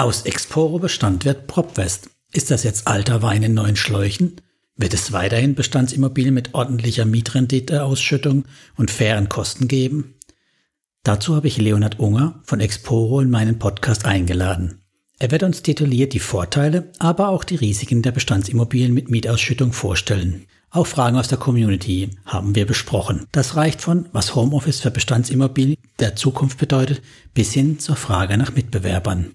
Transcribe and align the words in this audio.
Aus 0.00 0.22
Exporo-Bestand 0.22 1.26
wird 1.26 1.46
Propwest. 1.46 2.08
Ist 2.32 2.50
das 2.50 2.62
jetzt 2.62 2.86
alter 2.86 3.20
Wein 3.20 3.42
in 3.42 3.52
neuen 3.52 3.76
Schläuchen? 3.76 4.40
Wird 4.74 4.94
es 4.94 5.12
weiterhin 5.12 5.54
Bestandsimmobilien 5.54 6.32
mit 6.32 6.54
ordentlicher 6.54 7.04
Mietrenditeausschüttung 7.04 8.46
und 8.78 8.90
fairen 8.90 9.28
Kosten 9.28 9.68
geben? 9.68 10.14
Dazu 11.02 11.36
habe 11.36 11.48
ich 11.48 11.58
Leonhard 11.58 12.00
Unger 12.00 12.40
von 12.44 12.60
Exporo 12.60 13.20
in 13.20 13.28
meinen 13.28 13.58
Podcast 13.58 14.06
eingeladen. 14.06 14.80
Er 15.18 15.30
wird 15.32 15.42
uns 15.42 15.60
tituliert 15.60 16.14
die 16.14 16.18
Vorteile, 16.18 16.90
aber 16.98 17.28
auch 17.28 17.44
die 17.44 17.56
Risiken 17.56 18.00
der 18.00 18.12
Bestandsimmobilien 18.12 18.94
mit 18.94 19.10
Mietausschüttung 19.10 19.74
vorstellen. 19.74 20.46
Auch 20.70 20.86
Fragen 20.86 21.18
aus 21.18 21.28
der 21.28 21.36
Community 21.36 22.08
haben 22.24 22.54
wir 22.54 22.64
besprochen. 22.64 23.26
Das 23.32 23.54
reicht 23.54 23.82
von, 23.82 24.08
was 24.12 24.34
Homeoffice 24.34 24.80
für 24.80 24.90
Bestandsimmobilien 24.90 25.76
der 25.98 26.16
Zukunft 26.16 26.56
bedeutet, 26.56 27.02
bis 27.34 27.52
hin 27.52 27.78
zur 27.78 27.96
Frage 27.96 28.38
nach 28.38 28.54
Mitbewerbern. 28.54 29.34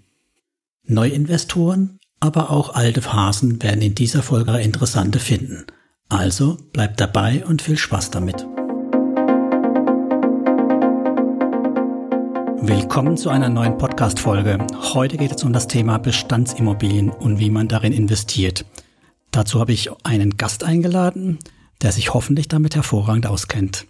Neuinvestoren, 0.88 2.00
aber 2.20 2.52
auch 2.52 2.76
alte 2.76 3.02
Hasen 3.12 3.64
werden 3.64 3.82
in 3.82 3.96
dieser 3.96 4.22
Folge 4.22 4.60
interessante 4.60 5.18
finden. 5.18 5.66
Also 6.10 6.58
bleibt 6.74 7.02
dabei 7.02 7.44
und 7.44 7.64
viel 7.64 7.76
Spaß 7.76 8.12
damit. 8.12 8.46
Willkommen 12.62 13.18
zu 13.18 13.32
einer 13.32 13.50
neuen 13.50 13.80
Podcast-Folge. 13.80 14.60
Heute 14.94 15.18
geht 15.18 15.32
es 15.32 15.44
um 15.44 15.54
das 15.54 15.66
Thema 15.68 15.98
Bestandsimmobilien 15.98 17.10
und 17.10 17.40
wie 17.40 17.50
man 17.50 17.68
darin 17.68 17.92
investiert. 17.92 18.64
Dazu 19.32 19.60
habe 19.60 19.72
ich 19.72 19.90
einen 20.04 20.38
Gast 20.38 20.64
eingeladen, 20.64 21.40
der 21.82 21.94
sich 21.94 22.14
hoffentlich 22.14 22.48
damit 22.48 22.76
hervorragend 22.76 23.26
auskennt. 23.26 23.88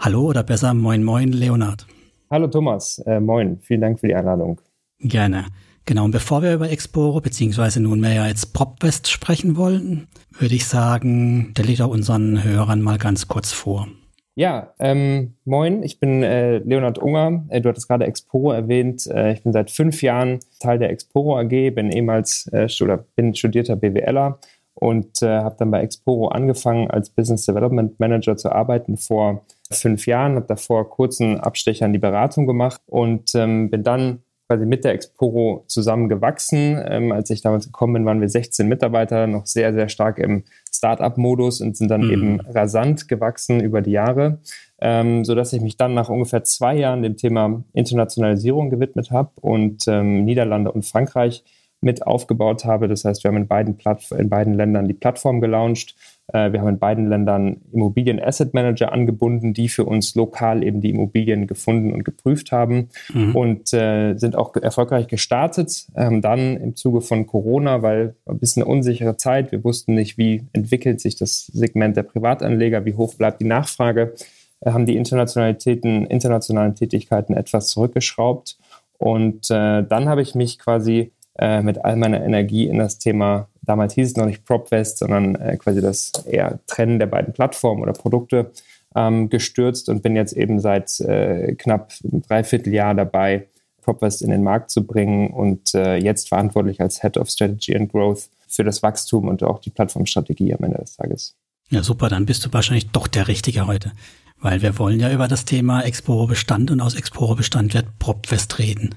Hallo 0.00 0.22
oder 0.22 0.42
besser 0.42 0.74
Moin 0.74 1.04
Moin, 1.04 1.30
Leonard. 1.30 1.86
Hallo 2.30 2.48
Thomas, 2.48 2.98
äh, 3.06 3.20
moin, 3.20 3.60
vielen 3.60 3.80
Dank 3.80 4.00
für 4.00 4.08
die 4.08 4.14
Einladung. 4.16 4.60
Gerne. 4.98 5.46
Genau, 5.86 6.04
und 6.04 6.10
bevor 6.10 6.42
wir 6.42 6.52
über 6.52 6.68
Exporo 6.68 7.20
beziehungsweise 7.20 7.80
nunmehr 7.80 8.12
ja 8.12 8.26
jetzt 8.26 8.52
PropWest 8.52 9.08
sprechen 9.08 9.56
wollen, 9.56 10.08
würde 10.32 10.56
ich 10.56 10.66
sagen, 10.66 11.50
stelle 11.52 11.70
ich 11.70 11.78
doch 11.78 11.90
unseren 11.90 12.42
Hörern 12.42 12.82
mal 12.82 12.98
ganz 12.98 13.28
kurz 13.28 13.52
vor. 13.52 13.86
Ja, 14.34 14.74
ähm, 14.80 15.34
moin, 15.44 15.84
ich 15.84 16.00
bin 16.00 16.24
äh, 16.24 16.58
Leonhard 16.58 16.98
Unger. 16.98 17.44
Äh, 17.48 17.60
du 17.60 17.68
hattest 17.68 17.88
gerade 17.88 18.04
Exporo 18.04 18.50
erwähnt. 18.50 19.06
Äh, 19.06 19.34
ich 19.34 19.44
bin 19.44 19.52
seit 19.52 19.70
fünf 19.70 20.02
Jahren 20.02 20.40
Teil 20.58 20.78
der 20.80 20.90
Exporo 20.90 21.38
AG, 21.38 21.48
bin 21.48 21.90
ehemals 21.90 22.50
äh, 22.52 22.68
oder 22.82 22.98
bin 23.14 23.34
studierter 23.34 23.76
BWLer 23.76 24.40
und 24.74 25.22
äh, 25.22 25.38
habe 25.38 25.56
dann 25.58 25.70
bei 25.70 25.80
Exporo 25.80 26.28
angefangen, 26.28 26.90
als 26.90 27.10
Business 27.10 27.46
Development 27.46 27.98
Manager 27.98 28.36
zu 28.36 28.50
arbeiten 28.52 28.98
vor 28.98 29.46
fünf 29.70 30.06
Jahren, 30.06 30.34
habe 30.34 30.46
davor 30.46 30.90
kurzen 30.90 31.40
Abstecher 31.40 31.86
in 31.86 31.94
die 31.94 31.98
Beratung 31.98 32.46
gemacht 32.46 32.82
und 32.86 33.34
ähm, 33.34 33.70
bin 33.70 33.84
dann 33.84 34.20
quasi 34.46 34.64
mit 34.66 34.84
der 34.84 34.92
Exporo 34.92 35.64
zusammengewachsen. 35.66 36.82
Ähm, 36.86 37.12
als 37.12 37.30
ich 37.30 37.42
damals 37.42 37.66
gekommen 37.66 37.94
bin, 37.94 38.04
waren 38.06 38.20
wir 38.20 38.28
16 38.28 38.68
Mitarbeiter, 38.68 39.26
noch 39.26 39.46
sehr, 39.46 39.72
sehr 39.72 39.88
stark 39.88 40.18
im 40.18 40.44
Start-up-Modus 40.72 41.60
und 41.60 41.76
sind 41.76 41.90
dann 41.90 42.02
mhm. 42.02 42.12
eben 42.12 42.40
rasant 42.40 43.08
gewachsen 43.08 43.60
über 43.60 43.82
die 43.82 43.92
Jahre, 43.92 44.40
ähm, 44.80 45.24
sodass 45.24 45.52
ich 45.52 45.60
mich 45.60 45.76
dann 45.76 45.94
nach 45.94 46.08
ungefähr 46.08 46.44
zwei 46.44 46.76
Jahren 46.76 47.02
dem 47.02 47.16
Thema 47.16 47.64
Internationalisierung 47.72 48.70
gewidmet 48.70 49.10
habe 49.10 49.30
und 49.40 49.84
ähm, 49.88 50.24
Niederlande 50.24 50.70
und 50.70 50.84
Frankreich 50.84 51.44
mit 51.86 52.06
aufgebaut 52.06 52.66
habe. 52.66 52.88
Das 52.88 53.04
heißt, 53.04 53.24
wir 53.24 53.28
haben 53.30 53.38
in 53.38 53.46
beiden, 53.46 53.78
Plattf 53.78 54.10
in 54.10 54.28
beiden 54.28 54.52
Ländern 54.52 54.86
die 54.88 54.94
Plattform 54.94 55.40
gelauncht. 55.40 55.94
Äh, 56.32 56.52
wir 56.52 56.60
haben 56.60 56.68
in 56.68 56.78
beiden 56.78 57.08
Ländern 57.08 57.62
Immobilien-Asset 57.72 58.52
Manager 58.52 58.92
angebunden, 58.92 59.54
die 59.54 59.68
für 59.68 59.84
uns 59.84 60.14
lokal 60.16 60.64
eben 60.64 60.80
die 60.80 60.90
Immobilien 60.90 61.46
gefunden 61.46 61.92
und 61.92 62.04
geprüft 62.04 62.50
haben 62.52 62.88
mhm. 63.14 63.36
und 63.36 63.72
äh, 63.72 64.14
sind 64.16 64.36
auch 64.36 64.54
erfolgreich 64.56 65.06
gestartet. 65.06 65.86
Ähm, 65.94 66.20
dann 66.20 66.56
im 66.56 66.74
Zuge 66.74 67.00
von 67.00 67.26
Corona, 67.26 67.82
weil 67.82 68.16
ein 68.26 68.38
bisschen 68.38 68.64
eine 68.64 68.72
unsichere 68.72 69.16
Zeit. 69.16 69.52
Wir 69.52 69.62
wussten 69.64 69.94
nicht, 69.94 70.18
wie 70.18 70.42
entwickelt 70.52 71.00
sich 71.00 71.16
das 71.16 71.46
Segment 71.46 71.96
der 71.96 72.02
Privatanleger, 72.02 72.84
wie 72.84 72.94
hoch 72.94 73.14
bleibt 73.14 73.40
die 73.40 73.46
Nachfrage, 73.46 74.14
äh, 74.60 74.72
haben 74.72 74.86
die 74.86 74.96
Internationalitäten, 74.96 76.04
internationalen 76.06 76.74
Tätigkeiten 76.74 77.34
etwas 77.34 77.68
zurückgeschraubt. 77.68 78.58
Und 78.98 79.50
äh, 79.50 79.84
dann 79.84 80.08
habe 80.08 80.22
ich 80.22 80.34
mich 80.34 80.58
quasi 80.58 81.12
äh, 81.38 81.62
mit 81.62 81.84
all 81.84 81.96
meiner 81.96 82.22
Energie 82.24 82.66
in 82.66 82.78
das 82.78 82.98
Thema, 82.98 83.48
damals 83.62 83.94
hieß 83.94 84.08
es 84.08 84.16
noch 84.16 84.26
nicht 84.26 84.44
PropWest, 84.44 84.98
sondern 84.98 85.34
äh, 85.36 85.56
quasi 85.56 85.80
das 85.80 86.12
eher 86.26 86.58
Trennen 86.66 86.98
der 86.98 87.06
beiden 87.06 87.32
Plattformen 87.32 87.82
oder 87.82 87.92
Produkte 87.92 88.52
ähm, 88.94 89.28
gestürzt 89.28 89.88
und 89.88 90.02
bin 90.02 90.16
jetzt 90.16 90.32
eben 90.32 90.60
seit 90.60 90.98
äh, 91.00 91.54
knapp 91.54 91.92
einem 92.02 92.22
Dreivierteljahr 92.22 92.94
dabei, 92.94 93.46
PropWest 93.82 94.22
in 94.22 94.30
den 94.30 94.42
Markt 94.42 94.70
zu 94.70 94.84
bringen 94.84 95.30
und 95.30 95.74
äh, 95.74 95.96
jetzt 95.96 96.28
verantwortlich 96.28 96.80
als 96.80 97.02
Head 97.02 97.16
of 97.18 97.28
Strategy 97.28 97.76
and 97.76 97.92
Growth 97.92 98.28
für 98.48 98.64
das 98.64 98.82
Wachstum 98.82 99.28
und 99.28 99.42
auch 99.42 99.60
die 99.60 99.70
Plattformstrategie 99.70 100.54
am 100.54 100.64
Ende 100.64 100.78
des 100.78 100.96
Tages. 100.96 101.36
Ja, 101.68 101.82
super, 101.82 102.08
dann 102.08 102.26
bist 102.26 102.44
du 102.44 102.52
wahrscheinlich 102.52 102.90
doch 102.90 103.06
der 103.06 103.28
Richtige 103.28 103.66
heute. 103.66 103.92
Weil 104.38 104.62
wir 104.62 104.78
wollen 104.78 105.00
ja 105.00 105.10
über 105.12 105.28
das 105.28 105.44
Thema 105.44 105.82
Exporo 105.82 106.26
Bestand 106.26 106.70
und 106.70 106.80
aus 106.80 106.94
Exporo 106.94 107.34
Bestand 107.34 107.74
wird 107.74 107.98
PropWest 107.98 108.58
reden. 108.58 108.94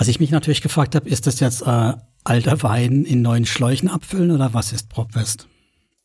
Was 0.00 0.08
ich 0.08 0.18
mich 0.18 0.30
natürlich 0.30 0.62
gefragt 0.62 0.94
habe, 0.94 1.10
ist 1.10 1.26
das 1.26 1.40
jetzt 1.40 1.60
äh, 1.60 1.92
alter 2.24 2.62
Wein 2.62 3.04
in 3.04 3.20
neuen 3.20 3.44
Schläuchen 3.44 3.90
abfüllen 3.90 4.30
oder 4.30 4.54
was 4.54 4.72
ist 4.72 4.88
PropWest? 4.88 5.46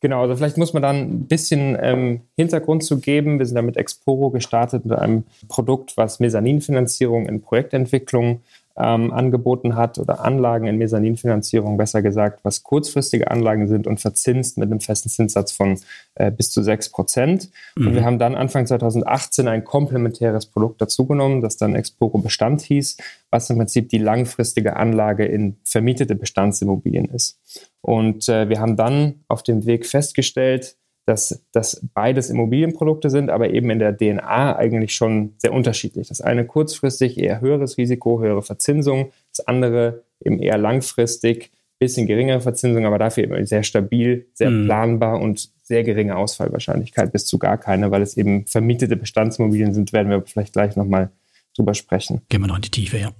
Genau, 0.00 0.20
also 0.20 0.36
vielleicht 0.36 0.58
muss 0.58 0.74
man 0.74 0.82
dann 0.82 0.96
ein 0.96 1.26
bisschen 1.28 1.78
ähm, 1.80 2.20
Hintergrund 2.36 2.84
zu 2.84 3.00
geben. 3.00 3.38
Wir 3.38 3.46
sind 3.46 3.54
da 3.54 3.62
mit 3.62 3.78
Exporo 3.78 4.28
gestartet 4.28 4.84
mit 4.84 4.98
einem 4.98 5.24
Produkt, 5.48 5.96
was 5.96 6.20
Mezzaninfinanzierung 6.20 7.26
in 7.26 7.40
Projektentwicklung 7.40 8.42
ähm, 8.78 9.12
angeboten 9.12 9.74
hat 9.74 9.98
oder 9.98 10.22
Anlagen 10.22 10.66
in 10.66 10.76
Mezzaninfinanzierung, 10.76 11.76
besser 11.76 12.02
gesagt, 12.02 12.40
was 12.42 12.62
kurzfristige 12.62 13.30
Anlagen 13.30 13.68
sind 13.68 13.86
und 13.86 14.00
verzinst 14.00 14.58
mit 14.58 14.70
einem 14.70 14.80
festen 14.80 15.08
Zinssatz 15.08 15.52
von 15.52 15.78
äh, 16.14 16.30
bis 16.30 16.50
zu 16.50 16.62
6 16.62 16.90
Prozent. 16.90 17.50
Mhm. 17.76 17.86
Und 17.86 17.94
wir 17.94 18.04
haben 18.04 18.18
dann 18.18 18.34
Anfang 18.34 18.66
2018 18.66 19.48
ein 19.48 19.64
komplementäres 19.64 20.46
Produkt 20.46 20.82
dazugenommen, 20.82 21.40
das 21.40 21.56
dann 21.56 21.74
Exporo 21.74 22.18
Bestand 22.18 22.60
hieß, 22.62 22.98
was 23.36 23.50
im 23.50 23.58
Prinzip 23.58 23.90
die 23.90 23.98
langfristige 23.98 24.76
Anlage 24.76 25.26
in 25.26 25.56
vermietete 25.62 26.14
Bestandsimmobilien 26.14 27.04
ist. 27.06 27.38
Und 27.82 28.28
äh, 28.28 28.48
wir 28.48 28.60
haben 28.60 28.76
dann 28.76 29.24
auf 29.28 29.42
dem 29.42 29.66
Weg 29.66 29.86
festgestellt, 29.86 30.76
dass 31.04 31.44
das 31.52 31.86
beides 31.94 32.30
Immobilienprodukte 32.30 33.10
sind, 33.10 33.30
aber 33.30 33.50
eben 33.50 33.70
in 33.70 33.78
der 33.78 33.96
DNA 33.96 34.56
eigentlich 34.56 34.94
schon 34.94 35.34
sehr 35.36 35.52
unterschiedlich. 35.52 36.08
Das 36.08 36.20
eine 36.20 36.46
kurzfristig 36.46 37.18
eher 37.18 37.40
höheres 37.40 37.76
Risiko, 37.76 38.20
höhere 38.20 38.42
Verzinsung, 38.42 39.12
das 39.30 39.46
andere 39.46 40.02
eben 40.24 40.40
eher 40.40 40.58
langfristig, 40.58 41.52
bisschen 41.78 42.06
geringere 42.06 42.40
Verzinsung, 42.40 42.86
aber 42.86 42.98
dafür 42.98 43.24
eben 43.24 43.46
sehr 43.46 43.62
stabil, 43.62 44.26
sehr 44.32 44.50
mhm. 44.50 44.64
planbar 44.64 45.20
und 45.20 45.50
sehr 45.62 45.84
geringe 45.84 46.16
Ausfallwahrscheinlichkeit 46.16 47.12
bis 47.12 47.26
zu 47.26 47.38
gar 47.38 47.58
keine, 47.58 47.90
weil 47.90 48.00
es 48.00 48.16
eben 48.16 48.46
vermietete 48.46 48.96
Bestandsimmobilien 48.96 49.74
sind, 49.74 49.92
werden 49.92 50.08
wir 50.08 50.22
vielleicht 50.22 50.54
gleich 50.54 50.74
nochmal 50.74 51.10
drüber 51.54 51.74
sprechen. 51.74 52.22
Gehen 52.28 52.40
wir 52.40 52.48
noch 52.48 52.56
in 52.56 52.62
die 52.62 52.70
Tiefe, 52.70 52.98
ja. 52.98 53.12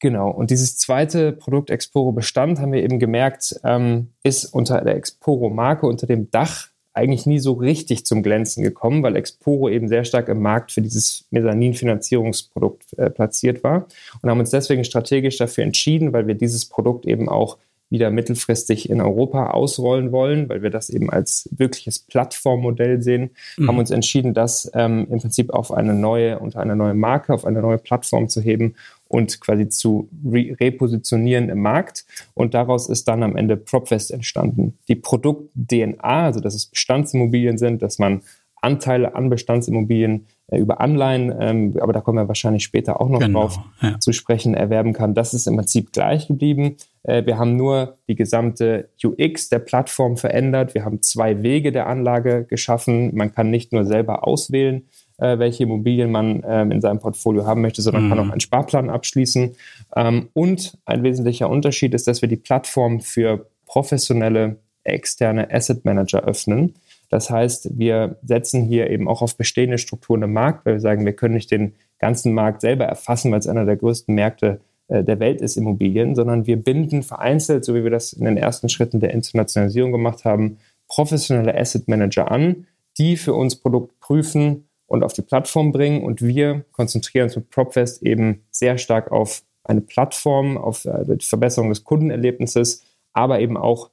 Genau. 0.00 0.30
Und 0.30 0.50
dieses 0.50 0.76
zweite 0.76 1.32
Produkt 1.32 1.70
Exporo 1.70 2.12
Bestand 2.12 2.60
haben 2.60 2.72
wir 2.72 2.82
eben 2.82 2.98
gemerkt, 2.98 3.58
ähm, 3.64 4.08
ist 4.22 4.44
unter 4.44 4.80
der 4.82 4.96
Exporo 4.96 5.48
Marke, 5.48 5.86
unter 5.86 6.06
dem 6.06 6.30
Dach 6.30 6.68
eigentlich 6.92 7.26
nie 7.26 7.38
so 7.38 7.52
richtig 7.52 8.06
zum 8.06 8.22
Glänzen 8.22 8.62
gekommen, 8.62 9.02
weil 9.02 9.16
Exporo 9.16 9.68
eben 9.68 9.86
sehr 9.86 10.04
stark 10.04 10.28
im 10.28 10.40
Markt 10.40 10.72
für 10.72 10.80
dieses 10.80 11.26
Mezzanin-Finanzierungsprodukt 11.30 12.98
äh, 12.98 13.10
platziert 13.10 13.62
war 13.62 13.86
und 14.22 14.30
haben 14.30 14.40
uns 14.40 14.50
deswegen 14.50 14.82
strategisch 14.82 15.36
dafür 15.36 15.64
entschieden, 15.64 16.14
weil 16.14 16.26
wir 16.26 16.34
dieses 16.34 16.66
Produkt 16.66 17.06
eben 17.06 17.28
auch 17.28 17.58
wieder 17.88 18.10
mittelfristig 18.10 18.90
in 18.90 19.00
Europa 19.00 19.50
ausrollen 19.50 20.10
wollen, 20.10 20.48
weil 20.48 20.62
wir 20.62 20.70
das 20.70 20.90
eben 20.90 21.08
als 21.08 21.48
wirkliches 21.52 22.00
Plattformmodell 22.00 23.00
sehen, 23.00 23.30
mhm. 23.56 23.68
haben 23.68 23.78
uns 23.78 23.90
entschieden, 23.90 24.34
das 24.34 24.70
ähm, 24.74 25.06
im 25.10 25.20
Prinzip 25.20 25.50
auf 25.50 25.72
eine 25.72 25.94
neue, 25.94 26.38
unter 26.38 26.60
eine 26.60 26.74
neue 26.74 26.94
Marke, 26.94 27.32
auf 27.32 27.44
eine 27.44 27.60
neue 27.60 27.78
Plattform 27.78 28.28
zu 28.28 28.40
heben 28.40 28.74
und 29.08 29.40
quasi 29.40 29.68
zu 29.68 30.08
re 30.24 30.56
repositionieren 30.60 31.48
im 31.48 31.60
Markt. 31.60 32.04
Und 32.34 32.54
daraus 32.54 32.88
ist 32.88 33.08
dann 33.08 33.22
am 33.22 33.36
Ende 33.36 33.56
PropFest 33.56 34.10
entstanden. 34.10 34.78
Die 34.88 34.96
Produkt-DNA, 34.96 35.98
also 36.02 36.40
dass 36.40 36.54
es 36.54 36.66
Bestandsimmobilien 36.66 37.58
sind, 37.58 37.82
dass 37.82 37.98
man 37.98 38.22
Anteile 38.60 39.14
an 39.14 39.30
Bestandsimmobilien 39.30 40.26
äh, 40.48 40.58
über 40.58 40.80
Anleihen, 40.80 41.34
ähm, 41.38 41.76
aber 41.80 41.92
da 41.92 42.00
kommen 42.00 42.18
wir 42.18 42.28
wahrscheinlich 42.28 42.64
später 42.64 43.00
auch 43.00 43.08
noch 43.08 43.20
genau, 43.20 43.42
drauf 43.42 43.58
ja. 43.80 43.98
zu 44.00 44.12
sprechen, 44.12 44.54
erwerben 44.54 44.92
kann. 44.92 45.14
Das 45.14 45.34
ist 45.34 45.46
im 45.46 45.56
Prinzip 45.56 45.92
gleich 45.92 46.26
geblieben. 46.26 46.76
Äh, 47.02 47.24
wir 47.26 47.38
haben 47.38 47.56
nur 47.56 47.98
die 48.08 48.16
gesamte 48.16 48.88
UX 49.04 49.48
der 49.48 49.60
Plattform 49.60 50.16
verändert. 50.16 50.74
Wir 50.74 50.84
haben 50.84 51.02
zwei 51.02 51.42
Wege 51.42 51.70
der 51.70 51.86
Anlage 51.86 52.44
geschaffen. 52.44 53.14
Man 53.14 53.32
kann 53.32 53.50
nicht 53.50 53.72
nur 53.72 53.84
selber 53.84 54.26
auswählen, 54.26 54.88
äh, 55.18 55.38
welche 55.38 55.64
Immobilien 55.64 56.10
man 56.10 56.42
ähm, 56.46 56.70
in 56.70 56.80
seinem 56.80 56.98
Portfolio 56.98 57.46
haben 57.46 57.62
möchte, 57.62 57.82
sondern 57.82 58.06
mhm. 58.06 58.08
kann 58.10 58.18
auch 58.18 58.30
einen 58.30 58.40
Sparplan 58.40 58.90
abschließen. 58.90 59.54
Ähm, 59.94 60.28
und 60.32 60.78
ein 60.84 61.02
wesentlicher 61.02 61.48
Unterschied 61.48 61.94
ist, 61.94 62.06
dass 62.06 62.22
wir 62.22 62.28
die 62.28 62.36
Plattform 62.36 63.00
für 63.00 63.46
professionelle 63.66 64.56
externe 64.84 65.50
Asset 65.52 65.84
Manager 65.84 66.24
öffnen. 66.24 66.74
Das 67.08 67.30
heißt, 67.30 67.78
wir 67.78 68.16
setzen 68.22 68.62
hier 68.62 68.90
eben 68.90 69.08
auch 69.08 69.22
auf 69.22 69.36
bestehende 69.36 69.78
Strukturen 69.78 70.22
im 70.22 70.32
Markt, 70.32 70.66
weil 70.66 70.74
wir 70.74 70.80
sagen, 70.80 71.04
wir 71.04 71.12
können 71.12 71.34
nicht 71.34 71.50
den 71.50 71.74
ganzen 71.98 72.32
Markt 72.34 72.60
selber 72.60 72.84
erfassen, 72.84 73.32
weil 73.32 73.38
es 73.38 73.46
einer 73.46 73.64
der 73.64 73.76
größten 73.76 74.14
Märkte 74.14 74.60
äh, 74.88 75.04
der 75.04 75.20
Welt 75.20 75.40
ist 75.40 75.56
Immobilien, 75.56 76.14
sondern 76.14 76.46
wir 76.46 76.56
binden 76.56 77.02
vereinzelt, 77.02 77.64
so 77.64 77.74
wie 77.74 77.84
wir 77.84 77.90
das 77.90 78.12
in 78.12 78.24
den 78.24 78.36
ersten 78.36 78.68
Schritten 78.68 79.00
der 79.00 79.12
Internationalisierung 79.12 79.92
gemacht 79.92 80.24
haben, 80.24 80.58
professionelle 80.88 81.56
Asset 81.56 81.88
Manager 81.88 82.30
an, 82.30 82.66
die 82.98 83.16
für 83.16 83.34
uns 83.34 83.56
Produkt 83.56 83.98
prüfen 84.00 84.65
und 84.86 85.02
auf 85.02 85.12
die 85.12 85.22
Plattform 85.22 85.72
bringen. 85.72 86.02
Und 86.02 86.22
wir 86.22 86.64
konzentrieren 86.72 87.24
uns 87.24 87.36
mit 87.36 87.50
PropFest 87.50 88.02
eben 88.02 88.42
sehr 88.50 88.78
stark 88.78 89.10
auf 89.12 89.42
eine 89.64 89.80
Plattform, 89.80 90.56
auf 90.58 90.84
äh, 90.84 91.16
die 91.16 91.26
Verbesserung 91.26 91.70
des 91.70 91.84
Kundenerlebnisses, 91.84 92.82
aber 93.12 93.40
eben 93.40 93.56
auch 93.56 93.90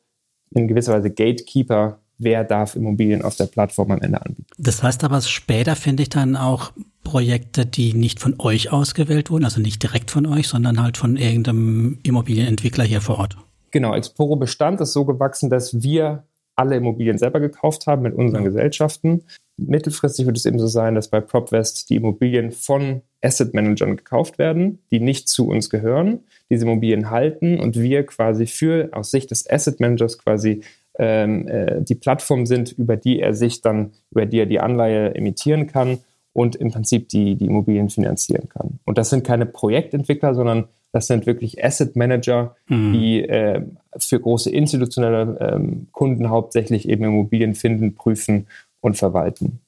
in 0.52 0.68
gewisser 0.68 0.94
Weise 0.94 1.10
Gatekeeper 1.10 2.00
wer 2.18 2.44
darf 2.44 2.76
Immobilien 2.76 3.22
auf 3.22 3.36
der 3.36 3.46
Plattform 3.46 3.92
am 3.92 4.02
Ende 4.02 4.22
anbieten. 4.22 4.46
Das 4.58 4.84
heißt 4.84 5.04
aber, 5.04 5.22
später 5.22 5.76
finde 5.76 6.04
ich 6.04 6.10
dann 6.10 6.36
auch 6.36 6.72
Projekte, 7.04 7.66
die 7.66 7.94
nicht 7.94 8.20
von 8.20 8.36
euch 8.40 8.72
ausgewählt 8.72 9.30
wurden, 9.30 9.46
also 9.46 9.62
nicht 9.62 9.84
direkt 9.84 10.12
von 10.12 10.26
euch, 10.26 10.48
sondern 10.48 10.82
halt 10.82 10.98
von 10.98 11.18
irgendeinem 11.18 12.00
Immobilienentwickler 12.04 12.84
hier 12.84 13.02
vor 13.02 13.20
Ort. 13.20 13.38
Genau, 13.72 13.94
Exporo 13.94 14.36
Bestand 14.36 14.80
ist 14.82 14.94
so 14.94 15.06
gewachsen, 15.06 15.50
dass 15.50 15.82
wir 15.82 16.24
alle 16.56 16.76
Immobilien 16.76 17.18
selber 17.18 17.40
gekauft 17.40 17.88
haben 17.88 18.04
mit 18.04 18.14
unseren. 18.14 18.44
Gesellschaften. 18.44 19.24
Mittelfristig 19.58 20.26
wird 20.26 20.38
es 20.38 20.46
eben 20.46 20.60
so 20.60 20.68
sein, 20.68 20.96
dass 20.96 21.10
bei 21.10 21.22
PropWest 21.22 21.90
die 21.90 21.96
Immobilien 21.96 22.52
von 22.52 23.02
Asset 23.22 23.54
Managern 23.54 23.96
gekauft 23.96 24.38
werden, 24.38 24.80
die 24.92 25.00
nicht 25.00 25.30
zu 25.30 25.48
uns 25.48 25.70
gehören, 25.70 26.20
diese 26.50 26.66
Immobilien 26.66 27.10
halten 27.10 27.60
und 27.60 27.80
wir 27.80 28.06
quasi 28.06 28.48
für 28.48 28.90
aus 28.92 29.12
Sicht 29.12 29.32
des 29.32 29.50
Asset 29.50 29.80
Managers 29.80 30.18
quasi 30.18 30.62
ähm, 31.00 31.48
äh, 31.48 31.82
die 31.82 31.96
Plattform 31.96 32.46
sind, 32.46 32.72
über 32.74 32.98
die 32.98 33.20
er 33.20 33.34
sich 33.34 33.62
dann, 33.62 33.92
über 34.12 34.26
die 34.26 34.40
er 34.40 34.46
die 34.46 34.60
Anleihe 34.60 35.16
emittieren 35.16 35.68
kann 35.68 36.00
und 36.34 36.56
im 36.56 36.72
Prinzip 36.72 37.10
die, 37.10 37.36
die 37.36 37.46
Immobilien 37.46 37.90
finanzieren 37.90 38.50
kann. 38.50 38.80
Und 38.86 38.98
das 38.98 39.10
sind 39.10 39.24
keine 39.24 39.46
Projektentwickler, 39.46 40.34
sondern 40.34 40.66
das 40.92 41.08
sind 41.08 41.26
wirklich 41.26 41.64
Asset 41.64 41.96
Manager, 41.96 42.56
mhm. 42.68 42.94
die 42.94 43.24
äh, 43.24 43.62
für 43.98 44.20
große 44.20 44.52
institutionelle 44.52 45.40
äh, 45.40 45.86
Kunden 45.92 46.30
hauptsächlich 46.30 46.88
eben 46.88 47.04
Immobilien 47.04 47.56
finden, 47.56 47.96
prüfen 47.96 48.48
und 48.84 48.98
verwalten. 48.98 49.60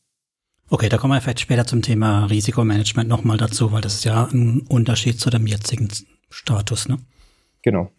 Okay, 0.69 0.89
da 0.89 0.97
kommen 0.97 1.13
wir 1.13 1.21
vielleicht 1.21 1.39
später 1.39 1.65
zum 1.65 1.81
Thema 1.81 2.25
Risikomanagement 2.25 3.07
nochmal 3.07 3.37
dazu, 3.37 3.71
weil 3.71 3.81
das 3.81 3.95
ist 3.95 4.05
ja 4.05 4.25
ein 4.25 4.61
Unterschied 4.67 5.19
zu 5.19 5.29
dem 5.29 5.47
jetzigen 5.47 5.87
Status, 6.29 6.87
ne? 6.87 6.97
Genau. 7.61 7.91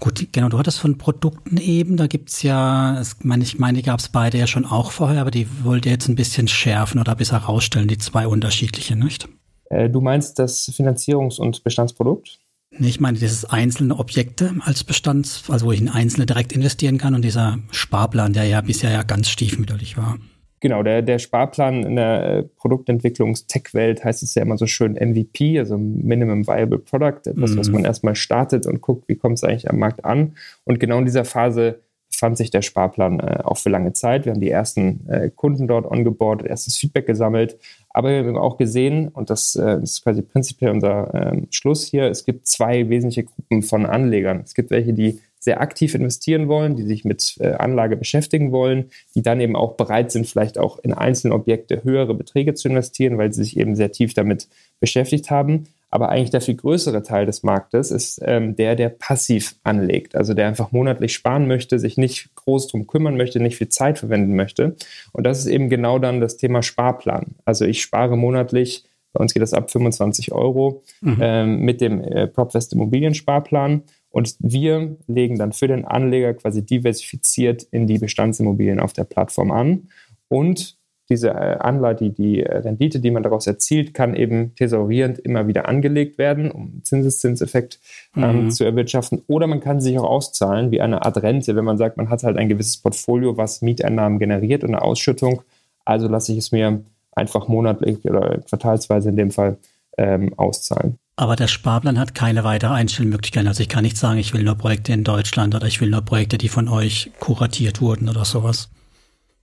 Gut, 0.00 0.28
genau, 0.32 0.48
du 0.48 0.58
hattest 0.58 0.78
von 0.78 0.96
Produkten 0.96 1.56
eben, 1.56 1.96
da 1.96 2.06
gibt's 2.06 2.42
ja, 2.42 3.00
ich 3.00 3.24
meine, 3.24 3.42
ich 3.42 3.58
meine, 3.58 3.78
die 3.78 3.84
gab 3.84 3.98
es 3.98 4.08
beide 4.08 4.38
ja 4.38 4.46
schon 4.46 4.64
auch 4.64 4.92
vorher, 4.92 5.20
aber 5.20 5.32
die 5.32 5.48
wollt 5.64 5.86
ihr 5.86 5.92
jetzt 5.92 6.08
ein 6.08 6.14
bisschen 6.14 6.46
schärfen 6.46 7.00
oder 7.00 7.16
besser 7.16 7.40
herausstellen, 7.40 7.88
die 7.88 7.98
zwei 7.98 8.28
unterschiedliche, 8.28 8.94
nicht? 8.94 9.28
Äh, 9.70 9.90
du 9.90 10.00
meinst 10.00 10.38
das 10.38 10.70
Finanzierungs- 10.70 11.40
und 11.40 11.64
Bestandsprodukt? 11.64 12.38
Nee, 12.70 12.88
ich 12.88 13.00
meine 13.00 13.18
dieses 13.18 13.44
einzelne 13.44 13.96
Objekte 13.96 14.54
als 14.60 14.84
Bestands, 14.84 15.42
also 15.48 15.66
wo 15.66 15.72
ich 15.72 15.80
in 15.80 15.88
einzelne 15.88 16.26
direkt 16.26 16.52
investieren 16.52 16.98
kann 16.98 17.14
und 17.14 17.22
dieser 17.22 17.58
Sparplan, 17.72 18.34
der 18.34 18.44
ja 18.44 18.60
bisher 18.60 18.92
ja 18.92 19.02
ganz 19.02 19.28
stiefmütterlich 19.28 19.96
war. 19.96 20.18
Genau, 20.60 20.82
der, 20.82 21.02
der 21.02 21.18
Sparplan 21.18 21.84
in 21.84 21.96
der 21.96 22.24
äh, 22.24 22.42
Produktentwicklungs-Tech-Welt 22.42 24.04
heißt 24.04 24.22
es 24.22 24.34
ja 24.34 24.42
immer 24.42 24.58
so 24.58 24.66
schön 24.66 24.94
MVP, 24.94 25.58
also 25.58 25.78
Minimum 25.78 26.46
Viable 26.46 26.78
Product, 26.78 27.20
etwas, 27.26 27.52
mhm. 27.52 27.58
was 27.58 27.68
man 27.70 27.84
erstmal 27.84 28.16
startet 28.16 28.66
und 28.66 28.80
guckt, 28.80 29.08
wie 29.08 29.16
kommt 29.16 29.38
es 29.38 29.44
eigentlich 29.44 29.70
am 29.70 29.78
Markt 29.78 30.04
an. 30.04 30.36
Und 30.64 30.80
genau 30.80 30.98
in 30.98 31.04
dieser 31.04 31.24
Phase 31.24 31.80
fand 32.18 32.36
sich 32.36 32.50
der 32.50 32.62
Sparplan 32.62 33.20
äh, 33.20 33.40
auch 33.44 33.58
für 33.58 33.70
lange 33.70 33.92
Zeit. 33.92 34.24
Wir 34.24 34.32
haben 34.32 34.40
die 34.40 34.50
ersten 34.50 35.08
äh, 35.08 35.30
Kunden 35.30 35.68
dort 35.68 35.86
ongeboardet, 35.86 36.48
erstes 36.48 36.76
Feedback 36.76 37.06
gesammelt. 37.06 37.58
Aber 37.90 38.10
wir 38.10 38.18
haben 38.18 38.36
auch 38.36 38.56
gesehen, 38.56 39.08
und 39.08 39.30
das, 39.30 39.54
äh, 39.54 39.80
ist 39.82 40.02
quasi 40.02 40.22
prinzipiell 40.22 40.72
unser 40.72 41.14
ähm, 41.14 41.46
Schluss 41.50 41.86
hier, 41.86 42.04
es 42.04 42.24
gibt 42.24 42.46
zwei 42.46 42.88
wesentliche 42.88 43.24
Gruppen 43.24 43.62
von 43.62 43.86
Anlegern. 43.86 44.40
Es 44.44 44.54
gibt 44.54 44.70
welche, 44.70 44.92
die 44.92 45.20
sehr 45.48 45.62
aktiv 45.62 45.94
investieren 45.94 46.46
wollen, 46.46 46.76
die 46.76 46.82
sich 46.82 47.06
mit 47.06 47.38
äh, 47.40 47.52
Anlage 47.52 47.96
beschäftigen 47.96 48.52
wollen, 48.52 48.90
die 49.14 49.22
dann 49.22 49.40
eben 49.40 49.56
auch 49.56 49.76
bereit 49.76 50.12
sind, 50.12 50.26
vielleicht 50.26 50.58
auch 50.58 50.78
in 50.80 50.92
einzelne 50.92 51.32
Objekte 51.32 51.82
höhere 51.84 52.12
Beträge 52.12 52.52
zu 52.52 52.68
investieren, 52.68 53.16
weil 53.16 53.32
sie 53.32 53.44
sich 53.44 53.56
eben 53.56 53.74
sehr 53.74 53.90
tief 53.90 54.12
damit 54.12 54.46
beschäftigt 54.78 55.30
haben. 55.30 55.64
Aber 55.88 56.10
eigentlich 56.10 56.28
der 56.28 56.42
viel 56.42 56.56
größere 56.56 57.02
Teil 57.02 57.24
des 57.24 57.42
Marktes 57.42 57.90
ist 57.90 58.20
ähm, 58.22 58.56
der, 58.56 58.76
der 58.76 58.90
passiv 58.90 59.56
anlegt, 59.64 60.16
also 60.16 60.34
der 60.34 60.46
einfach 60.46 60.70
monatlich 60.70 61.14
sparen 61.14 61.48
möchte, 61.48 61.78
sich 61.78 61.96
nicht 61.96 62.28
groß 62.34 62.68
drum 62.68 62.86
kümmern 62.86 63.16
möchte, 63.16 63.40
nicht 63.40 63.56
viel 63.56 63.70
Zeit 63.70 63.98
verwenden 63.98 64.36
möchte. 64.36 64.76
Und 65.12 65.24
das 65.24 65.38
ist 65.38 65.46
eben 65.46 65.70
genau 65.70 65.98
dann 65.98 66.20
das 66.20 66.36
Thema 66.36 66.62
Sparplan. 66.62 67.36
Also 67.46 67.64
ich 67.64 67.80
spare 67.80 68.18
monatlich, 68.18 68.84
bei 69.14 69.20
uns 69.20 69.32
geht 69.32 69.42
das 69.42 69.54
ab 69.54 69.70
25 69.70 70.32
Euro, 70.32 70.82
mhm. 71.00 71.18
ähm, 71.22 71.60
mit 71.60 71.80
dem 71.80 72.02
äh, 72.02 72.26
PropWest 72.26 72.74
Immobiliensparplan. 72.74 73.82
Und 74.10 74.36
wir 74.40 74.96
legen 75.06 75.38
dann 75.38 75.52
für 75.52 75.68
den 75.68 75.84
Anleger 75.84 76.34
quasi 76.34 76.64
diversifiziert 76.64 77.62
in 77.64 77.86
die 77.86 77.98
Bestandsimmobilien 77.98 78.80
auf 78.80 78.92
der 78.92 79.04
Plattform 79.04 79.50
an. 79.50 79.88
Und 80.28 80.78
diese 81.10 81.30
äh, 81.30 81.56
Anleihe, 81.58 81.94
die, 81.94 82.12
die 82.12 82.40
Rendite, 82.40 83.00
die 83.00 83.10
man 83.10 83.22
daraus 83.22 83.46
erzielt, 83.46 83.94
kann 83.94 84.14
eben 84.14 84.54
thesaurierend 84.56 85.18
immer 85.18 85.46
wieder 85.46 85.66
angelegt 85.68 86.18
werden, 86.18 86.50
um 86.50 86.82
Zinseszinseffekt 86.84 87.80
ähm, 88.16 88.44
mhm. 88.44 88.50
zu 88.50 88.64
erwirtschaften. 88.64 89.22
Oder 89.26 89.46
man 89.46 89.60
kann 89.60 89.80
sich 89.80 89.98
auch 89.98 90.08
auszahlen 90.08 90.70
wie 90.70 90.80
eine 90.80 91.04
Art 91.04 91.22
Rente, 91.22 91.56
wenn 91.56 91.64
man 91.64 91.78
sagt, 91.78 91.96
man 91.96 92.10
hat 92.10 92.22
halt 92.24 92.36
ein 92.36 92.48
gewisses 92.48 92.76
Portfolio, 92.76 93.36
was 93.36 93.62
Mieteinnahmen 93.62 94.18
generiert 94.18 94.64
und 94.64 94.74
eine 94.74 94.82
Ausschüttung. 94.82 95.42
Also 95.84 96.08
lasse 96.08 96.32
ich 96.32 96.38
es 96.38 96.52
mir 96.52 96.82
einfach 97.12 97.48
monatlich 97.48 98.04
oder 98.04 98.38
quartalsweise 98.38 99.08
in 99.08 99.16
dem 99.16 99.30
Fall 99.30 99.56
ähm, 99.96 100.34
auszahlen. 100.38 100.98
Aber 101.18 101.34
der 101.34 101.48
Sparplan 101.48 101.98
hat 101.98 102.14
keine 102.14 102.44
weitere 102.44 102.72
Einstellmöglichkeiten. 102.74 103.48
Also 103.48 103.60
ich 103.60 103.68
kann 103.68 103.82
nicht 103.82 103.96
sagen, 103.96 104.20
ich 104.20 104.34
will 104.34 104.44
nur 104.44 104.54
Projekte 104.54 104.92
in 104.92 105.02
Deutschland 105.02 105.52
oder 105.56 105.66
ich 105.66 105.80
will 105.80 105.90
nur 105.90 106.02
Projekte, 106.02 106.38
die 106.38 106.48
von 106.48 106.68
euch 106.68 107.10
kuratiert 107.18 107.80
wurden 107.80 108.08
oder 108.08 108.24
sowas. 108.24 108.70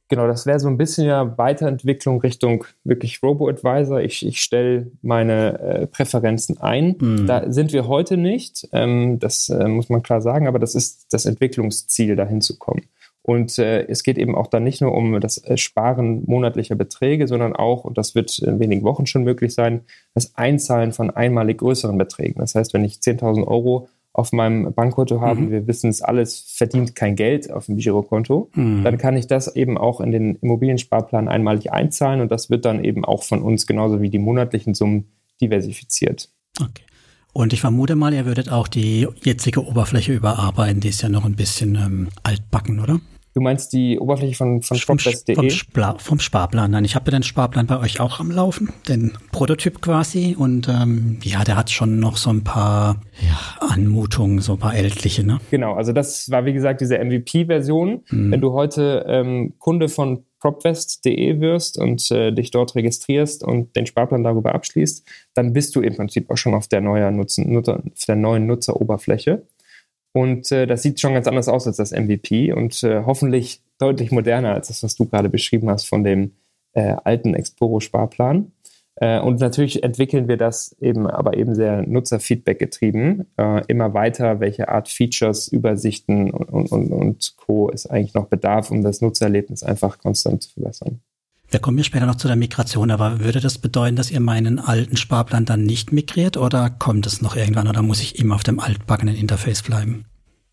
Genau, 0.08 0.26
das 0.26 0.46
wäre 0.46 0.58
so 0.58 0.70
ein 0.70 0.78
bisschen 0.78 1.06
ja 1.06 1.38
Weiterentwicklung 1.38 2.22
Richtung 2.22 2.64
wirklich 2.86 3.22
Robo-Advisor. 3.22 4.00
Ich, 4.00 4.26
ich 4.26 4.42
stelle 4.42 4.90
meine 5.02 5.60
äh, 5.60 5.88
Präferenzen 5.88 6.62
ein. 6.62 6.96
Mhm. 6.98 7.28
Da 7.28 7.52
sind 7.52 7.74
wir 7.74 7.90
heute 7.90 8.16
nicht, 8.16 8.70
ähm, 8.72 9.20
das 9.20 9.50
äh, 9.50 9.68
muss 9.68 9.90
man 9.90 10.02
klar 10.02 10.22
sagen, 10.22 10.48
aber 10.48 10.60
das 10.60 10.76
ist 10.76 11.08
das 11.12 11.26
Entwicklungsziel, 11.26 12.16
dahin 12.16 12.40
zu 12.40 12.58
kommen. 12.58 12.84
Und 13.26 13.58
äh, 13.58 13.88
es 13.88 14.04
geht 14.04 14.20
eben 14.20 14.36
auch 14.36 14.46
dann 14.46 14.64
nicht 14.64 14.82
nur 14.82 14.94
um 14.94 15.20
das 15.20 15.44
äh, 15.44 15.58
Sparen 15.58 16.22
monatlicher 16.28 16.76
Beträge, 16.76 17.28
sondern 17.28 17.56
auch, 17.56 17.84
und 17.84 17.98
das 17.98 18.14
wird 18.14 18.38
in 18.38 18.60
wenigen 18.60 18.84
Wochen 18.84 19.08
schon 19.08 19.24
möglich 19.24 19.56
sein, 19.56 19.82
das 20.14 20.36
Einzahlen 20.36 20.94
von 20.94 21.10
einmalig 21.10 21.58
größeren 21.58 21.98
Beträgen. 21.98 22.40
Das 22.40 22.54
heißt, 22.54 22.76
wenn 22.76 22.84
ich 22.84 22.98
10.000 22.98 23.48
Euro 23.48 23.88
auf 24.14 24.32
meinem 24.32 24.72
Bankkonto 24.74 25.22
habe, 25.22 25.42
mhm. 25.42 25.50
wir 25.50 25.66
wissen 25.66 25.90
es 25.90 26.04
alles, 26.04 26.40
verdient 26.56 26.96
kein 26.96 27.16
Geld 27.16 27.50
auf 27.50 27.66
dem 27.66 27.78
Girokonto, 27.78 28.52
mhm. 28.54 28.84
dann 28.84 29.00
kann 29.00 29.18
ich 29.18 29.26
das 29.26 29.56
eben 29.56 29.76
auch 29.76 30.02
in 30.02 30.12
den 30.12 30.36
Immobiliensparplan 30.36 31.28
einmalig 31.28 31.74
einzahlen 31.74 32.22
und 32.22 32.32
das 32.32 32.52
wird 32.52 32.64
dann 32.64 32.84
eben 32.86 33.06
auch 33.06 33.24
von 33.24 33.42
uns 33.42 33.66
genauso 33.66 34.04
wie 34.04 34.12
die 34.12 34.20
monatlichen 34.20 34.76
Summen 34.76 35.06
diversifiziert. 35.42 36.30
Okay. 36.62 36.84
Und 37.34 37.54
ich 37.54 37.60
vermute 37.60 37.96
mal, 37.96 38.14
ihr 38.14 38.28
würdet 38.28 38.50
auch 38.50 38.68
die 38.68 39.08
jetzige 39.24 39.66
Oberfläche 39.66 40.14
überarbeiten, 40.14 40.80
die 40.80 40.90
ist 40.90 41.02
ja 41.02 41.10
noch 41.10 41.26
ein 41.26 41.36
bisschen 41.36 41.74
ähm, 41.74 42.08
altbacken, 42.22 42.80
oder? 42.80 43.02
Du 43.36 43.42
meinst 43.42 43.74
die 43.74 44.00
Oberfläche 44.00 44.34
von, 44.34 44.62
von 44.62 44.78
vom, 44.78 44.98
vom, 44.98 45.50
Spla 45.50 45.98
vom 45.98 46.20
Sparplan. 46.20 46.72
Nein, 46.72 46.86
ich 46.86 46.96
habe 46.96 47.12
den 47.12 47.22
Sparplan 47.22 47.68
bei 47.68 47.78
euch 47.82 48.00
auch 48.00 48.22
am 48.22 48.32
Laufen, 48.32 48.70
den 48.88 49.12
Prototyp 49.34 49.82
quasi. 49.82 50.38
Und 50.40 50.70
ähm, 50.70 51.18
ja, 51.22 51.44
der 51.44 51.58
hat 51.58 51.70
schon 51.70 52.00
noch 52.00 52.16
so 52.16 52.30
ein 52.30 52.46
paar 52.46 53.02
ja, 53.20 53.68
Anmutungen, 53.68 54.40
so 54.40 54.54
ein 54.54 54.60
paar 54.60 54.74
ältliche. 54.74 55.26
Ne? 55.26 55.42
Genau, 55.52 55.74
also 55.74 55.92
das 55.92 56.32
war 56.32 56.46
wie 56.46 56.54
gesagt 56.54 56.80
diese 56.80 56.98
MVP-Version. 56.98 58.04
Mhm. 58.10 58.32
Wenn 58.32 58.40
du 58.40 58.54
heute 58.54 59.04
ähm, 59.06 59.56
Kunde 59.60 59.90
von 59.90 60.24
propvest.de 60.40 61.42
wirst 61.42 61.78
und 61.78 62.10
äh, 62.12 62.32
dich 62.32 62.52
dort 62.52 62.74
registrierst 62.76 63.44
und 63.44 63.76
den 63.76 63.86
Sparplan 63.86 64.24
darüber 64.24 64.56
abschließt, 64.56 65.06
dann 65.34 65.52
bist 65.52 65.76
du 65.76 65.82
im 65.82 65.94
Prinzip 65.98 66.32
auch 66.32 66.38
schon 66.38 66.54
auf 66.54 66.70
der, 66.70 66.80
neuen, 66.80 67.18
Nutzen, 67.18 67.52
Nutzer, 67.52 67.80
auf 67.80 68.06
der 68.08 68.16
neuen 68.16 68.46
Nutzeroberfläche. 68.46 69.44
Und 70.16 70.50
äh, 70.54 70.66
das 70.66 70.82
sieht 70.82 71.02
schon 71.02 71.14
ganz 71.14 71.28
anders 71.28 71.50
aus 71.50 71.68
als 71.68 71.76
das 71.76 71.92
MVP 71.92 72.54
und 72.54 72.82
äh, 72.84 73.04
hoffentlich 73.06 73.62
deutlich 73.80 74.12
moderner 74.12 74.54
als 74.54 74.70
das, 74.70 74.82
was 74.82 74.96
du 74.96 75.06
gerade 75.10 75.28
beschrieben 75.28 75.70
hast 75.70 75.90
von 75.90 76.06
dem 76.06 76.32
äh, 76.72 76.96
alten 77.04 77.34
Exporo-Sparplan. 77.34 78.54
Äh, 78.96 79.20
und 79.20 79.42
natürlich 79.42 79.84
entwickeln 79.84 80.30
wir 80.30 80.38
das 80.38 80.74
eben, 80.80 81.06
aber 81.06 81.36
eben 81.36 81.54
sehr 81.54 81.86
Nutzerfeedback 81.86 82.60
getrieben, 82.60 83.28
äh, 83.36 83.66
immer 83.68 83.94
weiter, 83.94 84.40
welche 84.40 84.70
Art 84.70 84.88
Features, 84.88 85.50
Übersichten 85.50 86.32
und, 86.32 86.72
und, 86.72 86.94
und 86.94 87.36
Co. 87.36 87.70
es 87.70 87.86
eigentlich 87.86 88.14
noch 88.14 88.28
bedarf, 88.28 88.72
um 88.72 88.84
das 88.84 89.02
Nutzererlebnis 89.02 89.64
einfach 89.64 89.98
konstant 89.98 90.44
zu 90.44 90.52
verbessern. 90.52 91.02
Wir 91.50 91.60
kommen 91.60 91.78
ja 91.78 91.84
später 91.84 92.06
noch 92.06 92.16
zu 92.16 92.28
der 92.28 92.36
Migration, 92.36 92.92
aber 92.92 93.20
würde 93.20 93.40
das 93.40 93.58
bedeuten, 93.58 93.96
dass 93.96 94.12
ihr 94.12 94.20
meinen 94.20 94.60
alten 94.60 94.98
Sparplan 94.98 95.46
dann 95.46 95.64
nicht 95.64 95.92
migriert 95.92 96.38
oder 96.38 96.70
kommt 96.70 97.06
es 97.06 97.22
noch 97.22 97.36
irgendwann 97.36 97.68
oder 97.68 97.82
muss 97.82 98.02
ich 98.02 98.20
immer 98.20 98.36
auf 98.36 98.44
dem 98.44 98.60
altbackenen 98.60 99.16
Interface 99.16 99.62
bleiben? 99.62 100.06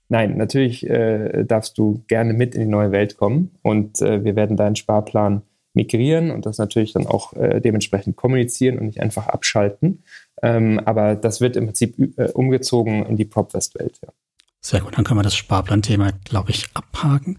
Nein, 0.09 0.37
natürlich 0.37 0.89
äh, 0.89 1.45
darfst 1.45 1.79
du 1.79 2.05
gerne 2.07 2.35
mit 2.35 2.55
in 2.55 2.61
die 2.61 2.67
neue 2.67 2.93
Welt 2.93 3.17
kommen 3.17 3.51
und 3.63 4.03
äh, 4.03 4.23
wir 4.23 4.37
werden 4.37 4.59
deinen 4.59 4.77
Sparplan 4.77 5.43
migrieren 5.75 6.31
und 6.31 6.45
das 6.45 6.59
natürlich 6.59 6.93
dann 6.93 7.07
auch 7.07 7.33
äh, 7.33 7.61
dementsprechend 7.61 8.17
kommunizieren 8.17 8.79
und 8.79 8.87
nicht 8.87 9.01
einfach 9.01 9.29
abschalten. 9.29 10.03
Ähm, 10.43 10.81
aber 10.85 11.17
das 11.17 11.41
wird 11.41 11.57
im 11.57 11.67
Prinzip 11.67 12.19
äh, 12.19 12.31
umgezogen 12.33 13.07
in 13.07 13.17
die 13.17 13.25
PropWest-Welt. 13.25 14.01
Ja. 14.03 14.13
Sehr 14.61 14.81
gut, 14.81 14.97
dann 14.97 15.05
können 15.05 15.19
wir 15.19 15.25
das 15.25 15.35
Sparplan-Thema, 15.35 16.13
glaube 16.25 16.51
ich, 16.51 16.67
abhaken. 16.75 17.39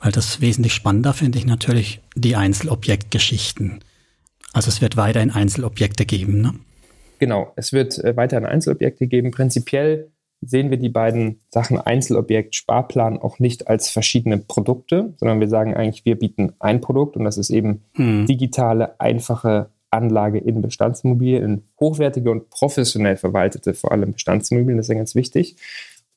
Weil 0.00 0.12
das 0.12 0.40
wesentlich 0.40 0.74
spannender 0.74 1.12
finde 1.12 1.38
ich 1.38 1.46
natürlich 1.46 2.00
die 2.14 2.36
Einzelobjektgeschichten. 2.36 3.80
Also 4.52 4.68
es 4.68 4.80
wird 4.80 4.96
weiterhin 4.96 5.30
Einzelobjekte 5.30 6.06
geben, 6.06 6.40
ne? 6.40 6.54
Genau, 7.18 7.52
es 7.56 7.72
wird 7.72 7.98
äh, 7.98 8.16
weiterhin 8.16 8.46
Einzelobjekte 8.46 9.08
geben. 9.08 9.32
Prinzipiell 9.32 10.10
sehen 10.40 10.70
wir 10.70 10.76
die 10.76 10.88
beiden 10.88 11.40
Sachen 11.50 11.78
Einzelobjekt, 11.78 12.54
Sparplan 12.54 13.18
auch 13.18 13.40
nicht 13.40 13.66
als 13.68 13.90
verschiedene 13.90 14.38
Produkte, 14.38 15.14
sondern 15.16 15.40
wir 15.40 15.48
sagen 15.48 15.74
eigentlich, 15.74 16.04
wir 16.04 16.16
bieten 16.16 16.52
ein 16.60 16.80
Produkt 16.80 17.16
und 17.16 17.24
das 17.24 17.38
ist 17.38 17.50
eben 17.50 17.82
hm. 17.94 18.26
digitale, 18.26 19.00
einfache 19.00 19.70
Anlage 19.90 20.38
in 20.38 20.62
Bestandsimmobilien, 20.62 21.44
in 21.44 21.62
hochwertige 21.80 22.30
und 22.30 22.50
professionell 22.50 23.16
verwaltete, 23.16 23.74
vor 23.74 23.90
allem 23.90 24.12
Bestandsimmobilien, 24.12 24.76
das 24.76 24.86
ist 24.86 24.90
ja 24.90 24.96
ganz 24.96 25.14
wichtig. 25.14 25.56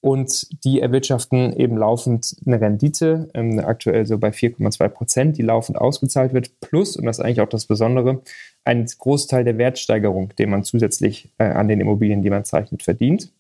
Und 0.01 0.48
die 0.63 0.81
erwirtschaften 0.81 1.53
eben 1.53 1.77
laufend 1.77 2.36
eine 2.46 2.60
Rendite, 2.60 3.29
ähm, 3.36 3.60
aktuell 3.60 4.08
so 4.08 4.17
bei 4.17 4.29
4,2 4.29 4.88
Prozent, 4.89 5.38
die 5.38 5.43
laufend 5.43 5.77
ausgezahlt 5.77 6.34
wird, 6.34 6.60
plus, 6.60 6.98
und 6.98 7.05
das 7.05 7.20
ist 7.20 7.24
eigentlich 7.24 7.41
auch 7.41 7.50
das 7.50 7.67
Besondere, 7.67 8.24
ein 8.65 8.86
Großteil 8.86 9.43
der 9.43 9.60
Wertsteigerung, 9.60 10.34
den 10.39 10.50
man 10.50 10.63
zusätzlich 10.63 11.31
äh, 11.38 11.43
an 11.43 11.67
den 11.67 11.79
Immobilien, 11.79 12.24
die 12.24 12.31
man 12.31 12.46
zeichnet, 12.46 12.81
verdient. 12.81 13.31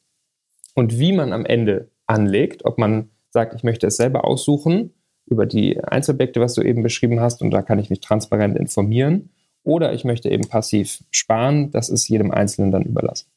Und 0.75 0.99
wie 0.99 1.13
man 1.13 1.33
am 1.33 1.45
Ende 1.45 1.89
anlegt, 2.05 2.63
ob 2.63 2.77
man 2.77 3.09
sagt, 3.31 3.55
ich 3.55 3.63
möchte 3.63 3.87
es 3.87 3.97
selber 3.97 4.25
aussuchen 4.25 4.93
über 5.25 5.47
die 5.47 5.83
Einzelobjekte, 5.83 6.41
was 6.41 6.53
du 6.53 6.61
eben 6.61 6.83
beschrieben 6.83 7.19
hast, 7.19 7.41
und 7.41 7.49
da 7.49 7.63
kann 7.63 7.79
ich 7.79 7.89
mich 7.89 8.01
transparent 8.01 8.55
informieren, 8.57 9.29
oder 9.63 9.93
ich 9.93 10.03
möchte 10.03 10.29
eben 10.29 10.47
passiv 10.47 11.03
sparen, 11.09 11.71
das 11.71 11.89
ist 11.89 12.07
jedem 12.07 12.31
Einzelnen 12.31 12.71
dann 12.71 12.83
überlassen. 12.83 13.27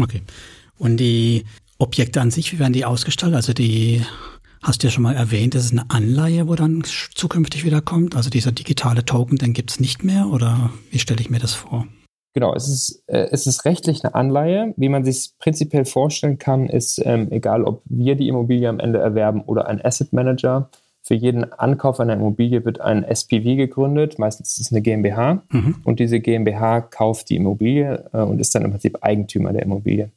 Okay. 0.00 0.22
Und 0.78 0.98
die 0.98 1.44
Objekte 1.80 2.20
an 2.20 2.30
sich, 2.30 2.52
wie 2.52 2.58
werden 2.58 2.72
die 2.72 2.84
ausgestaltet? 2.84 3.36
Also 3.36 3.52
die 3.52 4.02
hast 4.62 4.82
du 4.82 4.86
ja 4.86 4.90
schon 4.90 5.02
mal 5.02 5.16
erwähnt, 5.16 5.54
das 5.54 5.64
ist 5.64 5.72
eine 5.72 5.90
Anleihe, 5.90 6.46
wo 6.46 6.54
dann 6.54 6.84
zukünftig 6.84 7.64
wieder 7.64 7.80
kommt. 7.80 8.14
Also 8.14 8.30
dieser 8.30 8.52
digitale 8.52 9.04
Token, 9.04 9.38
den 9.38 9.54
gibt 9.54 9.70
es 9.70 9.80
nicht 9.80 10.04
mehr 10.04 10.26
oder 10.26 10.70
wie 10.90 10.98
stelle 10.98 11.20
ich 11.20 11.30
mir 11.30 11.38
das 11.38 11.54
vor? 11.54 11.86
Genau, 12.32 12.54
es 12.54 12.68
ist, 12.68 13.02
äh, 13.08 13.26
es 13.32 13.46
ist 13.46 13.64
rechtlich 13.64 14.04
eine 14.04 14.14
Anleihe. 14.14 14.72
Wie 14.76 14.88
man 14.88 15.04
sich 15.04 15.32
prinzipiell 15.38 15.84
vorstellen 15.84 16.38
kann, 16.38 16.68
ist, 16.68 17.00
ähm, 17.04 17.28
egal 17.32 17.64
ob 17.64 17.82
wir 17.86 18.14
die 18.14 18.28
Immobilie 18.28 18.68
am 18.68 18.78
Ende 18.78 19.00
erwerben 19.00 19.42
oder 19.42 19.66
ein 19.66 19.84
Asset 19.84 20.12
Manager, 20.12 20.70
für 21.02 21.14
jeden 21.14 21.50
Ankauf 21.52 21.98
einer 21.98 22.12
Immobilie 22.12 22.64
wird 22.64 22.80
ein 22.80 23.02
SPV 23.02 23.56
gegründet, 23.56 24.18
meistens 24.18 24.52
ist 24.52 24.66
es 24.66 24.72
eine 24.72 24.82
GmbH 24.82 25.42
mhm. 25.50 25.76
und 25.82 25.98
diese 25.98 26.20
GmbH 26.20 26.82
kauft 26.82 27.30
die 27.30 27.36
Immobilie 27.36 28.04
äh, 28.12 28.18
und 28.18 28.38
ist 28.38 28.54
dann 28.54 28.64
im 28.64 28.70
Prinzip 28.70 28.98
Eigentümer 29.00 29.52
der 29.52 29.62
Immobilie. 29.62 30.10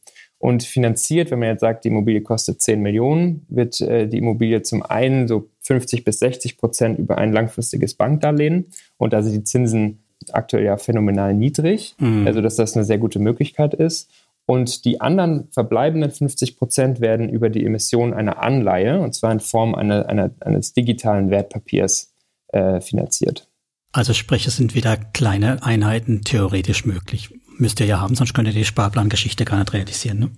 Und 0.44 0.64
finanziert, 0.64 1.32
wenn 1.32 1.40
man 1.40 1.48
jetzt 1.48 1.62
sagt, 1.62 1.86
die 1.86 1.88
Immobilie 1.88 2.20
kostet 2.20 2.62
10 2.62 2.82
Millionen, 2.82 3.46
wird 3.48 3.80
äh, 3.80 4.10
die 4.10 4.18
Immobilie 4.18 4.62
zum 4.62 4.84
einen 4.84 5.26
so 5.30 5.48
50 5.62 6.04
bis 6.04 6.20
60 6.20 6.58
Prozent 6.58 7.00
über 7.00 7.18
ein 7.18 7.32
langfristiges 7.32 7.94
Bankdarlehen 7.94 8.66
und 8.98 9.14
da 9.14 9.24
sind 9.24 9.36
die 9.36 9.44
Zinsen 9.46 10.04
aktuell 10.34 10.66
ja 10.66 10.76
phänomenal 10.76 11.34
niedrig, 11.34 11.96
mhm. 11.98 12.28
also 12.28 12.42
dass 12.42 12.58
das 12.58 12.76
eine 12.76 12.84
sehr 12.84 12.98
gute 12.98 13.20
Möglichkeit 13.20 13.74
ist. 13.74 14.12
Und 14.46 14.84
die 14.84 15.00
anderen 15.00 15.48
verbleibenden 15.52 16.12
50 16.12 16.58
Prozent 16.58 17.00
werden 17.00 17.30
über 17.30 17.50
die 17.50 17.66
Emission 17.66 18.14
einer 18.14 18.44
Anleihe, 18.44 19.00
und 19.00 19.16
zwar 19.16 19.32
in 19.32 19.40
Form 19.40 19.74
einer, 19.76 20.10
einer, 20.10 20.32
eines 20.42 20.74
digitalen 20.74 21.30
Wertpapiers, 21.30 22.12
äh, 22.50 22.82
finanziert. 22.82 23.48
Also 23.94 24.12
sprich, 24.14 24.46
es 24.46 24.58
sind 24.58 24.76
wieder 24.76 24.98
kleine 24.98 25.64
Einheiten 25.64 26.24
theoretisch 26.24 26.84
möglich. 26.84 27.30
Müsst 27.58 27.80
ihr 27.80 27.86
ja 27.86 28.02
haben, 28.02 28.16
sonst 28.16 28.34
könnt 28.34 28.48
ihr 28.48 28.54
die 28.54 28.66
Sparplangeschichte 28.66 29.46
gar 29.46 29.60
nicht 29.60 29.74
realisieren. 29.74 30.20
Ne? 30.20 30.32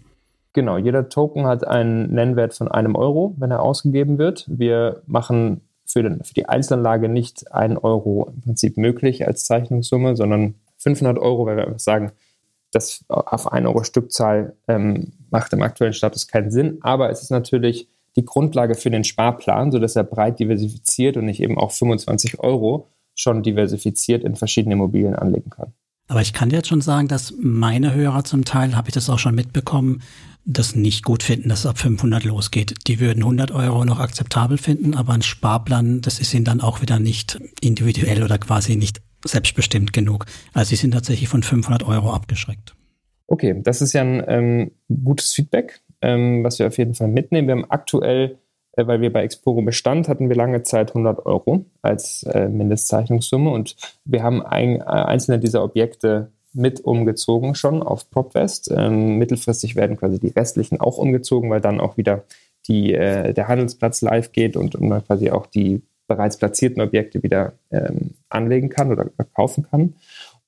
Genau, 0.54 0.78
jeder 0.78 1.10
Token 1.10 1.48
hat 1.48 1.68
einen 1.68 2.14
Nennwert 2.14 2.54
von 2.54 2.70
einem 2.70 2.96
Euro, 2.96 3.36
wenn 3.38 3.52
er 3.52 3.62
ausgegeben 3.62 4.18
wird. 4.18 4.46
Wir 4.48 5.02
machen 5.06 5.62
für, 5.86 6.02
den, 6.02 6.24
für 6.24 6.34
die 6.34 6.48
Einzelanlage 6.48 7.10
nicht 7.10 7.52
ein 7.52 7.78
Euro 7.78 8.32
im 8.34 8.42
Prinzip 8.42 8.78
möglich 8.78 9.28
als 9.28 9.46
Zeichnungssumme, 9.46 10.16
sondern 10.16 10.56
500 10.78 11.18
Euro, 11.20 11.46
weil 11.46 11.58
wir 11.58 11.68
einfach 11.68 11.80
sagen, 11.80 12.12
das 12.72 13.06
auf 13.08 13.52
1 13.52 13.66
Euro 13.68 13.84
Stückzahl 13.84 14.54
ähm, 14.68 15.14
macht 15.30 15.54
im 15.54 15.62
aktuellen 15.62 15.94
Status 15.94 16.28
keinen 16.28 16.52
Sinn. 16.52 16.80
Aber 16.82 17.10
es 17.10 17.22
ist 17.22 17.32
natürlich 17.32 17.88
die 18.16 18.26
Grundlage 18.26 18.76
für 18.76 18.90
den 18.90 19.04
Sparplan, 19.04 19.72
sodass 19.72 19.96
er 19.96 20.04
breit 20.04 20.40
diversifiziert 20.40 21.18
und 21.18 21.26
nicht 21.26 21.42
eben 21.42 21.58
auch 21.58 21.72
25 21.72 22.40
Euro 22.40 22.88
schon 23.14 23.44
diversifiziert 23.44 24.24
in 24.24 24.36
verschiedene 24.36 24.76
Immobilien 24.76 25.16
anlegen 25.16 25.50
kann. 25.50 25.74
Aber 26.08 26.22
ich 26.22 26.34
kann 26.34 26.50
dir 26.50 26.58
jetzt 26.58 26.68
schon 26.68 26.82
sagen, 26.82 27.08
dass 27.08 27.34
meine 27.40 27.94
Hörer 27.94 28.24
zum 28.24 28.46
Teil, 28.46 28.76
habe 28.76 28.90
ich 28.90 28.94
das 28.94 29.10
auch 29.10 29.20
schon 29.20 29.36
mitbekommen, 29.36 30.02
das 30.46 30.76
nicht 30.76 31.04
gut 31.04 31.24
finden, 31.24 31.50
dass 31.50 31.60
es 31.60 31.66
ab 31.66 31.80
500 31.80 32.24
losgeht. 32.24 32.76
Die 32.88 33.00
würden 33.00 33.24
100 33.24 33.52
Euro 33.52 33.84
noch 33.84 34.00
akzeptabel 34.00 34.60
finden, 34.60 34.94
aber 34.94 35.14
ein 35.14 35.24
Sparplan, 35.24 36.02
das 36.02 36.20
ist 36.20 36.34
ihnen 36.34 36.46
dann 36.46 36.62
auch 36.62 36.82
wieder 36.82 37.00
nicht 37.00 37.40
individuell 37.62 38.24
oder 38.24 38.38
quasi 38.38 38.76
nicht 38.76 39.02
selbstbestimmt 39.26 39.92
genug. 39.92 40.26
Also 40.54 40.70
sie 40.70 40.76
sind 40.76 40.92
tatsächlich 40.92 41.30
von 41.30 41.42
500 41.42 41.84
Euro 41.84 42.14
abgeschreckt. 42.14 42.76
Okay, 43.28 43.60
das 43.64 43.82
ist 43.82 43.94
ja 43.94 44.02
ein 44.02 44.24
ähm, 44.28 44.72
gutes 45.04 45.34
Feedback, 45.34 45.82
ähm, 46.02 46.44
was 46.44 46.60
wir 46.60 46.68
auf 46.68 46.78
jeden 46.78 46.94
Fall 46.94 47.08
mitnehmen. 47.08 47.48
Wir 47.48 47.56
haben 47.56 47.72
aktuell 47.72 48.38
weil 48.77 49.01
wir 49.01 49.12
bei 49.12 49.24
Exporo 49.24 49.62
Bestand 49.62 50.08
hatten 50.08 50.29
wir 50.29 50.36
lange 50.36 50.63
Zeit 50.63 50.89
100 50.89 51.25
Euro 51.25 51.65
als 51.82 52.24
äh, 52.24 52.48
Mindestzeichnungssumme 52.50 53.50
und 53.50 53.75
wir 54.05 54.24
haben 54.24 54.41
ein, 54.41 54.82
äh, 54.82 54.84
einzelne 54.84 55.39
dieser 55.39 55.63
Objekte 55.63 56.32
mit 56.53 56.79
umgezogen 56.82 57.53
schon 57.53 57.84
auf 57.84 58.10
PropWest. 58.10 58.72
Ähm, 58.75 59.17
mittelfristig 59.17 59.75
werden 59.75 59.98
quasi 59.98 60.20
die 60.20 60.29
restlichen 60.29 60.79
auch 60.79 60.98
umgezogen, 60.98 61.50
weil 61.50 61.62
dann 61.62 61.79
auch 61.79 61.98
wieder 61.98 62.24
die, 62.67 62.94
äh, 62.94 63.34
der 63.34 63.48
Handelsplatz 63.48 64.01
live 64.01 64.32
geht 64.32 64.55
und, 64.55 64.75
und 64.75 64.88
man 64.88 65.05
quasi 65.05 65.29
auch 65.32 65.46
die 65.46 65.82
bereits 66.08 66.38
platzierten 66.38 66.82
Objekte 66.82 67.24
wieder 67.24 67.53
ähm, 67.72 68.12
anlegen 68.29 68.70
kann 68.70 68.91
oder 68.91 69.10
kaufen 69.34 69.67
kann. 69.70 69.96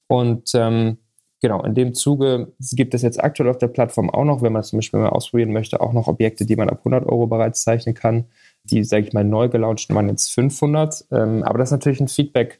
Und 0.08 0.52
ähm, 0.54 0.98
genau, 1.42 1.64
in 1.64 1.76
dem 1.76 1.94
Zuge 1.94 2.54
gibt 2.60 2.94
es 2.94 3.02
jetzt 3.02 3.24
aktuell 3.24 3.50
auf 3.50 3.58
der 3.58 3.68
Plattform 3.68 4.10
auch 4.10 4.26
noch, 4.26 4.42
wenn 4.42 4.54
man 4.54 4.64
zum 4.64 4.78
Beispiel 4.78 5.00
mal 5.00 5.10
ausprobieren 5.10 5.54
möchte, 5.54 5.82
auch 5.82 5.94
noch 5.94 6.08
Objekte, 6.08 6.46
die 6.46 6.56
man 6.56 6.70
ab 6.70 6.80
100 6.80 7.06
Euro 7.06 7.28
bereits 7.28 7.64
zeichnen 7.64 7.96
kann. 7.96 8.26
Die, 8.64 8.84
sage 8.84 9.08
ich 9.08 9.14
mal, 9.14 9.24
neu 9.24 9.50
gelaunchten 9.50 9.96
waren 9.96 10.10
jetzt 10.10 10.34
500. 10.34 11.06
Ähm, 11.12 11.44
aber 11.44 11.58
das 11.58 11.70
ist 11.70 11.74
natürlich 11.74 12.02
ein 12.02 12.08
Feedback, 12.08 12.60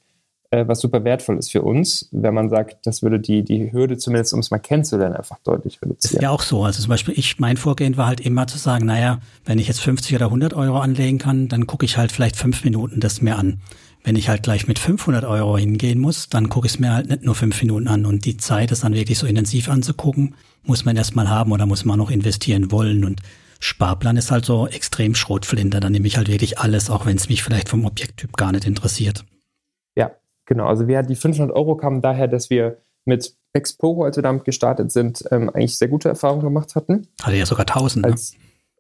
äh, 0.50 0.66
was 0.68 0.80
super 0.80 1.04
wertvoll 1.04 1.38
ist 1.38 1.52
für 1.52 1.62
uns, 1.62 2.08
wenn 2.12 2.34
man 2.34 2.50
sagt, 2.50 2.86
das 2.86 3.04
würde 3.04 3.20
die, 3.20 3.44
die 3.44 3.72
Hürde 3.74 3.98
zumindest, 3.98 4.34
um 4.34 4.40
es 4.40 4.50
mal 4.50 4.60
kennenzulernen, 4.60 5.16
einfach 5.16 5.40
deutlich 5.44 5.82
reduzieren. 5.82 6.18
Ist 6.18 6.22
ja 6.22 6.30
auch 6.30 6.42
so. 6.42 6.64
Also 6.64 6.82
zum 6.82 6.90
Beispiel 6.90 7.16
ich, 7.18 7.40
mein 7.40 7.58
Vorgehen 7.58 7.98
war 7.98 8.08
halt 8.08 8.22
immer 8.22 8.48
zu 8.48 8.58
sagen, 8.58 8.86
naja, 8.86 9.20
wenn 9.44 9.60
ich 9.60 9.68
jetzt 9.68 9.82
50 9.82 10.16
oder 10.16 10.26
100 10.28 10.54
Euro 10.54 10.80
anlegen 10.80 11.18
kann, 11.18 11.50
dann 11.50 11.68
gucke 11.68 11.86
ich 11.86 11.98
halt 11.98 12.14
vielleicht 12.14 12.38
fünf 12.38 12.64
Minuten 12.64 13.02
das 13.02 13.22
mir 13.22 13.38
an. 13.38 13.60
Wenn 14.08 14.16
ich 14.16 14.30
halt 14.30 14.42
gleich 14.42 14.70
mit 14.70 14.80
500 14.80 15.26
Euro 15.26 15.58
hingehen 15.58 16.00
muss, 16.00 16.30
dann 16.30 16.48
gucke 16.48 16.66
ich 16.66 16.76
es 16.76 16.80
mir 16.80 16.94
halt 16.94 17.10
nicht 17.10 17.24
nur 17.24 17.36
fünf 17.36 17.62
Minuten 17.62 17.90
an. 17.90 18.06
Und 18.06 18.24
die 18.24 18.38
Zeit, 18.38 18.72
das 18.72 18.80
dann 18.80 18.94
wirklich 18.94 19.18
so 19.18 19.28
intensiv 19.28 19.68
anzugucken, 19.68 20.36
muss 20.64 20.86
man 20.86 20.96
erstmal 20.96 21.30
haben 21.30 21.52
oder 21.52 21.66
muss 21.66 21.84
man 21.84 22.00
noch 22.00 22.10
investieren 22.10 22.72
wollen. 22.72 23.04
Und 23.04 23.20
Sparplan 23.60 24.16
ist 24.16 24.32
halt 24.32 24.46
so 24.46 24.66
extrem 24.66 25.14
Schrotflinter. 25.14 25.82
Dann 25.82 25.92
nehme 25.92 26.08
ich 26.08 26.16
halt 26.16 26.30
wirklich 26.30 26.58
alles, 26.58 26.90
auch 26.90 27.06
wenn 27.06 27.18
es 27.18 27.28
mich 27.28 27.44
vielleicht 27.44 27.68
vom 27.68 27.84
Objekttyp 27.84 28.38
gar 28.38 28.54
nicht 28.54 28.64
interessiert. 28.64 29.26
Ja, 29.98 30.12
genau. 30.46 30.68
Also 30.68 30.88
wir, 30.88 31.04
die 31.04 31.18
500 31.18 31.54
Euro 31.54 31.76
kamen 31.76 32.02
daher, 32.02 32.30
dass 32.30 32.50
wir 32.50 32.78
mit 33.04 33.36
Exporo, 33.52 34.06
als 34.06 34.16
wir 34.16 34.24
damit 34.24 34.46
gestartet 34.46 34.90
sind, 34.90 35.26
ähm, 35.32 35.50
eigentlich 35.50 35.78
sehr 35.78 35.90
gute 35.90 36.08
Erfahrungen 36.08 36.44
gemacht 36.44 36.76
hatten. 36.76 37.10
Hatte 37.22 37.36
ja 37.36 37.46
sogar 37.46 37.66
1000. 37.68 38.06
Ne? 38.06 38.12
Als, 38.14 38.36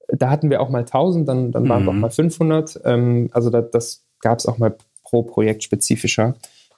ne? 0.07 0.17
Da 0.19 0.29
hatten 0.29 0.49
wir 0.49 0.61
auch 0.61 0.69
mal 0.69 0.85
1000, 0.85 1.27
dann, 1.27 1.51
dann 1.51 1.67
waren 1.67 1.81
mhm. 1.81 1.85
wir 1.87 1.91
auch 1.91 1.95
mal 1.95 2.11
500. 2.11 2.79
Ähm, 2.85 3.29
also 3.33 3.49
da, 3.49 3.61
das 3.61 4.05
gab 4.21 4.39
es 4.39 4.45
auch 4.45 4.57
mal 4.57 4.77
pro 5.07 5.23
Projekt 5.23 5.63
spezifischer, 5.63 6.35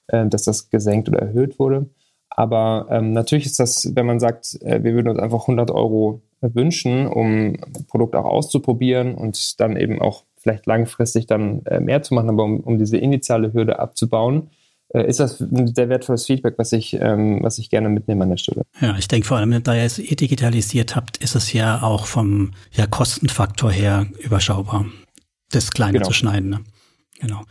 äh, 0.07 0.27
dass 0.27 0.43
das 0.43 0.69
gesenkt 0.69 1.09
oder 1.09 1.19
erhöht 1.19 1.59
wurde. 1.59 1.89
Aber 2.29 2.87
ähm, 2.89 3.11
natürlich 3.11 3.47
ist 3.47 3.59
das, 3.59 3.95
wenn 3.95 4.05
man 4.05 4.19
sagt, 4.19 4.61
äh, 4.61 4.83
wir 4.83 4.93
würden 4.93 5.09
uns 5.09 5.19
einfach 5.19 5.41
100 5.41 5.71
Euro 5.71 6.21
wünschen, 6.41 7.07
um 7.07 7.55
ein 7.55 7.85
Produkt 7.87 8.15
auch 8.15 8.25
auszuprobieren 8.25 9.15
und 9.15 9.59
dann 9.59 9.75
eben 9.75 9.99
auch 9.99 10.23
vielleicht 10.37 10.65
langfristig 10.67 11.25
dann 11.25 11.65
äh, 11.65 11.79
mehr 11.79 12.01
zu 12.01 12.13
machen, 12.13 12.29
aber 12.29 12.43
um, 12.43 12.61
um 12.61 12.77
diese 12.77 12.97
initiale 12.97 13.51
Hürde 13.53 13.79
abzubauen, 13.79 14.49
äh, 14.89 15.05
ist 15.07 15.19
das 15.19 15.41
ein 15.41 15.73
sehr 15.75 15.89
wertvolles 15.89 16.25
Feedback, 16.25 16.55
was 16.57 16.71
ich, 16.71 16.93
ähm, 16.93 17.39
was 17.41 17.57
ich 17.57 17.69
gerne 17.69 17.89
mitnehme 17.89 18.23
an 18.23 18.29
der 18.29 18.37
Stelle. 18.37 18.61
Ja, 18.79 18.95
ich 18.97 19.07
denke 19.07 19.27
vor 19.27 19.37
allem, 19.37 19.61
da 19.63 19.75
ihr 19.75 19.83
es 19.83 19.99
eh 19.99 20.15
digitalisiert 20.15 20.95
habt, 20.95 21.17
ist 21.17 21.35
es 21.35 21.51
ja 21.51 21.81
auch 21.83 22.05
vom 22.05 22.51
ja, 22.71 22.87
Kostenfaktor 22.87 23.71
her 23.71 24.07
überschaubar, 24.19 24.85
das 25.51 25.71
Kleine 25.71 25.93
genau. 25.93 26.07
zu 26.07 26.13
schneiden. 26.13 26.49
Ne? 26.49 26.59
Genau. 27.19 27.41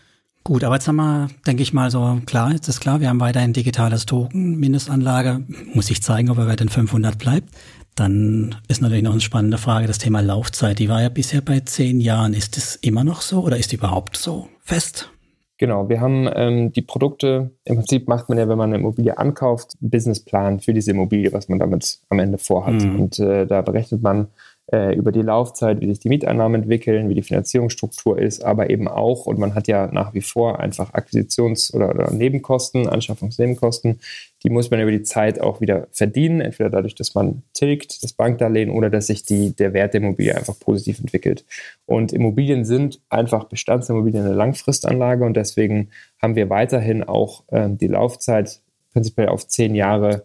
Gut, 0.45 0.65
aber 0.65 0.77
jetzt 0.77 0.89
haben 0.89 0.97
wir, 0.97 1.29
denke 1.47 1.63
ich 1.63 1.75
mal, 1.75 1.91
so 1.91 2.21
klar, 2.25 2.53
jetzt 2.53 2.69
ist 2.69 2.81
klar, 2.81 3.01
wir 3.01 3.09
haben 3.09 3.21
weiterhin 3.21 3.53
digitales 3.53 4.07
Token, 4.07 4.59
Mindestanlage, 4.59 5.45
muss 5.75 5.91
ich 5.91 6.03
zeigen, 6.03 6.31
ob 6.31 6.39
er 6.39 6.47
bei 6.47 6.57
den 6.57 6.71
500 6.71 7.19
bleibt. 7.19 7.51
Dann 7.95 8.57
ist 8.69 8.81
natürlich 8.81 9.03
noch 9.03 9.13
eine 9.13 9.21
spannende 9.21 9.59
Frage, 9.59 9.87
das 9.89 9.99
Thema 9.99 10.21
Laufzeit. 10.21 10.79
Die 10.79 10.89
war 10.89 11.03
ja 11.03 11.09
bisher 11.09 11.41
bei 11.41 11.61
zehn 11.61 12.01
Jahren. 12.01 12.33
Ist 12.33 12.57
das 12.57 12.77
immer 12.77 13.03
noch 13.03 13.21
so 13.21 13.43
oder 13.43 13.57
ist 13.57 13.73
die 13.73 13.77
überhaupt 13.77 14.17
so 14.17 14.49
fest? 14.61 15.11
Genau, 15.59 15.89
wir 15.89 16.01
haben 16.01 16.31
ähm, 16.33 16.73
die 16.73 16.83
Produkte, 16.83 17.51
im 17.65 17.77
Prinzip 17.77 18.07
macht 18.07 18.29
man 18.29 18.39
ja, 18.39 18.49
wenn 18.49 18.57
man 18.57 18.71
eine 18.71 18.79
Immobilie 18.79 19.19
ankauft, 19.19 19.75
einen 19.81 19.91
Businessplan 19.91 20.61
für 20.61 20.73
diese 20.73 20.93
Immobilie, 20.93 21.33
was 21.33 21.49
man 21.49 21.59
damit 21.59 21.99
am 22.09 22.21
Ende 22.21 22.39
vorhat. 22.39 22.75
Mhm. 22.75 23.01
Und 23.01 23.19
äh, 23.19 23.45
da 23.45 23.63
berechnet 23.63 24.01
man 24.01 24.29
äh, 24.73 24.95
über 24.95 25.13
die 25.13 25.23
Laufzeit, 25.23 25.81
wie 25.81 25.87
sich 25.87 25.99
die 25.99 26.11
Mieteinnahmen 26.11 26.63
entwickeln, 26.63 27.09
wie 27.09 27.15
die 27.15 27.23
Finanzierungsstruktur 27.23 28.19
ist, 28.19 28.45
aber 28.45 28.69
eben 28.69 28.87
auch, 28.87 29.27
und 29.27 29.39
man 29.39 29.55
hat 29.55 29.67
ja 29.67 29.89
nach 29.93 30.13
wie 30.13 30.21
vor 30.21 30.61
einfach 30.61 30.93
Akquisitions- 30.93 31.73
oder, 31.75 31.91
oder 31.91 32.11
Nebenkosten, 32.11 32.87
Anschaffungsnebenkosten, 32.87 34.01
die 34.43 34.51
muss 34.51 34.71
man 34.71 34.81
über 34.81 34.91
die 34.91 35.03
Zeit 35.03 35.41
auch 35.41 35.61
wieder 35.61 35.89
verdienen, 35.93 36.41
entweder 36.41 36.69
dadurch, 36.69 36.95
dass 36.95 37.15
man 37.15 37.43
tilgt, 37.55 38.03
das 38.03 38.13
Bankdarlehen, 38.13 38.71
oder 38.71 38.91
dass 38.91 39.07
sich 39.07 39.25
die, 39.25 39.57
der 39.57 39.73
Wert 39.73 39.95
der 39.95 40.03
Immobilie 40.03 40.37
einfach 40.37 40.59
positiv 40.59 41.01
entwickelt. 41.01 41.45
Und 41.87 42.13
Immobilien 42.13 42.65
sind 42.65 43.01
einfach 43.09 43.45
Bestandsimmobilien 43.45 44.27
eine 44.27 44.35
Langfristanlage 44.35 45.25
und 45.25 45.35
deswegen 45.35 45.89
haben 46.21 46.37
wir 46.37 46.51
weiterhin 46.51 47.03
auch 47.05 47.43
ähm, 47.51 47.79
die 47.79 47.89
Laufzeit 47.89 48.61
prinzipiell 48.93 49.29
auf 49.29 49.49
zehn 49.49 49.75
Jahre 49.75 50.25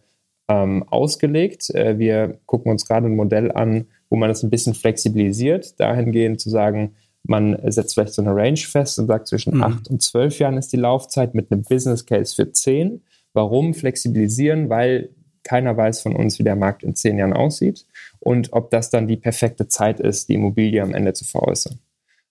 ähm, 0.50 0.84
ausgelegt. 0.90 1.70
Äh, 1.70 1.98
wir 1.98 2.40
gucken 2.46 2.72
uns 2.72 2.86
gerade 2.86 3.08
ein 3.08 3.16
Modell 3.16 3.52
an, 3.52 3.88
wo 4.14 4.18
man 4.18 4.30
das 4.30 4.44
ein 4.44 4.52
bisschen 4.52 4.76
flexibilisiert, 4.76 5.80
dahingehend 5.80 6.40
zu 6.40 6.52
sagen, 6.52 6.94
man 7.24 7.58
setzt 7.72 7.96
vielleicht 7.96 8.14
so 8.14 8.22
eine 8.22 8.36
Range 8.36 8.58
fest 8.58 9.00
und 9.00 9.08
sagt, 9.08 9.28
zwischen 9.28 9.56
mhm. 9.56 9.64
8 9.64 9.88
und 9.90 10.04
12 10.04 10.38
Jahren 10.38 10.56
ist 10.56 10.72
die 10.72 10.78
Laufzeit 10.78 11.34
mit 11.34 11.52
einem 11.52 11.64
Business 11.64 12.06
Case 12.06 12.36
für 12.36 12.52
10. 12.52 13.02
Warum 13.34 13.74
flexibilisieren? 13.74 14.70
Weil 14.70 15.10
keiner 15.42 15.76
weiß 15.76 16.02
von 16.02 16.16
uns, 16.16 16.38
wie 16.38 16.44
der 16.44 16.56
Markt 16.56 16.84
in 16.84 16.94
10 16.94 17.18
Jahren 17.18 17.34
aussieht 17.34 17.88
und 18.20 18.54
ob 18.54 18.70
das 18.70 18.92
dann 18.92 19.08
die 19.08 19.18
perfekte 19.18 19.68
Zeit 19.68 20.00
ist, 20.00 20.30
die 20.30 20.36
Immobilie 20.36 20.84
am 20.84 20.94
Ende 20.94 21.14
zu 21.14 21.26
veräußern. 21.26 21.80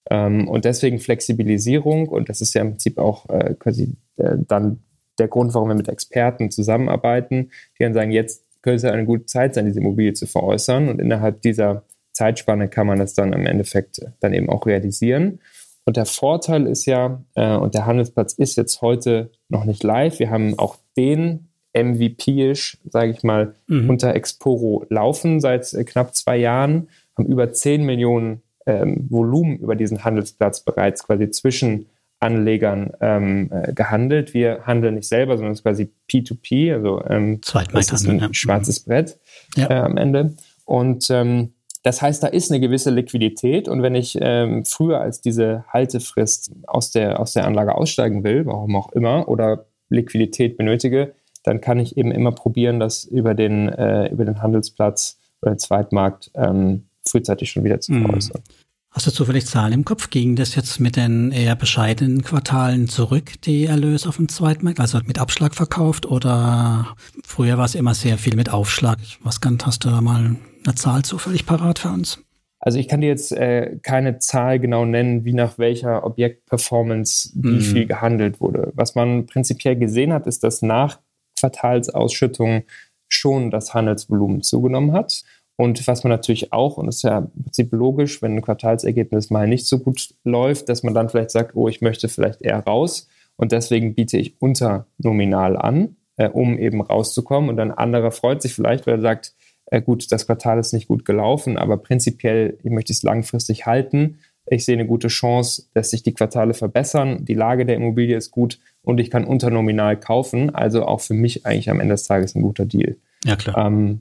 Ähm, 0.09 0.47
und 0.47 0.65
deswegen 0.65 1.01
Flexibilisierung 1.01 2.07
und 2.07 2.29
das 2.29 2.41
ist 2.41 2.55
ja 2.55 2.61
im 2.61 2.71
Prinzip 2.71 2.99
auch 2.99 3.29
äh, 3.29 3.55
quasi 3.59 3.97
äh, 4.19 4.37
dann 4.47 4.85
der 5.19 5.27
Grund, 5.27 5.53
warum 5.53 5.69
wir 5.69 5.75
mit 5.75 5.89
Experten 5.89 6.53
zusammenarbeiten, 6.53 7.51
die 7.77 7.83
dann 7.83 7.93
sagen, 7.93 8.13
jetzt 8.13 8.45
könnte 8.63 8.77
es 8.77 8.85
eine 8.85 9.05
gute 9.05 9.27
Zeit 9.27 9.55
sein, 9.55 9.67
diese 9.67 9.81
Immobilie 9.81 10.15
zu 10.15 10.27
veräußern 10.27 10.89
und 10.89 11.01
innerhalb 11.01 11.43
dieser 11.43 11.85
Zeitspanne 12.13 12.69
kann 12.69 12.87
man 12.87 12.99
das 12.99 13.15
dann 13.15 13.33
im 13.33 13.47
Endeffekt 13.47 14.01
dann 14.21 14.35
eben 14.35 14.49
auch 14.49 14.67
realisieren. 14.67 15.41
Und 15.85 15.97
der 15.97 16.07
Vorteil 16.07 16.67
ist 16.67 16.87
ja, 16.87 17.23
äh, 17.35 17.57
und 17.57 17.75
der 17.75 17.87
Handelsplatz 17.87 18.35
ist 18.35 18.57
jetzt 18.57 18.83
heute 18.83 19.31
noch 19.49 19.65
nicht 19.65 19.83
live. 19.83 20.19
Wir 20.19 20.31
haben 20.31 20.59
auch 20.59 20.77
den 20.97 21.49
MVP-isch, 21.75 22.79
sage 22.89 23.11
ich 23.11 23.23
mal, 23.23 23.55
mhm. 23.67 23.91
unter 23.91 24.15
Exporo 24.15 24.85
laufen 24.89 25.41
seit 25.41 25.73
äh, 25.73 25.85
knapp 25.85 26.15
zwei 26.15 26.37
Jahren, 26.37 26.89
haben 27.17 27.27
über 27.27 27.53
10 27.53 27.85
Millionen 27.85 28.43
ähm, 28.67 29.07
Volumen 29.11 29.59
über 29.59 29.75
diesen 29.75 30.05
Handelsplatz 30.05 30.61
bereits 30.61 31.05
quasi 31.05 31.31
zwischen 31.31 31.87
Anlegern 32.23 32.93
ähm, 33.01 33.51
äh, 33.53 33.73
gehandelt. 33.73 34.33
Wir 34.35 34.61
handeln 34.65 34.95
nicht 34.95 35.09
selber, 35.09 35.37
sondern 35.37 35.53
es 35.53 35.59
ist 35.59 35.65
quasi 35.65 35.91
P2P, 36.11 36.73
also 36.73 37.03
ähm, 37.09 37.41
das 37.73 37.93
ist 37.93 38.09
ein 38.09 38.19
ja. 38.19 38.29
schwarzes 38.33 38.81
Brett 38.81 39.19
ja. 39.57 39.71
äh, 39.71 39.75
am 39.75 39.97
Ende. 39.97 40.35
Und 40.65 41.11
ähm, 41.11 41.53
das 41.83 42.01
heißt, 42.01 42.23
da 42.23 42.29
ist 42.29 42.53
eine 42.53 42.61
gewisse 42.61 42.91
Liquidität 42.91 43.69
und 43.69 43.83
wenn 43.83 43.97
ich 43.97 44.17
ähm, 44.21 44.65
früher 44.65 45.01
als 45.01 45.21
diese 45.21 45.65
Haltefrist 45.69 46.53
aus 46.67 46.93
der, 46.93 47.19
aus 47.19 47.33
der 47.33 47.45
Anlage 47.45 47.75
aussteigen 47.75 48.23
will, 48.23 48.47
warum 48.47 48.77
auch 48.77 48.93
immer, 48.93 49.29
oder 49.29 49.67
Liquidität 49.89 50.57
benötige, 50.57 51.15
dann 51.43 51.61
kann 51.61 51.81
ich 51.81 51.97
eben 51.97 52.13
immer 52.13 52.31
probieren, 52.31 52.79
das 52.79 53.05
über 53.05 53.35
den, 53.35 53.69
äh, 53.69 54.07
über 54.09 54.25
den 54.25 54.41
Handelsplatz 54.41 55.19
oder 55.41 55.55
den 55.55 55.59
Zweitmarkt 55.59 56.31
ähm, 56.35 56.85
frühzeitig 57.05 57.51
schon 57.51 57.65
wieder 57.65 57.81
zu 57.81 57.93
mhm. 57.93 58.07
veräußern. 58.07 58.43
Mhm. 58.47 58.63
Hast 58.93 59.07
du 59.07 59.11
zufällig 59.11 59.47
Zahlen 59.47 59.73
im 59.73 59.85
Kopf? 59.87 60.11
Ging 60.11 60.37
das 60.37 60.55
jetzt 60.55 60.79
mit 60.79 60.97
den 60.97 61.33
eher 61.33 61.57
bescheidenen 61.57 62.23
Quartalen 62.23 62.89
zurück, 62.89 63.41
die 63.43 63.65
Erlöse 63.65 64.07
auf 64.07 64.17
dem 64.17 64.29
Zweitmarkt, 64.29 64.81
also 64.81 64.99
mit 65.07 65.19
Abschlag 65.19 65.55
verkauft 65.55 66.05
oder 66.05 66.95
früher 67.25 67.57
war 67.57 67.65
es 67.65 67.75
immer 67.75 67.95
sehr 67.95 68.19
viel 68.19 68.37
mit 68.37 68.53
Aufschlag? 68.53 68.99
Was 69.23 69.41
kann, 69.41 69.57
hast 69.65 69.87
du 69.87 69.89
da 69.89 70.03
mal 70.03 70.37
eine 70.65 70.75
Zahl 70.75 71.03
zufällig 71.05 71.47
parat 71.47 71.79
für 71.79 71.89
uns? 71.89 72.23
Also 72.61 72.79
ich 72.79 72.87
kann 72.87 73.01
dir 73.01 73.09
jetzt 73.09 73.33
äh, 73.33 73.79
keine 73.83 74.19
Zahl 74.19 74.61
genau 74.61 74.85
nennen, 74.85 75.25
wie 75.25 75.33
nach 75.33 75.57
welcher 75.57 76.05
Objektperformance 76.05 77.31
wie 77.35 77.59
mm. 77.59 77.61
viel 77.61 77.87
gehandelt 77.87 78.41
wurde. 78.43 78.73
Was 78.77 78.95
man 78.95 79.25
prinzipiell 79.27 79.75
gesehen 79.75 80.13
hat, 80.13 80.27
ist, 80.27 80.45
dass 80.45 80.61
nach 80.61 81.01
Quartalsausschüttung 81.41 82.65
schon 83.09 83.51
das 83.51 83.75
Handelsvolumen 83.75 84.43
zugenommen 84.43 84.93
hat. 84.93 85.25
Und 85.57 85.87
was 85.87 86.03
man 86.03 86.11
natürlich 86.11 86.53
auch, 86.53 86.77
und 86.79 86.87
das 86.87 86.97
ist 86.97 87.03
ja 87.03 87.19
im 87.19 87.43
Prinzip 87.45 87.73
logisch, 87.73 88.23
wenn 88.23 88.37
ein 88.37 88.43
Quartalsergebnis 88.43 89.31
mal 89.31 89.47
nicht 89.47 89.67
so 89.67 89.79
gut 89.79 90.15
läuft, 90.25 90.69
dass 90.69 90.83
man 90.83 90.95
dann 90.95 91.09
vielleicht 91.09 91.31
sagt, 91.31 91.55
oh, 91.55 91.69
ich 91.69 91.81
möchte 91.83 92.09
vielleicht 92.09 92.43
eher 92.43 92.61
raus 92.61 93.09
und 93.37 93.53
deswegen 93.53 93.95
biete 93.95 94.19
ich 94.19 94.41
unter 94.41 94.87
nominal 94.99 95.57
an, 95.57 95.97
äh, 96.17 96.29
um 96.29 96.59
eben 96.59 96.81
rauszukommen. 96.81 97.51
Und 97.51 97.57
dann 97.57 97.71
anderer 97.71 98.13
freut 98.13 98.43
sich 98.43 98.55
vielleicht, 98.55 98.87
weil 98.87 98.97
er 98.97 99.01
sagt, 99.01 99.35
äh, 99.67 99.83
gut, 99.83 100.11
das 100.11 100.27
Quartal 100.27 100.59
ist 100.59 100.73
nicht 100.73 100.89
gut 100.89 101.05
gelaufen, 101.05 101.59
aber 101.59 101.77
prinzipiell, 101.77 102.59
ich 102.63 102.71
möchte 102.71 102.93
es 102.93 103.03
langfristig 103.03 103.67
halten. 103.67 104.19
Ich 104.47 104.65
sehe 104.65 104.75
eine 104.75 104.87
gute 104.87 105.09
Chance, 105.09 105.67
dass 105.75 105.91
sich 105.91 106.03
die 106.03 106.15
Quartale 106.15 106.55
verbessern, 106.55 107.25
die 107.25 107.35
Lage 107.35 107.65
der 107.65 107.77
Immobilie 107.77 108.17
ist 108.17 108.33
gut 108.33 108.59
und 108.83 108.99
ich 108.99 109.11
kann 109.11 109.25
unter 109.25 109.51
nominal 109.51 109.99
kaufen. 109.99 110.55
Also 110.55 110.85
auch 110.85 111.01
für 111.01 111.15
mich 111.15 111.47
eigentlich 111.47 111.71
am 111.71 111.81
Ende 111.81 111.95
des 111.95 112.05
Tages 112.05 112.35
ein 112.35 112.43
guter 112.43 112.67
Deal. 112.67 112.97
Ja, 113.25 113.37
klar. 113.37 113.67
Ähm, 113.67 114.01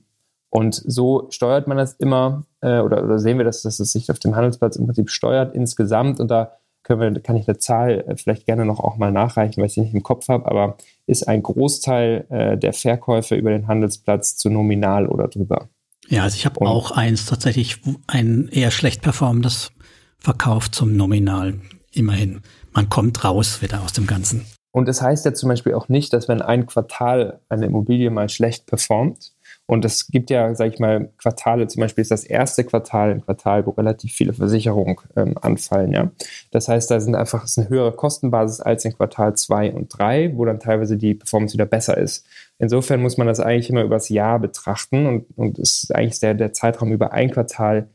und 0.52 0.76
so 0.76 1.28
steuert 1.30 1.68
man 1.68 1.78
das 1.78 1.94
immer, 1.94 2.44
äh, 2.60 2.80
oder, 2.80 3.04
oder 3.06 3.20
sehen 3.20 3.38
wir, 3.38 3.46
dass, 3.46 3.62
dass 3.62 3.80
es 3.80 3.94
sich 3.94 4.12
auf 4.12 4.20
dem 4.20 4.36
Handelsplatz 4.36 4.76
im 4.76 4.86
Prinzip 4.86 5.10
steuert 5.10 5.56
insgesamt. 5.56 6.20
Und 6.20 6.30
da 6.30 6.58
können 6.84 7.16
wir, 7.16 7.22
kann 7.22 7.38
ich 7.38 7.48
eine 7.48 7.58
Zahl 7.58 8.04
äh, 8.06 8.18
vielleicht 8.18 8.46
gerne 8.46 8.66
noch 8.66 8.82
auch 8.82 8.98
mal 8.98 9.14
nachreichen, 9.14 9.62
weil 9.62 9.68
ich 9.68 9.74
sie 9.74 9.82
nicht 9.82 9.94
im 9.94 10.04
Kopf 10.04 10.28
habe, 10.28 10.46
aber 10.46 10.76
ist 11.08 11.26
ein 11.26 11.42
Großteil 11.42 12.26
äh, 12.30 12.58
der 12.58 12.74
Verkäufe 12.74 13.36
über 13.36 13.50
den 13.50 13.68
Handelsplatz 13.68 14.36
zu 14.36 14.50
nominal 14.50 15.08
oder 15.08 15.30
drüber. 15.30 15.70
Ja, 16.10 16.24
also 16.24 16.36
ich 16.36 16.46
habe 16.46 16.60
auch 16.62 16.92
eins 16.92 17.26
tatsächlich 17.26 17.82
ein 18.08 18.50
eher 18.50 18.72
schlecht 18.72 19.02
performendes 19.02 19.72
verkauft 20.18 20.76
zum 20.76 20.98
Nominal. 20.98 21.62
Immerhin. 21.94 22.42
Man 22.74 22.90
kommt 22.90 23.24
raus 23.24 23.62
wieder 23.62 23.82
aus 23.82 23.94
dem 23.94 24.08
Ganzen. 24.08 24.46
Und 24.72 24.88
das 24.88 25.02
heißt 25.02 25.26
ja 25.26 25.34
zum 25.34 25.50
Beispiel 25.50 25.74
auch 25.74 25.90
nicht, 25.90 26.14
dass 26.14 26.28
wenn 26.28 26.42
ein 26.42 26.66
Quartal 26.66 27.42
eine 27.50 27.66
Immobilie 27.66 28.10
mal 28.10 28.30
schlecht 28.30 28.66
performt, 28.66 29.34
und 29.72 29.86
es 29.86 30.08
gibt 30.08 30.30
ja, 30.30 30.54
sage 30.54 30.74
ich 30.74 30.80
mal, 30.80 31.14
Quartale, 31.18 31.66
zum 31.66 31.80
Beispiel 31.80 32.02
ist 32.02 32.12
das 32.12 32.26
erste 32.26 32.66
Quartal 32.66 33.12
ein 33.12 33.22
Quartal, 33.22 33.66
wo 33.66 33.70
relativ 33.70 34.12
viele 34.12 34.34
Versicherungen 34.34 34.98
ähm, 35.16 35.36
anfallen. 35.40 35.94
Ja? 35.94 36.12
Das 36.52 36.68
heißt, 36.68 36.92
da 36.92 37.00
sind 37.00 37.16
einfach 37.16 37.46
ist 37.46 37.58
eine 37.58 37.70
höhere 37.70 37.94
Kostenbasis 37.94 38.60
als 38.60 38.84
in 38.84 38.92
Quartal 38.92 39.34
2 39.34 39.72
und 39.72 39.88
3, 39.88 40.36
wo 40.36 40.44
dann 40.44 40.60
teilweise 40.60 40.98
die 40.98 41.14
Performance 41.14 41.54
wieder 41.54 41.66
besser 41.66 41.98
ist. 41.98 42.28
Insofern 42.60 43.02
muss 43.02 43.16
man 43.16 43.28
das 43.28 43.40
eigentlich 43.40 43.70
immer 43.70 43.84
übers 43.84 44.10
Jahr 44.10 44.40
betrachten 44.40 45.06
und, 45.06 45.26
und 45.38 45.58
es 45.58 45.84
ist 45.84 45.96
eigentlich 45.96 46.20
der, 46.20 46.34
der 46.34 46.52
Zeitraum 46.52 46.92
über 46.92 47.14
ein 47.14 47.32
Quartal 47.32 47.88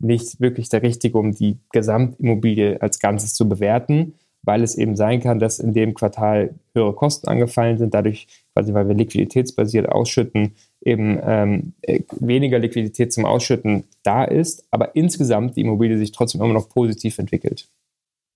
nicht 0.00 0.38
wirklich 0.38 0.68
der 0.68 0.82
richtige, 0.82 1.16
um 1.16 1.32
die 1.32 1.60
Gesamtimmobilie 1.72 2.82
als 2.82 2.98
Ganzes 2.98 3.32
zu 3.32 3.48
bewerten, 3.48 4.16
weil 4.42 4.62
es 4.62 4.76
eben 4.76 4.96
sein 4.96 5.20
kann, 5.20 5.38
dass 5.38 5.60
in 5.60 5.72
dem 5.72 5.94
Quartal 5.94 6.56
höhere 6.74 6.94
Kosten 6.94 7.28
angefallen 7.28 7.78
sind, 7.78 7.94
dadurch 7.94 8.26
quasi, 8.52 8.74
weil 8.74 8.88
wir 8.88 8.94
liquiditätsbasiert 8.94 9.88
ausschütten, 9.88 10.56
eben 10.84 11.18
ähm, 11.24 11.72
äh, 11.82 12.00
weniger 12.20 12.58
Liquidität 12.58 13.12
zum 13.12 13.24
Ausschütten 13.24 13.84
da 14.02 14.24
ist, 14.24 14.64
aber 14.70 14.94
insgesamt 14.96 15.56
die 15.56 15.62
Immobilie 15.62 15.98
sich 15.98 16.12
trotzdem 16.12 16.40
immer 16.40 16.52
noch 16.52 16.68
positiv 16.68 17.18
entwickelt. 17.18 17.68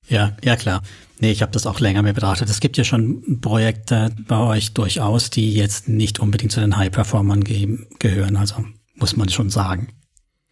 Ja, 0.09 0.37
ja 0.45 0.57
klar. 0.57 0.83
Nee, 1.21 1.33
ich 1.33 1.43
habe 1.43 1.53
das 1.53 1.67
auch 1.67 1.81
länger 1.81 2.03
mehr 2.03 2.13
betrachtet. 2.13 2.49
Es 2.49 2.61
gibt 2.61 2.77
ja 2.77 2.85
schon 2.85 3.41
Projekte 3.41 4.11
bei 4.29 4.39
euch 4.39 4.73
durchaus, 4.73 5.31
die 5.31 5.55
jetzt 5.55 5.89
nicht 5.89 6.21
unbedingt 6.21 6.53
zu 6.53 6.61
den 6.61 6.77
High-Performern 6.77 7.43
ge 7.43 7.79
gehören, 7.99 8.37
also 8.37 8.65
muss 8.95 9.17
man 9.17 9.29
schon 9.29 9.51
sagen. 9.51 9.89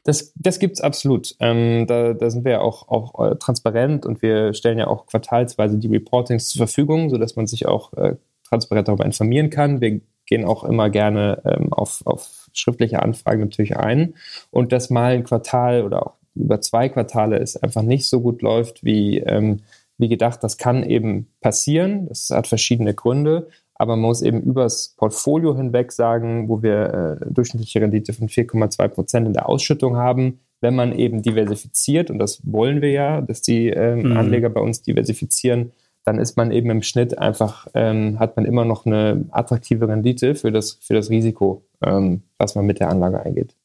Das, 0.02 0.32
das 0.36 0.58
gibt 0.58 0.74
es 0.74 0.80
absolut. 0.80 1.34
Ähm, 1.40 1.86
da, 1.86 2.12
da 2.12 2.30
sind 2.30 2.44
wir 2.44 2.52
ja 2.52 2.60
auch, 2.60 2.88
auch 2.88 3.26
äh, 3.26 3.36
transparent 3.36 4.04
und 4.04 4.20
wir 4.20 4.52
stellen 4.52 4.78
ja 4.78 4.86
auch 4.86 5.06
quartalsweise 5.06 5.78
die 5.78 5.88
Reportings 5.88 6.48
zur 6.48 6.66
Verfügung, 6.66 7.08
sodass 7.08 7.36
man 7.36 7.46
sich 7.46 7.66
auch 7.66 7.92
äh, 7.94 8.16
transparent 8.46 8.88
darüber 8.88 9.06
informieren 9.06 9.48
kann. 9.48 9.80
Wir 9.80 10.00
gehen 10.26 10.44
auch 10.44 10.64
immer 10.64 10.90
gerne 10.90 11.42
ähm, 11.44 11.72
auf, 11.72 12.02
auf 12.04 12.48
schriftliche 12.52 13.02
Anfragen 13.02 13.40
natürlich 13.40 13.76
ein. 13.76 14.14
Und 14.50 14.72
dass 14.72 14.90
mal 14.90 15.12
ein 15.12 15.24
Quartal 15.24 15.84
oder 15.84 16.06
auch 16.06 16.12
über 16.34 16.60
zwei 16.60 16.88
Quartale 16.88 17.38
es 17.38 17.56
einfach 17.56 17.82
nicht 17.82 18.08
so 18.08 18.20
gut 18.20 18.42
läuft 18.42 18.84
wie, 18.84 19.18
ähm, 19.18 19.60
wie 19.98 20.08
gedacht, 20.08 20.42
das 20.42 20.58
kann 20.58 20.82
eben 20.82 21.28
passieren. 21.40 22.08
Das 22.08 22.30
hat 22.30 22.46
verschiedene 22.46 22.94
Gründe. 22.94 23.48
Aber 23.76 23.96
man 23.96 24.08
muss 24.08 24.22
eben 24.22 24.40
übers 24.40 24.94
Portfolio 24.96 25.56
hinweg 25.56 25.92
sagen, 25.92 26.48
wo 26.48 26.62
wir 26.62 27.18
äh, 27.20 27.32
durchschnittliche 27.32 27.80
Rendite 27.80 28.12
von 28.12 28.28
4,2 28.28 28.88
Prozent 28.88 29.26
in 29.26 29.32
der 29.32 29.48
Ausschüttung 29.48 29.96
haben, 29.96 30.40
wenn 30.60 30.76
man 30.76 30.96
eben 30.96 31.22
diversifiziert, 31.22 32.10
und 32.10 32.18
das 32.18 32.40
wollen 32.44 32.80
wir 32.80 32.90
ja, 32.90 33.20
dass 33.20 33.42
die 33.42 33.68
ähm, 33.68 34.10
mhm. 34.10 34.16
Anleger 34.16 34.48
bei 34.48 34.60
uns 34.60 34.82
diversifizieren, 34.82 35.72
dann 36.04 36.18
ist 36.18 36.36
man 36.36 36.50
eben 36.50 36.70
im 36.70 36.82
Schnitt 36.82 37.18
einfach, 37.18 37.66
ähm, 37.74 38.18
hat 38.18 38.36
man 38.36 38.44
immer 38.44 38.64
noch 38.64 38.86
eine 38.86 39.26
attraktive 39.30 39.88
Rendite 39.88 40.34
für 40.34 40.52
das, 40.52 40.78
für 40.80 40.94
das 40.94 41.10
Risiko, 41.10 41.66
ähm, 41.82 42.22
was 42.38 42.54
man 42.54 42.66
mit 42.66 42.78
der 42.78 42.90
Anlage 42.90 43.20
eingeht. 43.24 43.56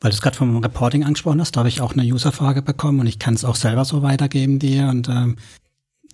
Weil 0.00 0.10
du 0.10 0.14
es 0.14 0.20
gerade 0.20 0.36
vom 0.36 0.58
Reporting 0.58 1.04
angesprochen 1.04 1.40
hast, 1.40 1.56
da 1.56 1.60
habe 1.60 1.70
ich 1.70 1.80
auch 1.80 1.94
eine 1.94 2.02
Userfrage 2.02 2.60
bekommen 2.60 3.00
und 3.00 3.06
ich 3.06 3.18
kann 3.18 3.32
es 3.32 3.46
auch 3.46 3.56
selber 3.56 3.86
so 3.86 4.02
weitergeben 4.02 4.58
dir. 4.58 4.88
Und 4.88 5.08
ähm, 5.08 5.36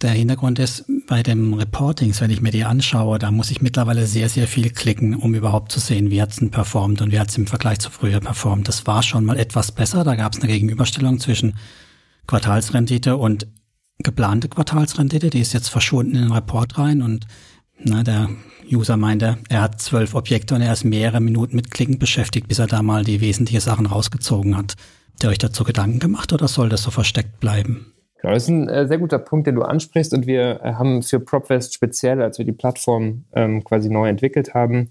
Der 0.03 0.11
Hintergrund 0.11 0.59
ist, 0.59 0.85
bei 1.07 1.23
dem 1.23 1.55
Reportings, 1.55 2.21
wenn 2.21 2.31
ich 2.31 2.41
mir 2.41 2.51
die 2.51 2.65
anschaue, 2.65 3.21
da 3.21 3.31
muss 3.31 3.53
ich 3.53 3.63
mittlerweile 3.63 4.07
sehr, 4.07 4.29
sehr 4.29 4.49
viel 4.49 4.71
klicken, 4.71 5.15
um 5.15 5.35
überhaupt 5.35 5.71
zu 5.71 5.79
sehen, 5.79 6.11
wie 6.11 6.21
hat's 6.21 6.37
denn 6.37 6.51
performt 6.51 7.03
und 7.03 7.13
wie 7.13 7.21
hat's 7.21 7.39
im 7.39 7.47
Vergleich 7.47 7.79
zu 7.79 7.91
früher 7.91 8.19
performt. 8.19 8.67
Das 8.67 8.85
war 8.87 9.05
schon 9.05 9.25
mal 9.25 9.39
etwas 9.39 9.71
besser. 9.71 10.03
Da 10.03 10.17
gab 10.17 10.33
es 10.33 10.41
eine 10.41 10.51
Gegenüberstellung 10.51 11.21
zwischen 11.21 11.57
Quartalsrendite 12.27 13.17
und 13.17 13.47
geplante 13.99 14.49
Quartalsrendite. 14.49 15.31
Die 15.31 15.41
ist 15.41 15.53
jetzt 15.53 15.69
verschwunden 15.69 16.17
in 16.17 16.23
den 16.23 16.33
Report 16.33 16.79
rein 16.79 17.03
und 17.03 17.27
na, 17.85 18.03
der 18.03 18.29
User 18.71 18.97
meinte, 18.97 19.39
er 19.49 19.63
hat 19.63 19.81
zwölf 19.81 20.15
Objekte 20.15 20.55
und 20.55 20.63
er 20.63 20.73
ist 20.73 20.85
mehrere 20.85 21.21
Minuten 21.21 21.57
mit 21.57 21.71
Klicken 21.71 21.99
beschäftigt, 21.99 22.49
bis 22.49 22.59
er 22.59 22.67
da 22.67 22.83
mal 22.83 23.05
die 23.05 23.21
wesentlichen 23.21 23.61
Sachen 23.61 23.87
rausgezogen 23.87 24.57
hat. 24.57 24.77
Habt 25.11 25.25
ihr 25.25 25.31
euch 25.31 25.39
dazu 25.39 25.65
Gedanken 25.65 25.99
gemacht 25.99 26.33
oder 26.33 26.49
soll 26.49 26.69
das 26.69 26.83
so 26.83 26.91
versteckt 26.91 27.41
bleiben? 27.41 27.93
Genau, 28.21 28.35
das 28.35 28.45
ist 28.45 28.49
ein 28.51 28.69
äh, 28.69 28.87
sehr 28.87 28.99
guter 28.99 29.19
Punkt, 29.19 29.49
den 29.49 29.57
du 29.57 29.63
ansprichst. 29.63 30.15
Und 30.15 30.27
wir 30.27 30.61
äh, 30.63 30.75
haben 30.75 31.03
für 31.03 31.19
PropWest 31.19 31.75
speziell, 31.75 32.23
als 32.23 32.39
wir 32.39 32.45
die 32.45 32.53
Plattform 32.53 33.25
ähm, 33.35 33.65
quasi 33.65 33.91
neu 33.91 34.09
entwickelt 34.09 34.55
haben, 34.55 34.91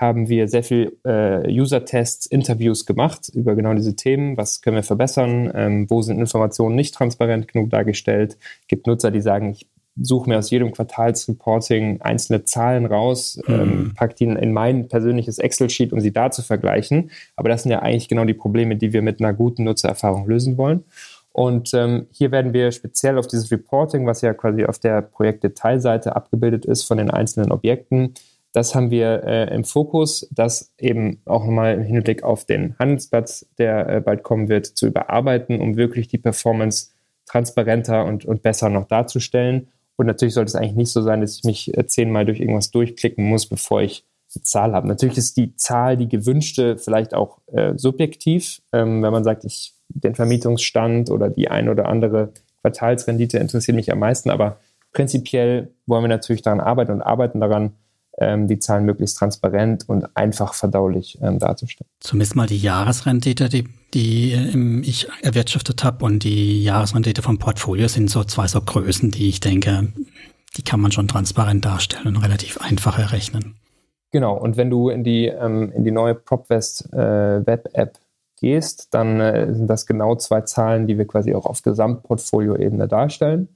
haben 0.00 0.30
wir 0.30 0.48
sehr 0.48 0.62
viel 0.62 0.96
äh, 1.04 1.46
User-Tests, 1.46 2.24
Interviews 2.24 2.86
gemacht 2.86 3.30
über 3.34 3.54
genau 3.54 3.74
diese 3.74 3.96
Themen. 3.96 4.38
Was 4.38 4.62
können 4.62 4.76
wir 4.76 4.82
verbessern? 4.82 5.52
Ähm, 5.54 5.90
wo 5.90 6.00
sind 6.00 6.18
Informationen 6.18 6.74
nicht 6.74 6.94
transparent 6.94 7.48
genug 7.48 7.68
dargestellt? 7.68 8.38
Gibt 8.66 8.86
Nutzer, 8.86 9.10
die 9.10 9.20
sagen, 9.20 9.50
ich 9.50 9.68
suche 10.00 10.30
mir 10.30 10.38
aus 10.38 10.50
jedem 10.50 10.72
Quartalsreporting 10.72 12.00
einzelne 12.00 12.44
Zahlen 12.44 12.86
raus, 12.86 13.38
mhm. 13.46 13.54
ähm, 13.54 13.92
packe 13.94 14.14
die 14.14 14.24
in 14.24 14.52
mein 14.54 14.88
persönliches 14.88 15.38
Excel-Sheet, 15.38 15.92
um 15.92 16.00
sie 16.00 16.12
da 16.12 16.30
zu 16.30 16.40
vergleichen. 16.40 17.10
Aber 17.36 17.50
das 17.50 17.64
sind 17.64 17.72
ja 17.72 17.80
eigentlich 17.80 18.08
genau 18.08 18.24
die 18.24 18.32
Probleme, 18.32 18.76
die 18.76 18.94
wir 18.94 19.02
mit 19.02 19.20
einer 19.20 19.34
guten 19.34 19.64
Nutzererfahrung 19.64 20.26
lösen 20.26 20.56
wollen. 20.56 20.84
Und 21.32 21.74
ähm, 21.74 22.06
hier 22.10 22.32
werden 22.32 22.54
wir 22.54 22.72
speziell 22.72 23.18
auf 23.18 23.26
dieses 23.26 23.50
Reporting, 23.50 24.06
was 24.06 24.22
ja 24.22 24.32
quasi 24.32 24.64
auf 24.64 24.78
der 24.78 25.02
Projektdetailseite 25.02 26.16
abgebildet 26.16 26.64
ist 26.64 26.84
von 26.84 26.96
den 26.96 27.10
einzelnen 27.10 27.52
Objekten, 27.52 28.14
das 28.52 28.74
haben 28.74 28.90
wir 28.90 29.22
äh, 29.24 29.54
im 29.54 29.64
Fokus, 29.64 30.28
das 30.32 30.72
eben 30.78 31.22
auch 31.24 31.44
nochmal 31.44 31.74
im 31.74 31.82
Hinblick 31.82 32.22
auf 32.22 32.44
den 32.44 32.76
Handelsplatz, 32.78 33.46
der 33.58 33.88
äh, 33.88 34.00
bald 34.00 34.22
kommen 34.22 34.48
wird, 34.48 34.66
zu 34.66 34.86
überarbeiten, 34.86 35.60
um 35.60 35.76
wirklich 35.76 36.08
die 36.08 36.18
Performance 36.18 36.90
transparenter 37.26 38.04
und, 38.04 38.24
und 38.24 38.42
besser 38.42 38.68
noch 38.68 38.88
darzustellen. 38.88 39.68
Und 39.96 40.06
natürlich 40.06 40.34
sollte 40.34 40.48
es 40.48 40.56
eigentlich 40.56 40.74
nicht 40.74 40.90
so 40.90 41.02
sein, 41.02 41.20
dass 41.20 41.36
ich 41.36 41.44
mich 41.44 41.76
äh, 41.76 41.86
zehnmal 41.86 42.26
durch 42.26 42.40
irgendwas 42.40 42.70
durchklicken 42.70 43.24
muss, 43.24 43.46
bevor 43.46 43.82
ich 43.82 44.04
eine 44.34 44.42
Zahl 44.42 44.72
habe. 44.72 44.88
Natürlich 44.88 45.18
ist 45.18 45.36
die 45.36 45.54
Zahl, 45.56 45.96
die 45.96 46.08
gewünschte, 46.08 46.76
vielleicht 46.76 47.14
auch 47.14 47.38
äh, 47.52 47.74
subjektiv, 47.76 48.62
ähm, 48.72 49.02
wenn 49.02 49.12
man 49.12 49.24
sagt, 49.24 49.44
ich 49.44 49.74
den 49.88 50.14
Vermietungsstand 50.14 51.10
oder 51.10 51.28
die 51.28 51.50
ein 51.50 51.68
oder 51.68 51.88
andere 51.88 52.32
Quartalsrendite 52.62 53.38
interessiert 53.38 53.74
mich 53.74 53.90
am 53.92 53.98
meisten, 53.98 54.30
aber 54.30 54.58
prinzipiell 54.92 55.72
wollen 55.86 56.04
wir 56.04 56.08
natürlich 56.08 56.42
daran 56.42 56.60
arbeiten 56.60 56.92
und 56.92 57.02
arbeiten 57.02 57.40
daran, 57.40 57.72
die 58.20 58.58
Zahlen 58.58 58.84
möglichst 58.84 59.16
transparent 59.18 59.88
und 59.88 60.16
einfach 60.16 60.54
verdaulich 60.54 61.18
ähm, 61.22 61.38
darzustellen. 61.38 61.88
Zumindest 62.00 62.36
mal 62.36 62.46
die 62.46 62.58
Jahresrendite, 62.58 63.48
die, 63.48 63.64
die 63.94 64.32
ähm, 64.32 64.82
ich 64.84 65.08
erwirtschaftet 65.22 65.82
habe 65.84 66.04
und 66.04 66.24
die 66.24 66.62
Jahresrendite 66.62 67.22
vom 67.22 67.38
Portfolio 67.38 67.88
sind 67.88 68.10
so 68.10 68.24
zwei 68.24 68.46
so 68.46 68.60
Größen, 68.60 69.10
die 69.10 69.28
ich 69.28 69.40
denke, 69.40 69.92
die 70.56 70.62
kann 70.62 70.80
man 70.80 70.92
schon 70.92 71.08
transparent 71.08 71.64
darstellen 71.64 72.08
und 72.08 72.22
relativ 72.22 72.58
einfach 72.60 72.98
errechnen. 72.98 73.56
Genau, 74.12 74.36
und 74.36 74.56
wenn 74.56 74.70
du 74.70 74.88
in 74.88 75.04
die, 75.04 75.26
ähm, 75.26 75.72
in 75.72 75.84
die 75.84 75.92
neue 75.92 76.14
PropWest 76.14 76.92
äh, 76.92 77.46
Web-App 77.46 77.98
gehst, 78.40 78.88
dann 78.90 79.20
äh, 79.20 79.54
sind 79.54 79.68
das 79.68 79.86
genau 79.86 80.16
zwei 80.16 80.40
Zahlen, 80.40 80.86
die 80.86 80.98
wir 80.98 81.06
quasi 81.06 81.34
auch 81.34 81.46
auf 81.46 81.62
Gesamtportfolio-Ebene 81.62 82.88
darstellen. 82.88 83.48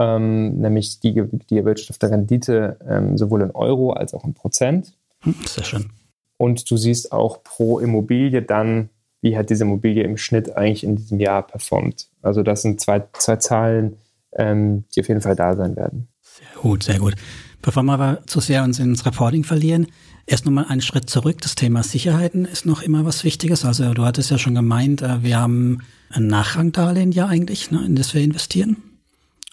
Ähm, 0.00 0.58
nämlich 0.58 0.98
die, 1.00 1.22
die 1.50 1.58
erwirtschaftete 1.58 2.10
Rendite 2.10 2.78
ähm, 2.88 3.18
sowohl 3.18 3.42
in 3.42 3.50
Euro 3.50 3.92
als 3.92 4.14
auch 4.14 4.24
in 4.24 4.32
Prozent. 4.32 4.94
Hm, 5.20 5.34
sehr 5.44 5.64
schön. 5.64 5.90
Und 6.38 6.70
du 6.70 6.76
siehst 6.78 7.12
auch 7.12 7.42
pro 7.42 7.78
Immobilie 7.78 8.40
dann, 8.40 8.88
wie 9.20 9.36
hat 9.36 9.50
diese 9.50 9.64
Immobilie 9.64 10.02
im 10.02 10.16
Schnitt 10.16 10.56
eigentlich 10.56 10.84
in 10.84 10.96
diesem 10.96 11.20
Jahr 11.20 11.46
performt. 11.46 12.08
Also 12.22 12.42
das 12.42 12.62
sind 12.62 12.80
zwei, 12.80 13.02
zwei 13.12 13.36
Zahlen, 13.36 13.98
ähm, 14.32 14.84
die 14.94 15.00
auf 15.00 15.08
jeden 15.08 15.20
Fall 15.20 15.36
da 15.36 15.54
sein 15.54 15.76
werden. 15.76 16.08
Sehr 16.22 16.62
gut, 16.62 16.82
sehr 16.82 16.98
gut. 16.98 17.14
Bevor 17.60 17.82
wir 17.82 17.92
aber 17.92 18.22
zu 18.26 18.40
sehr 18.40 18.64
uns 18.64 18.78
ins 18.78 19.04
Reporting 19.04 19.44
verlieren, 19.44 19.88
Erst 20.30 20.44
nochmal 20.44 20.66
einen 20.68 20.80
Schritt 20.80 21.10
zurück. 21.10 21.40
Das 21.40 21.56
Thema 21.56 21.82
Sicherheiten 21.82 22.44
ist 22.44 22.64
noch 22.64 22.82
immer 22.82 23.04
was 23.04 23.24
Wichtiges. 23.24 23.64
Also 23.64 23.92
du 23.94 24.04
hattest 24.04 24.30
ja 24.30 24.38
schon 24.38 24.54
gemeint, 24.54 25.02
äh, 25.02 25.24
wir 25.24 25.40
haben 25.40 25.80
ein 26.08 26.28
Nachrangdarlehen 26.28 27.10
ja 27.10 27.26
eigentlich, 27.26 27.72
ne, 27.72 27.84
in 27.84 27.96
das 27.96 28.14
wir 28.14 28.22
investieren. 28.22 28.76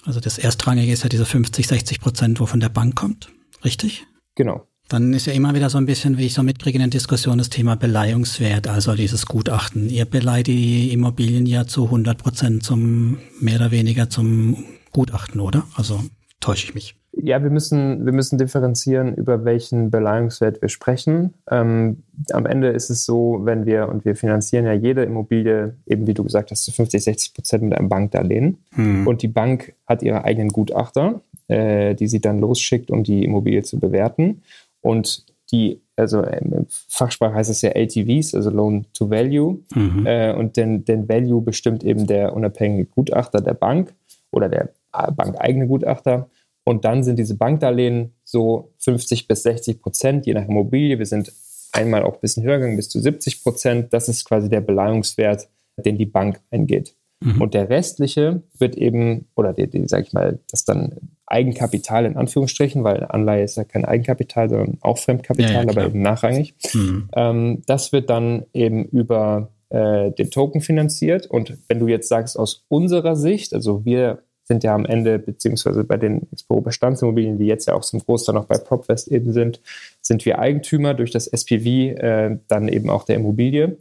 Also 0.07 0.21
das 0.21 0.37
Erstrangige 0.37 0.93
ist 0.93 1.03
ja 1.03 1.09
diese 1.09 1.25
50, 1.25 1.67
60 1.67 1.99
Prozent, 1.99 2.39
wo 2.39 2.45
von 2.45 2.61
der 2.61 2.69
Bank 2.69 2.95
kommt. 2.95 3.27
Richtig? 3.65 4.07
Genau. 4.35 4.65
Dann 4.87 5.13
ist 5.13 5.27
ja 5.27 5.33
immer 5.33 5.53
wieder 5.53 5.69
so 5.69 5.77
ein 5.77 5.85
bisschen, 5.85 6.17
wie 6.17 6.27
ich 6.27 6.33
so 6.33 6.43
mitkriege 6.43 6.77
in 6.77 6.83
der 6.83 6.89
Diskussion, 6.89 7.37
das 7.37 7.49
Thema 7.49 7.75
Beleihungswert, 7.75 8.69
also 8.69 8.95
dieses 8.95 9.25
Gutachten. 9.25 9.89
Ihr 9.89 10.05
beleiht 10.05 10.47
die 10.47 10.93
Immobilien 10.93 11.45
ja 11.45 11.67
zu 11.67 11.85
100 11.85 12.17
Prozent 12.17 12.63
zum, 12.63 13.17
mehr 13.41 13.57
oder 13.57 13.71
weniger 13.71 14.09
zum 14.09 14.63
Gutachten, 14.93 15.41
oder? 15.41 15.67
Also 15.75 16.01
täusche 16.39 16.67
ich 16.67 16.73
mich. 16.73 16.95
Ja, 17.21 17.41
wir 17.43 17.49
müssen, 17.49 18.05
wir 18.05 18.13
müssen 18.13 18.37
differenzieren, 18.37 19.13
über 19.15 19.45
welchen 19.45 19.89
Beleihungswert 19.89 20.61
wir 20.61 20.69
sprechen. 20.69 21.33
Ähm, 21.49 22.03
am 22.31 22.45
Ende 22.45 22.69
ist 22.69 22.89
es 22.89 23.05
so, 23.05 23.41
wenn 23.43 23.65
wir, 23.65 23.89
und 23.89 24.05
wir 24.05 24.15
finanzieren 24.15 24.65
ja 24.65 24.73
jede 24.73 25.03
Immobilie, 25.03 25.75
eben 25.85 26.07
wie 26.07 26.13
du 26.13 26.23
gesagt 26.23 26.51
hast, 26.51 26.63
zu 26.63 26.71
50, 26.71 27.03
60 27.03 27.33
Prozent 27.33 27.63
mit 27.63 27.77
einem 27.77 27.89
Bankdarlehen. 27.89 28.57
Hm. 28.73 29.07
Und 29.07 29.21
die 29.21 29.27
Bank 29.27 29.73
hat 29.85 30.03
ihre 30.03 30.23
eigenen 30.25 30.49
Gutachter, 30.49 31.21
äh, 31.47 31.95
die 31.95 32.07
sie 32.07 32.21
dann 32.21 32.39
losschickt, 32.39 32.91
um 32.91 33.03
die 33.03 33.23
Immobilie 33.23 33.63
zu 33.63 33.79
bewerten. 33.79 34.41
Und 34.81 35.25
die, 35.51 35.81
also 35.95 36.23
im 36.23 36.67
Fachsprache 36.69 37.33
heißt 37.33 37.49
es 37.49 37.61
ja 37.61 37.71
LTVs, 37.71 38.35
also 38.35 38.49
Loan 38.49 38.85
to 38.93 39.09
Value. 39.09 39.59
Mhm. 39.73 40.05
Äh, 40.05 40.33
und 40.33 40.57
den, 40.57 40.85
den 40.85 41.07
Value 41.07 41.41
bestimmt 41.41 41.83
eben 41.83 42.05
der 42.05 42.35
unabhängige 42.35 42.85
Gutachter 42.85 43.41
der 43.41 43.53
Bank 43.53 43.93
oder 44.31 44.49
der 44.49 44.69
bankeigene 45.15 45.67
Gutachter. 45.67 46.29
Und 46.67 46.83
dann 46.83 47.01
sind 47.01 47.17
diese 47.17 47.37
Bankdarlehen 47.37 48.11
so 48.25 48.73
50 48.79 49.29
bis 49.29 49.43
60 49.43 49.81
Prozent, 49.81 50.25
je 50.25 50.33
nach 50.33 50.49
Immobilie. 50.49 50.99
Wir 50.99 51.05
sind 51.05 51.31
einmal 51.71 52.03
auch 52.03 52.15
ein 52.15 52.19
bisschen 52.19 52.43
höher 52.43 52.57
gegangen, 52.57 52.75
bis 52.75 52.89
zu 52.89 52.99
70 52.99 53.41
Prozent. 53.41 53.93
Das 53.93 54.09
ist 54.09 54.25
quasi 54.25 54.49
der 54.49 54.59
Beleihungswert, 54.59 55.47
den 55.77 55.97
die 55.97 56.05
Bank 56.05 56.41
eingeht. 56.51 56.93
Mhm. 57.21 57.41
Und 57.41 57.53
der 57.53 57.69
restliche 57.69 58.43
wird 58.59 58.75
eben, 58.75 59.29
oder 59.37 59.53
die, 59.53 59.69
die 59.69 59.87
sage 59.87 60.03
ich 60.03 60.11
mal, 60.11 60.39
das 60.51 60.65
dann 60.65 60.97
Eigenkapital 61.25 62.03
in 62.03 62.17
Anführungsstrichen, 62.17 62.83
weil 62.83 63.05
Anleihe 63.05 63.45
ist 63.45 63.55
ja 63.55 63.63
kein 63.63 63.85
Eigenkapital, 63.85 64.49
sondern 64.49 64.77
auch 64.81 64.97
Fremdkapital, 64.97 65.53
ja, 65.53 65.63
ja, 65.63 65.69
aber 65.69 65.85
eben 65.85 66.01
nachrangig. 66.01 66.53
Mhm. 66.73 67.07
Ähm, 67.15 67.61
das 67.65 67.93
wird 67.93 68.09
dann 68.09 68.45
eben 68.53 68.83
über 68.83 69.51
äh, 69.69 70.11
den 70.11 70.31
Token 70.31 70.59
finanziert. 70.59 71.27
Und 71.27 71.57
wenn 71.69 71.79
du 71.79 71.87
jetzt 71.87 72.09
sagst, 72.09 72.37
aus 72.37 72.65
unserer 72.67 73.15
Sicht, 73.15 73.53
also 73.53 73.85
wir 73.85 74.23
sind 74.47 74.63
ja 74.63 74.73
am 74.73 74.85
Ende, 74.85 75.19
beziehungsweise 75.19 75.83
bei 75.83 75.97
den 75.97 76.27
Expo-Bestandsimmobilien, 76.31 77.37
die 77.37 77.45
jetzt 77.45 77.67
ja 77.67 77.73
auch 77.73 77.81
zum 77.81 77.99
Großteil 77.99 78.33
noch 78.33 78.45
bei 78.45 78.57
PropWest 78.57 79.09
eben 79.09 79.33
sind, 79.33 79.61
sind 80.01 80.25
wir 80.25 80.39
Eigentümer 80.39 80.93
durch 80.93 81.11
das 81.11 81.27
SPV 81.27 81.65
äh, 81.65 82.39
dann 82.47 82.69
eben 82.69 82.89
auch 82.89 83.03
der 83.03 83.17
Immobilie. 83.17 83.77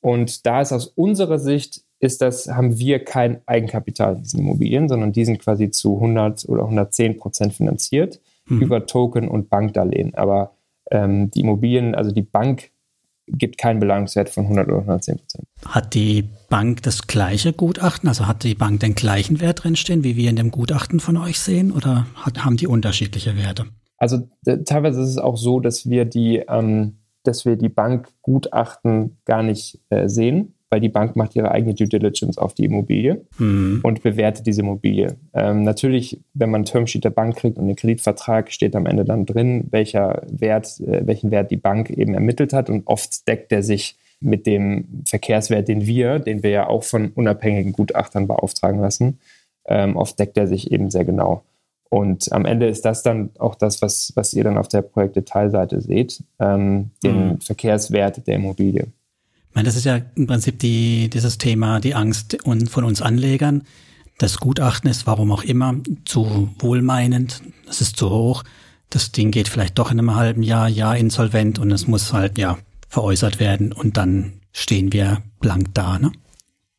Und 0.00 0.46
da 0.46 0.60
ist 0.60 0.72
aus 0.72 0.86
unserer 0.86 1.38
Sicht, 1.38 1.82
ist 2.00 2.22
das, 2.22 2.48
haben 2.48 2.78
wir 2.78 3.04
kein 3.04 3.40
Eigenkapital 3.46 4.16
in 4.16 4.22
diesen 4.22 4.40
Immobilien, 4.40 4.88
sondern 4.88 5.12
die 5.12 5.24
sind 5.24 5.38
quasi 5.38 5.70
zu 5.70 5.96
100 5.96 6.48
oder 6.48 6.62
110 6.62 7.16
Prozent 7.16 7.52
finanziert 7.52 8.20
mhm. 8.46 8.60
über 8.60 8.86
Token 8.86 9.28
und 9.28 9.48
Bankdarlehen. 9.48 10.14
Aber 10.14 10.52
ähm, 10.90 11.30
die 11.30 11.40
Immobilien, 11.40 11.94
also 11.94 12.10
die 12.10 12.22
Bank 12.22 12.70
gibt 13.32 13.58
keinen 13.58 13.80
Belangungswert 13.80 14.30
von 14.30 14.44
100 14.44 14.68
oder 14.68 14.78
110 14.78 15.16
Prozent. 15.18 15.44
Hat 15.66 15.94
die 15.94 16.28
Bank 16.48 16.82
das 16.82 17.06
gleiche 17.06 17.52
Gutachten? 17.52 18.08
Also 18.08 18.26
hat 18.26 18.44
die 18.44 18.54
Bank 18.54 18.80
den 18.80 18.94
gleichen 18.94 19.40
Wert 19.40 19.64
drinstehen, 19.64 20.04
wie 20.04 20.16
wir 20.16 20.30
in 20.30 20.36
dem 20.36 20.50
Gutachten 20.50 21.00
von 21.00 21.16
euch 21.16 21.38
sehen? 21.38 21.72
Oder 21.72 22.06
hat, 22.14 22.44
haben 22.44 22.56
die 22.56 22.66
unterschiedliche 22.66 23.36
Werte? 23.36 23.66
Also 23.96 24.28
teilweise 24.64 25.02
ist 25.02 25.10
es 25.10 25.18
auch 25.18 25.36
so, 25.36 25.60
dass 25.60 25.88
wir 25.88 26.04
die, 26.04 26.42
ähm, 26.48 26.98
dass 27.22 27.44
wir 27.44 27.56
die 27.56 27.68
Bankgutachten 27.68 29.18
gar 29.24 29.42
nicht 29.42 29.78
äh, 29.90 30.08
sehen 30.08 30.54
weil 30.70 30.80
die 30.80 30.88
Bank 30.88 31.16
macht 31.16 31.34
ihre 31.36 31.50
eigene 31.50 31.74
Due 31.74 31.88
Diligence 31.88 32.38
auf 32.38 32.54
die 32.54 32.64
Immobilie 32.64 33.24
mhm. 33.38 33.80
und 33.82 34.02
bewertet 34.02 34.46
diese 34.46 34.62
Immobilie. 34.62 35.16
Ähm, 35.34 35.64
natürlich, 35.64 36.20
wenn 36.32 36.50
man 36.50 36.62
ein 36.62 36.64
Termsheet 36.64 37.04
der 37.04 37.10
Bank 37.10 37.36
kriegt 37.36 37.58
und 37.58 37.66
den 37.66 37.76
Kreditvertrag, 37.76 38.52
steht 38.52 38.76
am 38.76 38.86
Ende 38.86 39.04
dann 39.04 39.26
drin, 39.26 39.66
welcher 39.70 40.22
Wert, 40.30 40.80
äh, 40.80 41.06
welchen 41.06 41.30
Wert 41.30 41.50
die 41.50 41.56
Bank 41.56 41.90
eben 41.90 42.14
ermittelt 42.14 42.52
hat 42.52 42.70
und 42.70 42.86
oft 42.86 43.26
deckt 43.26 43.52
er 43.52 43.62
sich 43.62 43.96
mit 44.20 44.46
dem 44.46 45.02
Verkehrswert, 45.06 45.68
den 45.68 45.86
wir, 45.86 46.18
den 46.18 46.42
wir 46.42 46.50
ja 46.50 46.66
auch 46.68 46.84
von 46.84 47.10
unabhängigen 47.14 47.72
Gutachtern 47.72 48.28
beauftragen 48.28 48.80
lassen, 48.80 49.18
ähm, 49.66 49.96
oft 49.96 50.18
deckt 50.18 50.36
er 50.36 50.46
sich 50.46 50.70
eben 50.70 50.90
sehr 50.90 51.04
genau. 51.04 51.42
Und 51.88 52.32
am 52.32 52.44
Ende 52.44 52.68
ist 52.68 52.84
das 52.84 53.02
dann 53.02 53.30
auch 53.38 53.56
das, 53.56 53.82
was, 53.82 54.12
was 54.14 54.32
ihr 54.32 54.44
dann 54.44 54.58
auf 54.58 54.68
der 54.68 54.82
Projektdetailseite 54.82 55.80
seht, 55.80 56.22
ähm, 56.38 56.90
den 57.02 57.26
mhm. 57.26 57.40
Verkehrswert 57.40 58.26
der 58.28 58.36
Immobilie. 58.36 58.86
Ich 59.50 59.54
meine, 59.56 59.66
das 59.66 59.74
ist 59.74 59.84
ja 59.84 60.00
im 60.14 60.28
Prinzip 60.28 60.60
die, 60.60 61.10
dieses 61.10 61.36
Thema, 61.36 61.80
die 61.80 61.94
Angst 61.96 62.38
von 62.68 62.84
uns 62.84 63.02
Anlegern. 63.02 63.64
das 64.18 64.38
Gutachten 64.38 64.88
ist, 64.90 65.06
warum 65.06 65.32
auch 65.32 65.42
immer, 65.42 65.76
zu 66.04 66.50
wohlmeinend, 66.58 67.42
es 67.68 67.80
ist 67.80 67.96
zu 67.96 68.10
hoch, 68.10 68.44
das 68.90 69.12
Ding 69.12 69.30
geht 69.30 69.48
vielleicht 69.48 69.78
doch 69.78 69.90
in 69.90 69.98
einem 69.98 70.14
halben 70.14 70.42
Jahr, 70.42 70.68
Jahr 70.68 70.96
insolvent 70.96 71.58
und 71.58 71.72
es 71.72 71.88
muss 71.88 72.12
halt, 72.12 72.38
ja, 72.38 72.58
veräußert 72.88 73.40
werden 73.40 73.72
und 73.72 73.96
dann 73.96 74.34
stehen 74.52 74.92
wir 74.92 75.22
blank 75.40 75.68
da, 75.74 75.98
ne? 75.98 76.12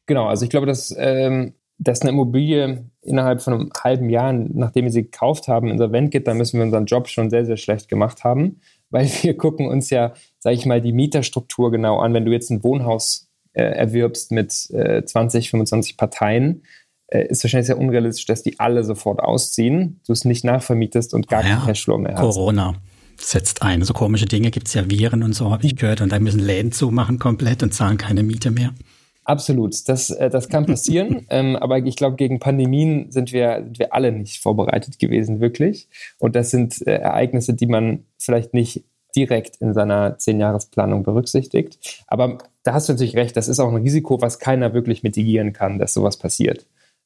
Genau, 0.06 0.28
also 0.28 0.44
ich 0.44 0.50
glaube, 0.50 0.68
dass, 0.68 0.94
ähm, 0.98 1.54
dass 1.78 2.02
eine 2.02 2.12
Immobilie 2.12 2.86
innerhalb 3.02 3.42
von 3.42 3.54
einem 3.54 3.72
halben 3.84 4.10
Jahr, 4.10 4.34
nachdem 4.34 4.86
wir 4.86 4.92
sie 4.92 5.04
gekauft 5.04 5.48
haben, 5.48 5.70
insolvent 5.70 6.12
geht, 6.12 6.28
dann 6.28 6.38
müssen 6.38 6.58
wir 6.58 6.66
unseren 6.66 6.86
Job 6.86 7.08
schon 7.08 7.30
sehr, 7.30 7.46
sehr 7.46 7.58
schlecht 7.58 7.90
gemacht 7.90 8.24
haben, 8.24 8.60
weil 8.92 9.10
wir 9.22 9.36
gucken 9.36 9.68
uns 9.68 9.90
ja, 9.90 10.14
sage 10.41 10.56
ich 10.56 10.65
mal, 10.65 10.82
die 10.82 10.91
Mieterstruktur 10.91 11.71
genau 11.71 11.99
an. 11.99 12.13
Wenn 12.13 12.25
du 12.25 12.32
jetzt 12.32 12.49
ein 12.49 12.63
Wohnhaus 12.63 13.30
äh, 13.54 13.63
erwirbst 13.63 14.32
mit 14.32 14.69
äh, 14.71 15.06
20, 15.06 15.49
25 15.49 15.95
Parteien, 15.95 16.63
äh, 17.08 17.27
ist 17.27 17.43
wahrscheinlich 17.43 17.67
sehr 17.67 17.77
unrealistisch, 17.77 18.25
dass 18.25 18.43
die 18.43 18.60
alle 18.60 18.84
sofort 18.84 19.19
ausziehen, 19.19 20.01
du 20.06 20.13
es 20.13 20.25
nicht 20.25 20.43
nachvermietest 20.43 21.13
und 21.13 21.27
gar 21.27 21.43
ja, 21.43 21.56
keinen 21.56 21.65
Cashflow 21.67 21.97
mehr 21.97 22.13
hast. 22.13 22.21
Corona 22.21 22.75
setzt 23.17 23.62
ein. 23.62 23.84
So 23.84 23.93
komische 23.93 24.25
Dinge 24.25 24.49
gibt 24.49 24.67
es 24.67 24.73
ja 24.73 24.89
Viren 24.89 25.21
und 25.23 25.34
so, 25.34 25.51
habe 25.51 25.65
ich 25.65 25.75
gehört. 25.75 26.01
Und 26.01 26.12
da 26.12 26.19
müssen 26.19 26.39
Läden 26.39 26.71
zumachen 26.71 27.19
komplett 27.19 27.62
und 27.62 27.73
zahlen 27.73 27.97
keine 27.97 28.23
Miete 28.23 28.49
mehr. 28.49 28.73
Absolut, 29.23 29.88
das, 29.88 30.10
äh, 30.10 30.30
das 30.30 30.49
kann 30.49 30.65
passieren. 30.65 31.25
ähm, 31.30 31.56
aber 31.56 31.77
ich 31.77 31.95
glaube, 31.95 32.15
gegen 32.15 32.39
Pandemien 32.39 33.12
sind 33.12 33.32
wir, 33.32 33.62
sind 33.63 33.77
wir 33.77 33.93
alle 33.93 34.12
nicht 34.12 34.41
vorbereitet 34.41 34.97
gewesen, 34.97 35.39
wirklich. 35.39 35.88
Und 36.17 36.36
das 36.36 36.49
sind 36.49 36.86
äh, 36.88 36.95
Ereignisse, 36.95 37.54
die 37.54 37.67
man 37.67 38.06
vielleicht 38.17 38.54
nicht 38.54 38.84
direkt 39.15 39.58
in 39.58 39.74
seiner 39.74 40.17
Zehn-Jahres-Planung 40.17 41.04
berücksichtigt. 41.04 42.04
Aber 42.08 42.38
da 42.63 42.74
hast 42.74 42.88
du 42.88 42.93
natürlich 42.93 43.15
recht, 43.15 43.36
das 43.36 43.47
ist 43.47 43.60
auch 43.60 43.69
ein 43.69 43.82
Risiko, 43.82 44.21
was 44.21 44.39
keiner 44.39 44.74
wirklich 44.74 45.04
mitigieren 45.04 45.54
kann, 45.54 45.80
dass 45.80 45.93
sowas 45.93 46.17
passiert. 46.17 46.65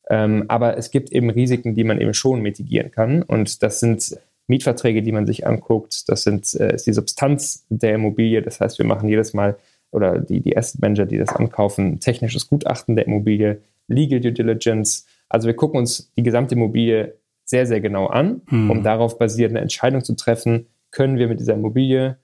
Ähm, 0.09 0.45
aber 0.47 0.77
es 0.77 0.91
gibt 0.91 1.11
eben 1.11 1.29
Risiken, 1.29 1.75
die 1.75 1.83
man 1.83 1.99
eben 1.99 2.13
schon 2.13 2.41
mitigieren 2.41 2.91
kann. 2.91 3.23
Und 3.23 3.63
das 3.63 3.79
sind 3.79 4.17
Mietverträge, 4.47 5.01
die 5.01 5.11
man 5.11 5.25
sich 5.25 5.47
anguckt. 5.47 6.07
Das 6.09 6.23
sind, 6.23 6.53
äh, 6.55 6.75
ist 6.75 6.85
die 6.85 6.93
Substanz 6.93 7.65
der 7.69 7.95
Immobilie. 7.95 8.41
Das 8.41 8.59
heißt, 8.59 8.77
wir 8.77 8.85
machen 8.85 9.09
jedes 9.09 9.33
Mal 9.33 9.57
oder 9.91 10.19
die, 10.19 10.41
die 10.41 10.57
Asset 10.57 10.81
Manager, 10.81 11.05
die 11.05 11.17
das 11.17 11.29
ankaufen, 11.29 11.99
technisches 11.99 12.47
Gutachten 12.47 12.95
der 12.95 13.07
Immobilie, 13.07 13.61
Legal 13.87 14.19
Due 14.19 14.33
Diligence. 14.33 15.05
Also 15.29 15.47
wir 15.47 15.55
gucken 15.55 15.79
uns 15.79 16.11
die 16.17 16.23
gesamte 16.23 16.55
Immobilie 16.55 17.15
sehr, 17.45 17.65
sehr 17.65 17.79
genau 17.79 18.07
an, 18.07 18.41
mhm. 18.49 18.71
um 18.71 18.83
darauf 18.83 19.17
basiert 19.17 19.51
eine 19.51 19.61
Entscheidung 19.61 20.03
zu 20.03 20.15
treffen, 20.15 20.67
können 20.95 21.17
wir 21.17 21.27
mit 21.27 21.41
dieser 21.41 21.53
Immobilie 21.53 22.17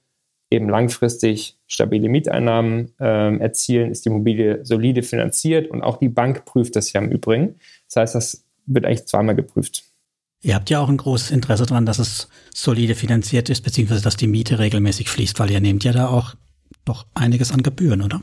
eben 0.50 0.70
langfristig 0.70 1.58
stabile 1.68 2.08
Mieteinnahmen 2.08 2.94
äh, 3.00 3.38
erzielen, 3.38 3.92
ist 3.92 4.06
die 4.06 4.10
Immobilie 4.10 4.64
solide 4.64 5.04
finanziert 5.04 5.70
und 5.70 5.82
auch 5.82 5.98
die 5.98 6.10
Bank 6.10 6.46
prüft 6.46 6.76
das 6.78 6.92
ja 6.94 7.02
im 7.02 7.10
Übrigen. 7.10 7.60
Das 7.88 7.98
heißt, 7.98 8.16
das 8.16 8.46
wird 8.66 8.86
eigentlich 8.86 9.06
zweimal 9.08 9.36
geprüft. 9.36 9.84
Ihr 10.42 10.56
habt 10.56 10.70
ja 10.70 10.80
auch 10.80 10.90
ein 10.90 10.98
großes 10.98 11.32
Interesse 11.32 11.66
daran, 11.66 11.86
dass 11.86 12.00
es 12.00 12.30
solide 12.54 12.96
finanziert 12.96 13.50
ist, 13.50 13.62
beziehungsweise 13.62 14.02
dass 14.02 14.16
die 14.16 14.28
Miete 14.28 14.58
regelmäßig 14.58 15.10
fließt, 15.10 15.40
weil 15.40 15.52
ihr 15.52 15.62
nehmt 15.62 15.84
ja 15.84 15.92
da 15.92 16.08
auch 16.08 16.36
doch 16.86 17.06
einiges 17.14 17.52
an 17.52 17.64
Gebühren, 17.64 18.02
oder? 18.02 18.22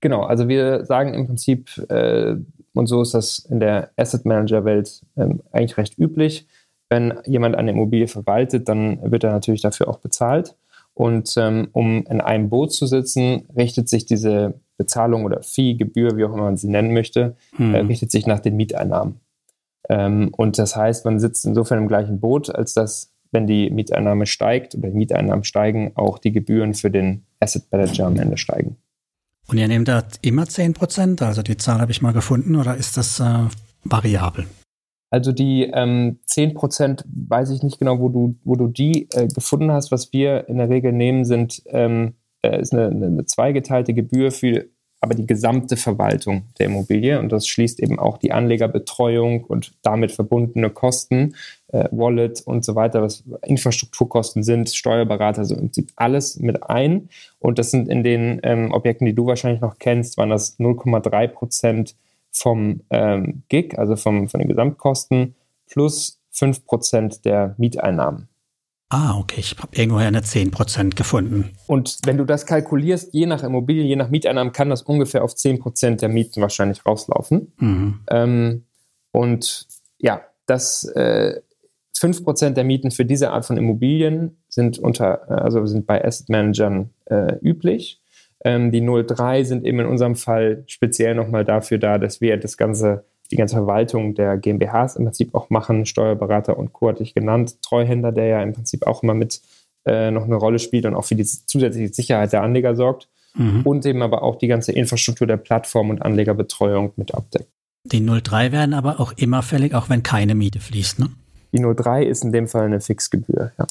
Genau, 0.00 0.22
also 0.22 0.46
wir 0.46 0.84
sagen 0.84 1.14
im 1.14 1.26
Prinzip, 1.26 1.70
äh, 1.88 2.36
und 2.74 2.86
so 2.86 3.00
ist 3.00 3.14
das 3.14 3.38
in 3.38 3.60
der 3.60 3.90
Asset 3.96 4.26
Manager 4.26 4.64
Welt 4.66 5.02
äh, 5.16 5.28
eigentlich 5.52 5.78
recht 5.78 5.98
üblich, 5.98 6.46
wenn 6.88 7.14
jemand 7.24 7.56
eine 7.56 7.72
Immobilie 7.72 8.08
verwaltet, 8.08 8.68
dann 8.68 9.10
wird 9.10 9.24
er 9.24 9.32
natürlich 9.32 9.62
dafür 9.62 9.88
auch 9.88 9.98
bezahlt. 9.98 10.56
Und 10.94 11.34
ähm, 11.36 11.68
um 11.72 12.06
in 12.06 12.20
einem 12.20 12.48
Boot 12.48 12.72
zu 12.72 12.86
sitzen, 12.86 13.46
richtet 13.54 13.88
sich 13.88 14.06
diese 14.06 14.54
Bezahlung 14.78 15.24
oder 15.24 15.42
Fee, 15.42 15.74
Gebühr, 15.74 16.16
wie 16.16 16.24
auch 16.24 16.32
immer 16.32 16.44
man 16.44 16.56
sie 16.56 16.68
nennen 16.68 16.92
möchte, 16.92 17.36
hm. 17.56 17.74
äh, 17.74 17.78
richtet 17.80 18.10
sich 18.10 18.26
nach 18.26 18.40
den 18.40 18.56
Mieteinnahmen. 18.56 19.20
Ähm, 19.88 20.30
und 20.36 20.58
das 20.58 20.76
heißt, 20.76 21.04
man 21.04 21.20
sitzt 21.20 21.44
insofern 21.44 21.78
im 21.78 21.88
gleichen 21.88 22.20
Boot, 22.20 22.54
als 22.54 22.74
dass, 22.74 23.12
wenn 23.30 23.46
die 23.46 23.70
Mieteinnahme 23.70 24.26
steigt 24.26 24.74
oder 24.74 24.88
die 24.88 24.96
Mieteinnahmen 24.96 25.44
steigen, 25.44 25.92
auch 25.96 26.18
die 26.18 26.32
Gebühren 26.32 26.74
für 26.74 26.90
den 26.90 27.26
Asset 27.40 27.64
Manager 27.70 28.06
am 28.06 28.16
Ende 28.16 28.38
steigen. 28.38 28.76
Und 29.48 29.58
ihr 29.58 29.68
nehmt 29.68 29.88
da 29.88 30.02
immer 30.22 30.46
10 30.46 30.72
Prozent, 30.72 31.22
also 31.22 31.42
die 31.42 31.56
Zahl 31.56 31.80
habe 31.80 31.92
ich 31.92 32.02
mal 32.02 32.12
gefunden, 32.12 32.56
oder 32.56 32.76
ist 32.76 32.96
das 32.96 33.20
äh, 33.20 33.44
variabel? 33.84 34.46
Also 35.10 35.32
die 35.32 35.70
ähm, 35.72 36.18
10% 36.28 37.04
weiß 37.06 37.50
ich 37.50 37.62
nicht 37.62 37.78
genau, 37.78 38.00
wo 38.00 38.08
du, 38.08 38.34
wo 38.44 38.56
du 38.56 38.66
die 38.68 39.08
äh, 39.12 39.28
gefunden 39.28 39.70
hast. 39.70 39.92
Was 39.92 40.12
wir 40.12 40.48
in 40.48 40.58
der 40.58 40.68
Regel 40.68 40.92
nehmen, 40.92 41.24
sind 41.24 41.62
ähm, 41.66 42.14
äh, 42.42 42.60
ist 42.60 42.72
eine, 42.72 42.86
eine 42.86 43.26
zweigeteilte 43.26 43.94
Gebühr 43.94 44.30
für 44.30 44.66
aber 45.00 45.14
die 45.14 45.26
gesamte 45.26 45.76
Verwaltung 45.76 46.46
der 46.58 46.66
Immobilie 46.66 47.20
und 47.20 47.30
das 47.30 47.46
schließt 47.46 47.80
eben 47.80 47.98
auch 47.98 48.18
die 48.18 48.32
Anlegerbetreuung 48.32 49.44
und 49.44 49.74
damit 49.82 50.10
verbundene 50.10 50.70
Kosten, 50.70 51.34
äh, 51.68 51.88
Wallet 51.90 52.40
und 52.40 52.64
so 52.64 52.74
weiter, 52.74 53.02
was 53.02 53.22
Infrastrukturkosten 53.42 54.42
sind, 54.42 54.70
Steuerberater, 54.70 55.40
also 55.40 55.54
im 55.54 55.60
Prinzip 55.60 55.92
alles 55.96 56.38
mit 56.38 56.68
ein. 56.68 57.08
Und 57.38 57.58
das 57.58 57.70
sind 57.70 57.88
in 57.88 58.02
den 58.02 58.40
ähm, 58.42 58.72
Objekten, 58.72 59.06
die 59.06 59.14
du 59.14 59.26
wahrscheinlich 59.26 59.60
noch 59.60 59.78
kennst, 59.78 60.16
waren 60.16 60.30
das 60.30 60.58
0,3 60.58 61.28
Prozent 61.28 61.94
vom 62.36 62.82
ähm, 62.90 63.42
Gig, 63.48 63.78
also 63.78 63.96
vom, 63.96 64.28
von 64.28 64.40
den 64.40 64.48
Gesamtkosten, 64.48 65.34
plus 65.68 66.20
5% 66.34 67.22
der 67.22 67.54
Mieteinnahmen. 67.58 68.28
Ah, 68.88 69.18
okay, 69.18 69.40
ich 69.40 69.56
habe 69.58 69.76
irgendwoher 69.76 70.06
eine 70.06 70.20
10% 70.20 70.94
gefunden. 70.94 71.50
Und 71.66 71.98
wenn 72.04 72.18
du 72.18 72.24
das 72.24 72.46
kalkulierst, 72.46 73.12
je 73.12 73.26
nach 73.26 73.42
Immobilie, 73.42 73.82
je 73.82 73.96
nach 73.96 74.10
Mieteinnahmen, 74.10 74.52
kann 74.52 74.70
das 74.70 74.82
ungefähr 74.82 75.24
auf 75.24 75.32
10% 75.32 75.96
der 75.96 76.08
Mieten 76.08 76.40
wahrscheinlich 76.40 76.86
rauslaufen. 76.86 77.52
Mhm. 77.58 78.00
Ähm, 78.08 78.64
und 79.10 79.66
ja, 79.98 80.20
das 80.46 80.84
äh, 80.84 81.40
5% 81.98 82.50
der 82.50 82.62
Mieten 82.62 82.92
für 82.92 83.04
diese 83.04 83.32
Art 83.32 83.46
von 83.46 83.56
Immobilien 83.56 84.36
sind 84.48 84.78
unter, 84.78 85.28
also 85.30 85.66
sind 85.66 85.86
bei 85.86 86.04
Asset 86.04 86.28
Managern 86.28 86.90
äh, 87.06 87.38
üblich. 87.40 88.00
Ähm, 88.46 88.70
die 88.70 88.80
03 88.80 89.42
sind 89.42 89.64
eben 89.64 89.80
in 89.80 89.86
unserem 89.86 90.14
Fall 90.14 90.62
speziell 90.68 91.16
nochmal 91.16 91.44
dafür 91.44 91.78
da, 91.78 91.98
dass 91.98 92.20
wir 92.20 92.36
das 92.36 92.56
ganze, 92.56 93.04
die 93.32 93.36
ganze 93.36 93.56
Verwaltung 93.56 94.14
der 94.14 94.36
GmbHs 94.36 94.94
im 94.94 95.04
Prinzip 95.06 95.34
auch 95.34 95.50
machen. 95.50 95.84
Steuerberater 95.84 96.56
und 96.56 96.72
Co. 96.72 96.88
hatte 96.88 97.02
ich 97.02 97.12
genannt. 97.12 97.60
Treuhänder, 97.62 98.12
der 98.12 98.26
ja 98.26 98.42
im 98.44 98.52
Prinzip 98.52 98.86
auch 98.86 99.02
immer 99.02 99.14
mit 99.14 99.40
äh, 99.84 100.12
noch 100.12 100.22
eine 100.22 100.36
Rolle 100.36 100.60
spielt 100.60 100.86
und 100.86 100.94
auch 100.94 101.04
für 101.04 101.16
die 101.16 101.24
zusätzliche 101.24 101.92
Sicherheit 101.92 102.32
der 102.32 102.44
Anleger 102.44 102.76
sorgt. 102.76 103.08
Mhm. 103.34 103.62
Und 103.62 103.84
eben 103.84 104.00
aber 104.00 104.22
auch 104.22 104.36
die 104.36 104.46
ganze 104.46 104.70
Infrastruktur 104.70 105.26
der 105.26 105.38
Plattform 105.38 105.90
und 105.90 106.02
Anlegerbetreuung 106.02 106.92
mit 106.94 107.16
abdeckt. 107.16 107.50
Die 107.82 108.00
03 108.00 108.52
werden 108.52 108.74
aber 108.74 109.00
auch 109.00 109.12
immer 109.16 109.42
fällig, 109.42 109.74
auch 109.74 109.88
wenn 109.88 110.04
keine 110.04 110.36
Miete 110.36 110.60
fließt, 110.60 111.00
ne? 111.00 111.10
Die 111.52 111.58
03 111.58 112.04
ist 112.04 112.22
in 112.22 112.30
dem 112.30 112.46
Fall 112.46 112.66
eine 112.66 112.80
Fixgebühr, 112.80 113.50
ja. 113.58 113.66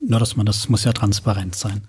Nur, 0.00 0.18
dass 0.18 0.36
man, 0.36 0.46
das 0.46 0.70
muss 0.70 0.84
ja 0.84 0.92
transparent 0.92 1.54
sein. 1.54 1.82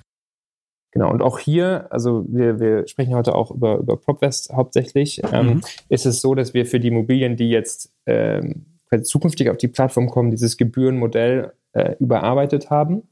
Genau, 0.91 1.10
und 1.10 1.21
auch 1.21 1.39
hier, 1.39 1.88
also 1.89 2.25
wir, 2.27 2.60
wir 2.60 2.86
sprechen 2.88 3.15
heute 3.15 3.34
auch 3.34 3.51
über, 3.51 3.77
über 3.77 3.95
PropWest 3.95 4.51
hauptsächlich, 4.54 5.21
ähm, 5.32 5.47
mhm. 5.47 5.62
ist 5.88 6.06
es 6.06 6.19
so, 6.19 6.36
dass 6.36 6.54
wir 6.54 6.65
für 6.65 6.82
die 6.82 6.89
Immobilien, 6.89 7.38
die 7.38 7.49
jetzt 7.49 7.93
ähm, 8.06 8.65
zukünftig 9.04 9.49
auf 9.49 9.58
die 9.58 9.69
Plattform 9.69 10.10
kommen, 10.10 10.32
dieses 10.32 10.58
Gebührenmodell 10.58 11.54
äh, 11.71 11.95
überarbeitet 11.99 12.69
haben 12.69 13.04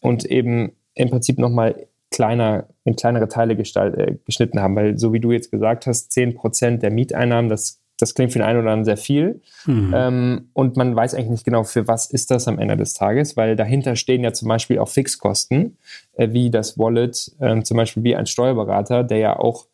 und 0.00 0.24
eben 0.24 0.72
im 0.94 1.10
Prinzip 1.10 1.38
nochmal 1.38 1.86
kleiner, 2.10 2.68
in 2.84 2.96
kleinere 2.96 3.28
Teile 3.28 3.54
gestalt, 3.54 3.96
äh, 3.96 4.16
geschnitten 4.24 4.60
haben, 4.60 4.74
weil 4.74 4.98
so 4.98 5.12
wie 5.12 5.20
du 5.20 5.32
jetzt 5.32 5.50
gesagt 5.50 5.86
hast, 5.86 6.12
10% 6.12 6.78
der 6.78 6.90
Mieteinnahmen, 6.90 7.50
das 7.50 7.82
das 7.98 8.14
klingt 8.14 8.32
für 8.32 8.38
den 8.38 8.46
einen 8.46 8.60
oder 8.60 8.70
anderen 8.70 8.84
sehr 8.84 8.96
viel. 8.96 9.40
Mhm. 9.66 9.92
Ähm, 9.94 10.48
und 10.52 10.76
man 10.76 10.94
weiß 10.94 11.14
eigentlich 11.14 11.30
nicht 11.30 11.44
genau, 11.44 11.64
für 11.64 11.88
was 11.88 12.06
ist 12.10 12.30
das 12.30 12.48
am 12.48 12.58
Ende 12.58 12.76
des 12.76 12.94
Tages, 12.94 13.36
weil 13.36 13.56
dahinter 13.56 13.96
stehen 13.96 14.22
ja 14.22 14.32
zum 14.32 14.48
Beispiel 14.48 14.78
auch 14.78 14.88
Fixkosten, 14.88 15.78
äh, 16.14 16.32
wie 16.32 16.50
das 16.50 16.78
Wallet, 16.78 17.32
äh, 17.40 17.62
zum 17.62 17.76
Beispiel 17.76 18.04
wie 18.04 18.16
ein 18.16 18.26
Steuerberater, 18.26 19.04
der 19.04 19.18
ja 19.18 19.38
auch 19.38 19.66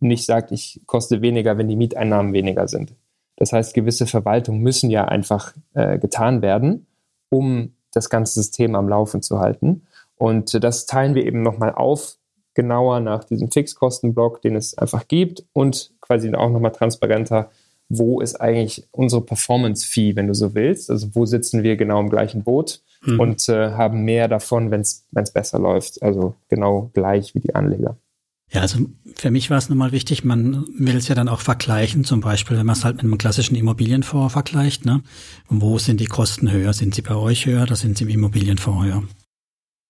nicht 0.00 0.26
sagt, 0.26 0.52
ich 0.52 0.80
koste 0.86 1.22
weniger, 1.22 1.58
wenn 1.58 1.68
die 1.68 1.76
Mieteinnahmen 1.76 2.32
weniger 2.32 2.68
sind. 2.68 2.94
Das 3.36 3.52
heißt, 3.52 3.74
gewisse 3.74 4.06
Verwaltungen 4.06 4.60
müssen 4.60 4.90
ja 4.90 5.06
einfach 5.06 5.54
äh, 5.74 5.98
getan 5.98 6.42
werden, 6.42 6.86
um 7.30 7.74
das 7.92 8.10
ganze 8.10 8.34
System 8.34 8.74
am 8.74 8.88
Laufen 8.88 9.22
zu 9.22 9.40
halten. 9.40 9.86
Und 10.16 10.62
das 10.62 10.86
teilen 10.86 11.14
wir 11.14 11.24
eben 11.24 11.42
nochmal 11.42 11.72
auf, 11.72 12.16
genauer 12.54 13.00
nach 13.00 13.24
diesem 13.24 13.50
Fixkostenblock, 13.50 14.42
den 14.42 14.56
es 14.56 14.76
einfach 14.76 15.08
gibt 15.08 15.44
und 15.52 15.92
quasi 16.00 16.32
auch 16.34 16.50
nochmal 16.50 16.72
transparenter 16.72 17.50
wo 17.90 18.20
ist 18.20 18.40
eigentlich 18.40 18.88
unsere 18.92 19.20
Performance-Fee, 19.20 20.16
wenn 20.16 20.28
du 20.28 20.34
so 20.34 20.54
willst? 20.54 20.90
Also 20.90 21.08
wo 21.14 21.26
sitzen 21.26 21.62
wir 21.62 21.76
genau 21.76 22.00
im 22.00 22.08
gleichen 22.08 22.44
Boot 22.44 22.80
mhm. 23.04 23.20
und 23.20 23.48
äh, 23.48 23.72
haben 23.72 24.04
mehr 24.04 24.28
davon, 24.28 24.70
wenn 24.70 24.80
es 24.80 25.04
besser 25.34 25.58
läuft. 25.58 26.02
Also 26.02 26.34
genau 26.48 26.90
gleich 26.94 27.34
wie 27.34 27.40
die 27.40 27.54
Anleger. 27.54 27.96
Ja, 28.52 28.62
also 28.62 28.78
für 29.14 29.30
mich 29.30 29.50
war 29.50 29.58
es 29.58 29.68
nochmal 29.68 29.92
wichtig, 29.92 30.24
man 30.24 30.64
will 30.76 30.96
es 30.96 31.06
ja 31.06 31.14
dann 31.14 31.28
auch 31.28 31.40
vergleichen, 31.40 32.04
zum 32.04 32.20
Beispiel, 32.20 32.56
wenn 32.56 32.66
man 32.66 32.74
es 32.74 32.84
halt 32.84 32.96
mit 32.96 33.04
einem 33.04 33.18
klassischen 33.18 33.54
Immobilienfonds 33.54 34.32
vergleicht, 34.32 34.84
ne? 34.84 35.02
wo 35.48 35.78
sind 35.78 36.00
die 36.00 36.06
Kosten 36.06 36.50
höher? 36.50 36.72
Sind 36.72 36.94
sie 36.94 37.02
bei 37.02 37.14
euch 37.14 37.46
höher 37.46 37.62
oder 37.62 37.76
sind 37.76 37.96
sie 37.96 38.04
im 38.04 38.10
Immobilienfonds 38.10 38.84
höher? 38.84 39.02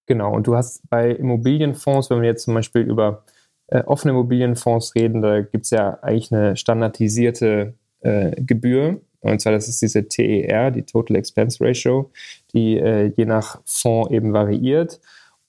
Genau, 0.06 0.34
und 0.34 0.46
du 0.46 0.56
hast 0.56 0.82
bei 0.90 1.10
Immobilienfonds, 1.10 2.10
wenn 2.10 2.20
wir 2.20 2.28
jetzt 2.28 2.44
zum 2.44 2.54
Beispiel 2.54 2.82
über 2.82 3.24
äh, 3.68 3.82
offene 3.84 4.12
Immobilienfonds 4.12 4.94
reden, 4.94 5.22
da 5.22 5.40
gibt 5.40 5.64
es 5.64 5.70
ja 5.70 5.98
eigentlich 6.02 6.32
eine 6.32 6.56
standardisierte 6.56 7.74
äh, 8.00 8.32
Gebühr, 8.42 9.00
Und 9.20 9.40
zwar, 9.40 9.52
das 9.52 9.68
ist 9.68 9.82
diese 9.82 10.08
TER, 10.08 10.70
die 10.70 10.82
Total 10.82 11.16
Expense 11.16 11.62
Ratio, 11.62 12.10
die 12.54 12.78
äh, 12.78 13.12
je 13.16 13.26
nach 13.26 13.60
Fonds 13.64 14.10
eben 14.10 14.32
variiert. 14.32 15.00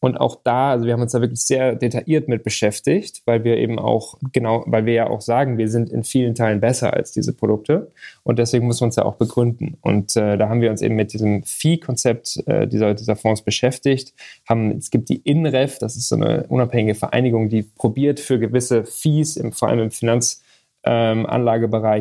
Und 0.04 0.20
auch 0.20 0.40
da, 0.44 0.72
also 0.72 0.88
wir 0.88 0.94
haben 0.94 1.02
uns 1.04 1.12
da 1.12 1.22
wirklich 1.22 1.42
sehr 1.42 1.76
detailliert 1.76 2.28
mit 2.28 2.44
beschäftigt, 2.44 3.22
weil 3.26 3.44
wir 3.44 3.58
eben 3.58 3.78
auch, 3.78 4.18
genau, 4.34 4.64
weil 4.66 4.88
wir 4.88 4.94
ja 4.94 5.08
auch 5.08 5.22
sagen, 5.22 5.60
wir 5.60 5.70
sind 5.70 5.92
in 5.92 6.04
vielen 6.04 6.34
Teilen 6.34 6.60
besser 6.60 6.94
als 6.94 7.12
diese 7.12 7.34
Produkte. 7.34 7.92
Und 8.24 8.40
deswegen 8.40 8.66
müssen 8.66 8.82
wir 8.82 8.86
uns 8.88 8.96
ja 8.96 9.06
auch 9.06 9.16
begründen. 9.16 9.78
Und 9.82 10.16
äh, 10.16 10.40
da 10.40 10.50
haben 10.50 10.60
wir 10.60 10.72
uns 10.72 10.82
eben 10.82 10.96
mit 10.96 11.14
diesem 11.14 11.44
Fee-Konzept 11.44 12.42
äh, 12.48 12.68
dieser, 12.68 12.96
dieser 12.96 13.16
Fonds 13.16 13.44
beschäftigt. 13.44 14.16
Haben, 14.50 14.72
es 14.72 14.90
gibt 14.90 15.08
die 15.10 15.18
INREF, 15.18 15.78
das 15.78 15.96
ist 15.96 16.10
so 16.10 16.16
eine 16.16 16.48
unabhängige 16.48 16.96
Vereinigung, 16.96 17.50
die 17.50 17.62
probiert 17.62 18.20
für 18.20 18.40
gewisse 18.40 18.86
Fees, 18.86 19.38
im, 19.38 19.52
vor 19.52 19.68
allem 19.70 19.82
im 19.82 19.92
Finanzanlagebereich, 19.92 20.42
ähm, 20.84 21.28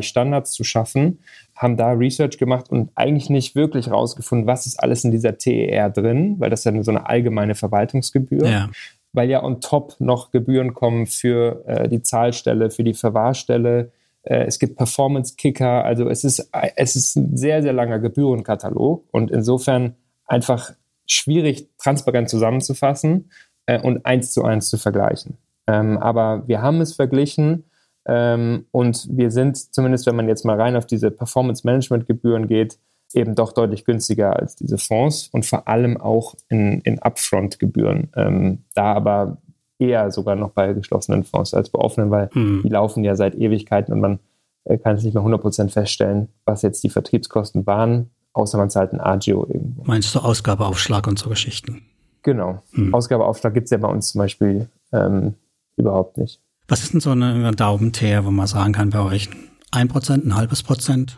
Standards 0.01 0.51
zu 0.51 0.63
schaffen 0.63 1.19
haben 1.55 1.77
da 1.77 1.91
Research 1.91 2.37
gemacht 2.37 2.69
und 2.69 2.89
eigentlich 2.95 3.29
nicht 3.29 3.55
wirklich 3.55 3.91
rausgefunden, 3.91 4.47
was 4.47 4.65
ist 4.65 4.81
alles 4.81 5.03
in 5.03 5.11
dieser 5.11 5.37
TER 5.37 5.89
drin, 5.89 6.35
weil 6.39 6.49
das 6.49 6.63
ja 6.63 6.83
so 6.83 6.91
eine 6.91 7.07
allgemeine 7.07 7.55
Verwaltungsgebühr. 7.55 8.47
Ja. 8.47 8.69
Weil 9.13 9.29
ja 9.29 9.43
on 9.43 9.61
top 9.61 9.95
noch 9.99 10.31
Gebühren 10.31 10.73
kommen 10.73 11.05
für 11.05 11.63
äh, 11.67 11.89
die 11.89 12.01
Zahlstelle, 12.01 12.71
für 12.71 12.83
die 12.83 12.93
Verwahrstelle. 12.93 13.91
Äh, 14.23 14.45
es 14.45 14.57
gibt 14.57 14.77
Performance-Kicker. 14.77 15.83
Also 15.83 16.09
es 16.09 16.23
ist, 16.23 16.49
es 16.75 16.95
ist 16.95 17.15
ein 17.17 17.37
sehr, 17.37 17.61
sehr 17.61 17.73
langer 17.73 17.99
Gebührenkatalog 17.99 19.05
und 19.11 19.29
insofern 19.29 19.95
einfach 20.25 20.71
schwierig, 21.05 21.67
transparent 21.77 22.29
zusammenzufassen 22.29 23.29
äh, 23.65 23.79
und 23.79 24.05
eins 24.05 24.31
zu 24.31 24.43
eins 24.45 24.69
zu 24.69 24.77
vergleichen. 24.77 25.37
Ähm, 25.67 25.97
aber 25.97 26.47
wir 26.47 26.61
haben 26.61 26.81
es 26.81 26.95
verglichen 26.95 27.65
ähm, 28.05 28.65
und 28.71 29.07
wir 29.11 29.31
sind 29.31 29.57
zumindest, 29.73 30.07
wenn 30.07 30.15
man 30.15 30.27
jetzt 30.27 30.45
mal 30.45 30.59
rein 30.59 30.75
auf 30.75 30.85
diese 30.85 31.11
Performance-Management-Gebühren 31.11 32.47
geht, 32.47 32.77
eben 33.13 33.35
doch 33.35 33.51
deutlich 33.51 33.85
günstiger 33.85 34.35
als 34.37 34.55
diese 34.55 34.77
Fonds 34.77 35.29
und 35.31 35.45
vor 35.45 35.67
allem 35.67 35.97
auch 35.97 36.35
in, 36.49 36.81
in 36.81 36.99
Upfront-Gebühren. 36.99 38.09
Ähm, 38.15 38.59
da 38.73 38.93
aber 38.93 39.37
eher 39.79 40.11
sogar 40.11 40.35
noch 40.35 40.51
bei 40.51 40.73
geschlossenen 40.73 41.23
Fonds 41.23 41.53
als 41.53 41.69
bei 41.69 41.79
offenen, 41.79 42.11
weil 42.11 42.29
hm. 42.31 42.61
die 42.63 42.69
laufen 42.69 43.03
ja 43.03 43.15
seit 43.15 43.35
Ewigkeiten 43.35 43.93
und 43.93 43.99
man 43.99 44.19
äh, 44.63 44.77
kann 44.77 44.95
es 44.95 45.03
nicht 45.03 45.13
mehr 45.13 45.23
100% 45.23 45.69
feststellen, 45.69 46.29
was 46.45 46.61
jetzt 46.61 46.83
die 46.83 46.89
Vertriebskosten 46.89 47.65
waren, 47.65 48.11
außer 48.33 48.57
man 48.57 48.69
zahlt 48.69 48.93
ein 48.93 49.01
Agio 49.01 49.45
irgendwo. 49.47 49.83
Meinst 49.83 50.13
du 50.15 50.19
Ausgabeaufschlag 50.19 51.07
und 51.07 51.19
so 51.19 51.29
Geschichten? 51.29 51.81
Genau. 52.23 52.61
Hm. 52.73 52.93
Ausgabeaufschlag 52.93 53.53
gibt 53.53 53.65
es 53.65 53.71
ja 53.71 53.77
bei 53.77 53.87
uns 53.87 54.11
zum 54.11 54.19
Beispiel 54.19 54.69
ähm, 54.93 55.33
überhaupt 55.75 56.17
nicht. 56.17 56.39
Was 56.71 56.83
ist 56.83 56.93
denn 56.93 57.01
so 57.01 57.11
eine 57.11 57.51
Daumenteer, 57.51 58.23
wo 58.23 58.31
man 58.31 58.47
sagen 58.47 58.71
kann 58.71 58.91
bei 58.91 59.01
euch? 59.01 59.29
Ein 59.71 59.89
Prozent, 59.89 60.25
ein 60.25 60.37
halbes 60.37 60.63
Prozent? 60.63 61.17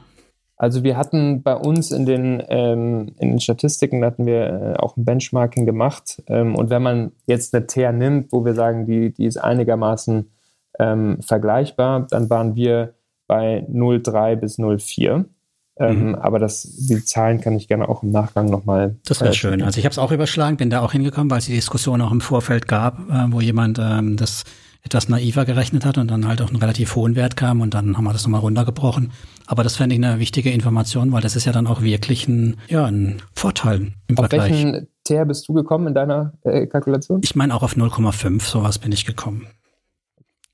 Also 0.57 0.83
wir 0.83 0.97
hatten 0.97 1.43
bei 1.43 1.53
uns 1.53 1.91
in 1.91 2.07
den, 2.07 2.41
ähm, 2.49 3.11
in 3.19 3.29
den 3.29 3.39
Statistiken 3.39 4.03
hatten 4.03 4.25
wir 4.25 4.47
äh, 4.47 4.75
auch 4.77 4.97
ein 4.97 5.05
Benchmarking 5.05 5.67
gemacht. 5.67 6.23
Ähm, 6.25 6.55
und 6.55 6.71
wenn 6.71 6.81
man 6.81 7.11
jetzt 7.27 7.53
eine 7.53 7.67
TER 7.67 7.91
nimmt, 7.91 8.31
wo 8.31 8.43
wir 8.43 8.55
sagen, 8.55 8.87
die, 8.87 9.13
die 9.13 9.25
ist 9.25 9.37
einigermaßen 9.37 10.31
ähm, 10.79 11.21
vergleichbar, 11.21 12.07
dann 12.09 12.31
waren 12.31 12.55
wir 12.55 12.95
bei 13.27 13.63
0,3 13.71 14.35
bis 14.37 14.57
0,4. 14.57 15.25
Ähm, 15.77 16.07
mhm. 16.07 16.15
Aber 16.15 16.39
das, 16.39 16.63
die 16.63 17.05
Zahlen 17.05 17.41
kann 17.41 17.55
ich 17.55 17.67
gerne 17.67 17.87
auch 17.87 18.01
im 18.01 18.09
Nachgang 18.09 18.47
nochmal. 18.47 18.95
Das 19.05 19.21
wäre 19.21 19.29
äh, 19.29 19.35
schön. 19.35 19.61
Also 19.61 19.77
ich 19.77 19.85
habe 19.85 19.91
es 19.91 19.99
auch 19.99 20.11
überschlagen, 20.11 20.57
bin 20.57 20.71
da 20.71 20.81
auch 20.81 20.93
hingekommen, 20.93 21.29
weil 21.29 21.37
es 21.37 21.45
die 21.45 21.53
Diskussion 21.53 22.01
auch 22.01 22.11
im 22.11 22.21
Vorfeld 22.21 22.67
gab, 22.67 22.97
äh, 23.11 23.31
wo 23.31 23.39
jemand 23.39 23.77
ähm, 23.79 24.17
das 24.17 24.45
etwas 24.83 25.07
naiver 25.07 25.45
gerechnet 25.45 25.85
hat 25.85 25.97
und 25.97 26.11
dann 26.11 26.27
halt 26.27 26.41
auch 26.41 26.49
einen 26.49 26.57
relativ 26.57 26.95
hohen 26.95 27.15
Wert 27.15 27.37
kam 27.37 27.61
und 27.61 27.73
dann 27.73 27.97
haben 27.97 28.03
wir 28.03 28.13
das 28.13 28.23
nochmal 28.23 28.41
runtergebrochen. 28.41 29.11
Aber 29.47 29.63
das 29.63 29.77
fände 29.77 29.95
ich 29.95 30.03
eine 30.03 30.19
wichtige 30.19 30.51
Information, 30.51 31.11
weil 31.11 31.21
das 31.21 31.35
ist 31.35 31.45
ja 31.45 31.51
dann 31.51 31.67
auch 31.67 31.81
wirklich 31.81 32.27
ein, 32.27 32.57
ja, 32.67 32.85
ein 32.85 33.21
Vorteil 33.33 33.93
im 34.07 34.17
auf 34.17 34.27
Vergleich. 34.27 34.51
Auf 34.51 34.57
welchen 34.57 34.87
TR 35.05 35.25
bist 35.25 35.47
du 35.47 35.53
gekommen 35.53 35.87
in 35.87 35.93
deiner 35.93 36.33
äh, 36.43 36.67
Kalkulation? 36.67 37.21
Ich 37.23 37.35
meine 37.35 37.55
auch 37.55 37.63
auf 37.63 37.75
0,5, 37.75 38.41
sowas 38.41 38.77
bin 38.77 38.91
ich 38.91 39.05
gekommen. 39.05 39.47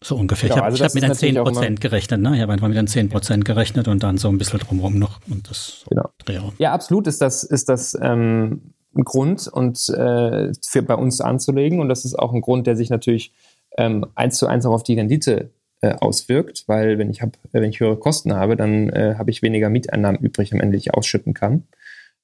So 0.01 0.15
ungefähr. 0.15 0.49
Genau, 0.49 0.59
ich 0.59 0.63
habe 0.63 0.71
also 0.71 0.85
hab 0.85 0.93
mit 0.93 1.03
den 1.03 1.35
10% 1.35 1.79
gerechnet, 1.79 2.21
ne? 2.21 2.35
Ich 2.35 2.41
habe 2.41 2.53
einfach 2.53 2.69
mit 2.69 2.77
den 2.77 2.87
10% 2.87 3.43
gerechnet 3.43 3.87
und 3.89 4.01
dann 4.01 4.17
so 4.17 4.29
ein 4.29 4.37
bisschen 4.37 4.59
drumherum 4.59 4.97
noch 4.97 5.19
und 5.29 5.49
das 5.49 5.81
so 5.81 5.89
genau. 5.89 6.09
Drehung. 6.23 6.53
Ja, 6.57 6.71
absolut 6.71 7.05
ist 7.07 7.21
das, 7.21 7.43
ist 7.43 7.67
das 7.67 7.97
ähm, 8.01 8.73
ein 8.95 9.03
Grund 9.03 9.47
und 9.47 9.89
äh, 9.89 10.51
für 10.65 10.81
bei 10.83 10.95
uns 10.95 11.19
anzulegen. 11.19 11.79
Und 11.79 11.89
das 11.89 12.05
ist 12.05 12.17
auch 12.17 12.33
ein 12.33 12.41
Grund, 12.41 12.65
der 12.65 12.77
sich 12.77 12.89
natürlich 12.89 13.33
ähm, 13.79 14.05
eins 14.13 14.37
zu 14.37 14.47
eins 14.47 14.65
auch 14.65 14.73
auf 14.73 14.83
die 14.83 14.95
Rendite 14.95 15.51
äh, 15.81 15.93
auswirkt, 15.93 16.65
weil 16.67 16.97
wenn 16.99 17.09
ich, 17.09 17.21
hab, 17.21 17.37
wenn 17.51 17.63
ich 17.63 17.79
höhere 17.79 17.97
Kosten 17.97 18.33
habe, 18.33 18.57
dann 18.57 18.89
äh, 18.89 19.15
habe 19.17 19.31
ich 19.31 19.41
weniger 19.41 19.69
Mieteinnahmen 19.69 20.19
übrig, 20.19 20.53
am 20.53 20.59
Ende 20.59 20.77
ich 20.77 20.93
ausschütten 20.93 21.33
kann. 21.33 21.63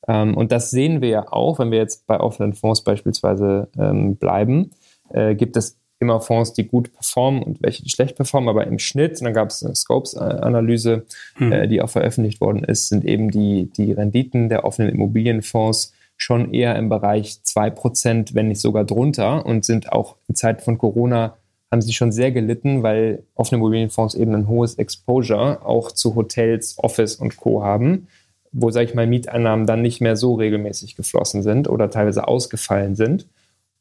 Ähm, 0.07 0.35
und 0.35 0.51
das 0.51 0.69
sehen 0.69 1.01
wir 1.01 1.09
ja 1.09 1.31
auch, 1.31 1.57
wenn 1.59 1.71
wir 1.71 1.77
jetzt 1.77 2.05
bei 2.07 2.19
offenen 2.19 2.53
Fonds 2.53 2.83
beispielsweise 2.83 3.69
ähm, 3.79 4.17
bleiben, 4.17 4.71
äh, 5.09 5.33
gibt 5.35 5.55
es 5.55 5.79
immer 5.99 6.19
Fonds, 6.19 6.51
die 6.51 6.67
gut 6.67 6.91
performen 6.91 7.41
und 7.41 7.63
welche, 7.63 7.81
die 7.81 7.89
schlecht 7.89 8.17
performen, 8.17 8.49
aber 8.49 8.67
im 8.67 8.79
Schnitt, 8.79 9.21
und 9.21 9.23
dann 9.23 9.33
gab 9.33 9.49
es 9.49 9.63
eine 9.63 9.75
Scopes-Analyse, 9.75 11.05
hm. 11.35 11.51
äh, 11.53 11.67
die 11.69 11.81
auch 11.81 11.89
veröffentlicht 11.89 12.41
worden 12.41 12.65
ist, 12.65 12.89
sind 12.89 13.05
eben 13.05 13.31
die, 13.31 13.71
die 13.71 13.93
Renditen 13.93 14.49
der 14.49 14.65
offenen 14.65 14.89
Immobilienfonds 14.89 15.93
schon 16.17 16.53
eher 16.53 16.75
im 16.75 16.89
Bereich 16.89 17.39
2%, 17.45 18.35
wenn 18.35 18.49
nicht 18.49 18.59
sogar 18.59 18.83
drunter 18.83 19.45
und 19.45 19.63
sind 19.63 19.93
auch 19.93 20.17
in 20.27 20.35
Zeiten 20.35 20.61
von 20.61 20.77
Corona 20.77 21.37
haben 21.75 21.81
sie 21.81 21.91
schon 21.91 22.13
sehr 22.13 22.31
gelitten, 22.31 22.83
weil 22.83 23.23
offene 23.35 23.59
Immobilienfonds 23.59 24.15
eben 24.15 24.33
ein 24.33 24.47
hohes 24.47 24.75
Exposure 24.75 25.65
auch 25.65 25.91
zu 25.91 26.15
Hotels, 26.15 26.77
Office 26.77 27.17
und 27.17 27.35
Co. 27.35 27.63
haben, 27.63 28.07
wo, 28.53 28.71
sage 28.71 28.85
ich 28.85 28.95
mal, 28.95 29.05
Mieteinnahmen 29.05 29.67
dann 29.67 29.81
nicht 29.81 29.99
mehr 29.99 30.15
so 30.15 30.35
regelmäßig 30.35 30.95
geflossen 30.95 31.43
sind 31.43 31.67
oder 31.67 31.89
teilweise 31.89 32.29
ausgefallen 32.29 32.95
sind. 32.95 33.27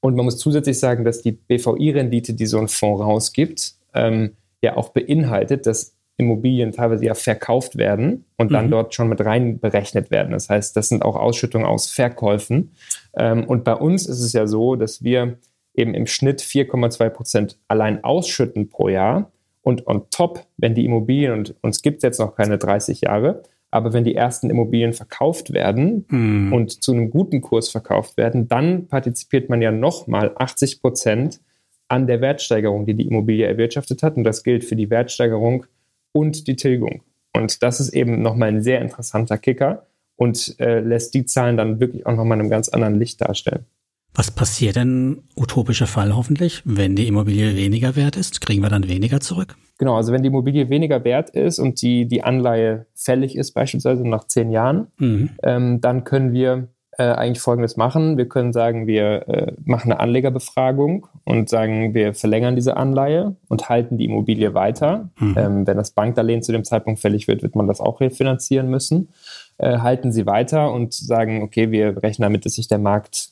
Und 0.00 0.16
man 0.16 0.24
muss 0.24 0.38
zusätzlich 0.38 0.80
sagen, 0.80 1.04
dass 1.04 1.22
die 1.22 1.30
BVI-Rendite, 1.30 2.34
die 2.34 2.46
so 2.46 2.58
ein 2.58 2.66
Fonds 2.66 3.00
rausgibt, 3.00 3.74
ähm, 3.94 4.32
ja 4.60 4.76
auch 4.76 4.88
beinhaltet, 4.88 5.64
dass 5.66 5.94
Immobilien 6.16 6.72
teilweise 6.72 7.04
ja 7.04 7.14
verkauft 7.14 7.76
werden 7.76 8.24
und 8.36 8.50
dann 8.50 8.66
mhm. 8.66 8.70
dort 8.72 8.94
schon 8.94 9.08
mit 9.08 9.24
rein 9.24 9.60
berechnet 9.60 10.10
werden. 10.10 10.32
Das 10.32 10.48
heißt, 10.48 10.76
das 10.76 10.88
sind 10.88 11.04
auch 11.04 11.14
Ausschüttungen 11.14 11.66
aus 11.66 11.88
Verkäufen. 11.88 12.72
Ähm, 13.16 13.44
und 13.44 13.62
bei 13.62 13.74
uns 13.74 14.06
ist 14.06 14.20
es 14.20 14.32
ja 14.32 14.48
so, 14.48 14.74
dass 14.74 15.04
wir 15.04 15.38
eben 15.74 15.94
im 15.94 16.06
Schnitt 16.06 16.40
4,2 16.40 17.08
Prozent 17.10 17.58
allein 17.68 18.02
ausschütten 18.02 18.68
pro 18.68 18.88
Jahr. 18.88 19.30
Und 19.62 19.86
on 19.86 20.06
top, 20.10 20.46
wenn 20.56 20.74
die 20.74 20.84
Immobilien, 20.84 21.32
und 21.32 21.54
uns 21.62 21.82
gibt 21.82 21.98
es 21.98 22.02
jetzt 22.02 22.18
noch 22.18 22.36
keine 22.36 22.58
30 22.58 23.00
Jahre, 23.02 23.42
aber 23.70 23.92
wenn 23.92 24.04
die 24.04 24.14
ersten 24.14 24.50
Immobilien 24.50 24.92
verkauft 24.92 25.52
werden 25.52 26.04
mhm. 26.08 26.52
und 26.52 26.84
zu 26.84 26.92
einem 26.92 27.10
guten 27.10 27.40
Kurs 27.40 27.70
verkauft 27.70 28.16
werden, 28.16 28.46
dann 28.46 28.86
partizipiert 28.86 29.48
man 29.48 29.62
ja 29.62 29.72
nochmal 29.72 30.32
80 30.36 30.80
Prozent 30.80 31.40
an 31.88 32.06
der 32.06 32.20
Wertsteigerung, 32.20 32.86
die 32.86 32.94
die 32.94 33.06
Immobilie 33.06 33.46
erwirtschaftet 33.46 34.02
hat. 34.02 34.16
Und 34.16 34.24
das 34.24 34.44
gilt 34.44 34.64
für 34.64 34.76
die 34.76 34.90
Wertsteigerung 34.90 35.66
und 36.12 36.46
die 36.46 36.56
Tilgung. 36.56 37.02
Und 37.36 37.62
das 37.64 37.80
ist 37.80 37.88
eben 37.88 38.22
nochmal 38.22 38.50
ein 38.50 38.62
sehr 38.62 38.80
interessanter 38.80 39.38
Kicker 39.38 39.86
und 40.16 40.54
äh, 40.60 40.78
lässt 40.78 41.14
die 41.14 41.26
Zahlen 41.26 41.56
dann 41.56 41.80
wirklich 41.80 42.06
auch 42.06 42.14
nochmal 42.14 42.36
in 42.36 42.42
einem 42.42 42.50
ganz 42.50 42.68
anderen 42.68 42.94
Licht 42.94 43.20
darstellen. 43.20 43.66
Was 44.14 44.30
passiert 44.30 44.76
denn, 44.76 45.24
utopischer 45.36 45.88
Fall 45.88 46.14
hoffentlich, 46.14 46.62
wenn 46.64 46.94
die 46.94 47.08
Immobilie 47.08 47.56
weniger 47.56 47.96
wert 47.96 48.16
ist? 48.16 48.40
Kriegen 48.40 48.62
wir 48.62 48.70
dann 48.70 48.88
weniger 48.88 49.20
zurück? 49.20 49.56
Genau, 49.78 49.96
also 49.96 50.12
wenn 50.12 50.22
die 50.22 50.28
Immobilie 50.28 50.68
weniger 50.68 51.02
wert 51.02 51.30
ist 51.30 51.58
und 51.58 51.82
die, 51.82 52.06
die 52.06 52.22
Anleihe 52.22 52.86
fällig 52.94 53.34
ist, 53.36 53.52
beispielsweise 53.52 54.06
nach 54.06 54.24
zehn 54.24 54.52
Jahren, 54.52 54.86
mhm. 54.98 55.30
ähm, 55.42 55.80
dann 55.80 56.04
können 56.04 56.32
wir 56.32 56.68
äh, 56.96 57.02
eigentlich 57.02 57.40
Folgendes 57.40 57.76
machen. 57.76 58.16
Wir 58.16 58.28
können 58.28 58.52
sagen, 58.52 58.86
wir 58.86 59.28
äh, 59.28 59.52
machen 59.64 59.90
eine 59.90 59.98
Anlegerbefragung 59.98 61.08
und 61.24 61.48
sagen, 61.48 61.92
wir 61.92 62.14
verlängern 62.14 62.54
diese 62.54 62.76
Anleihe 62.76 63.34
und 63.48 63.68
halten 63.68 63.98
die 63.98 64.04
Immobilie 64.04 64.54
weiter. 64.54 65.10
Mhm. 65.18 65.34
Ähm, 65.36 65.66
wenn 65.66 65.76
das 65.76 65.90
Bankdarlehen 65.90 66.42
zu 66.42 66.52
dem 66.52 66.62
Zeitpunkt 66.62 67.00
fällig 67.00 67.26
wird, 67.26 67.42
wird 67.42 67.56
man 67.56 67.66
das 67.66 67.80
auch 67.80 68.00
refinanzieren 68.00 68.68
müssen. 68.70 69.08
Äh, 69.58 69.78
halten 69.78 70.12
sie 70.12 70.26
weiter 70.26 70.72
und 70.72 70.94
sagen, 70.94 71.42
okay, 71.42 71.72
wir 71.72 72.00
rechnen 72.00 72.26
damit, 72.26 72.44
dass 72.44 72.54
sich 72.54 72.68
der 72.68 72.78
Markt 72.78 73.30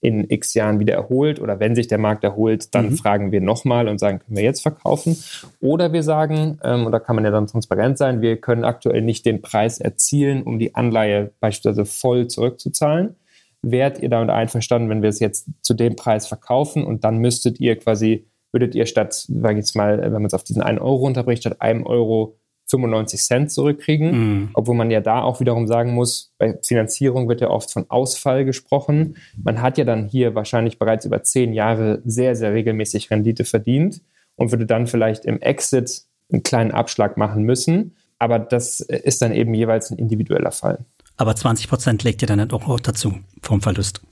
in 0.00 0.24
x 0.28 0.54
Jahren 0.54 0.80
wieder 0.80 0.94
erholt 0.94 1.40
oder 1.40 1.60
wenn 1.60 1.74
sich 1.74 1.86
der 1.86 1.98
Markt 1.98 2.24
erholt, 2.24 2.74
dann 2.74 2.90
mhm. 2.90 2.96
fragen 2.96 3.32
wir 3.32 3.40
nochmal 3.40 3.86
und 3.86 3.98
sagen, 3.98 4.20
können 4.20 4.36
wir 4.36 4.44
jetzt 4.44 4.62
verkaufen? 4.62 5.16
Oder 5.60 5.92
wir 5.92 6.02
sagen, 6.02 6.58
ähm, 6.64 6.86
und 6.86 6.92
da 6.92 6.98
kann 6.98 7.16
man 7.16 7.24
ja 7.24 7.30
dann 7.30 7.46
transparent 7.46 7.98
sein, 7.98 8.22
wir 8.22 8.38
können 8.38 8.64
aktuell 8.64 9.02
nicht 9.02 9.26
den 9.26 9.42
Preis 9.42 9.78
erzielen, 9.78 10.42
um 10.42 10.58
die 10.58 10.74
Anleihe 10.74 11.32
beispielsweise 11.40 11.84
voll 11.84 12.28
zurückzuzahlen. 12.28 13.16
Wärt 13.62 13.98
ihr 13.98 14.08
damit 14.08 14.30
einverstanden, 14.30 14.88
wenn 14.88 15.02
wir 15.02 15.10
es 15.10 15.20
jetzt 15.20 15.48
zu 15.60 15.74
dem 15.74 15.96
Preis 15.96 16.26
verkaufen 16.26 16.84
und 16.84 17.04
dann 17.04 17.18
müsstet 17.18 17.60
ihr 17.60 17.76
quasi, 17.76 18.26
würdet 18.52 18.74
ihr 18.74 18.86
statt, 18.86 19.12
sage 19.12 19.54
ich 19.54 19.66
jetzt 19.66 19.76
mal, 19.76 20.00
wenn 20.00 20.12
man 20.12 20.24
es 20.24 20.34
auf 20.34 20.44
diesen 20.44 20.62
1 20.62 20.80
Euro 20.80 20.96
runterbricht, 20.96 21.42
statt 21.42 21.60
einem 21.60 21.84
Euro 21.84 22.39
95 22.70 23.20
Cent 23.20 23.52
zurückkriegen, 23.52 24.10
mhm. 24.10 24.50
obwohl 24.54 24.74
man 24.74 24.90
ja 24.90 25.00
da 25.00 25.22
auch 25.22 25.40
wiederum 25.40 25.66
sagen 25.66 25.92
muss, 25.92 26.32
bei 26.38 26.58
Finanzierung 26.62 27.28
wird 27.28 27.40
ja 27.40 27.50
oft 27.50 27.72
von 27.72 27.86
Ausfall 27.88 28.44
gesprochen. 28.44 29.16
Man 29.42 29.60
hat 29.60 29.78
ja 29.78 29.84
dann 29.84 30.06
hier 30.06 30.34
wahrscheinlich 30.34 30.78
bereits 30.78 31.04
über 31.04 31.22
zehn 31.22 31.52
Jahre 31.52 32.00
sehr, 32.04 32.36
sehr 32.36 32.52
regelmäßig 32.52 33.10
Rendite 33.10 33.44
verdient 33.44 34.00
und 34.36 34.52
würde 34.52 34.66
dann 34.66 34.86
vielleicht 34.86 35.24
im 35.24 35.40
Exit 35.40 36.02
einen 36.32 36.42
kleinen 36.42 36.70
Abschlag 36.70 37.16
machen 37.16 37.42
müssen. 37.42 37.96
aber 38.18 38.38
das 38.38 38.80
ist 38.80 39.22
dann 39.22 39.32
eben 39.32 39.54
jeweils 39.54 39.90
ein 39.90 39.98
individueller 39.98 40.52
Fall. 40.52 40.84
Aber 41.16 41.34
20 41.34 41.68
Prozent 41.68 42.04
legt 42.04 42.22
ihr 42.22 42.28
dann 42.28 42.50
auch 42.50 42.80
dazu 42.80 43.14
vom 43.42 43.60
Verlust. 43.62 44.02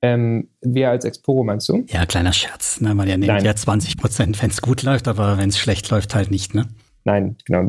Ähm, 0.00 0.48
wir 0.60 0.90
als 0.90 1.04
Exporo 1.04 1.42
meinst 1.42 1.68
du? 1.68 1.84
Ja, 1.88 2.06
kleiner 2.06 2.32
Scherz, 2.32 2.80
ne? 2.80 2.90
Ihr 2.90 3.18
nehmt 3.18 3.26
Nein. 3.26 3.44
ja 3.44 3.54
20 3.54 3.96
Prozent, 3.96 4.40
wenn 4.40 4.50
es 4.50 4.62
gut 4.62 4.82
läuft, 4.82 5.08
aber 5.08 5.38
wenn 5.38 5.48
es 5.48 5.58
schlecht 5.58 5.90
läuft, 5.90 6.14
halt 6.14 6.30
nicht, 6.30 6.54
ne? 6.54 6.68
Nein, 7.08 7.36
genau, 7.46 7.62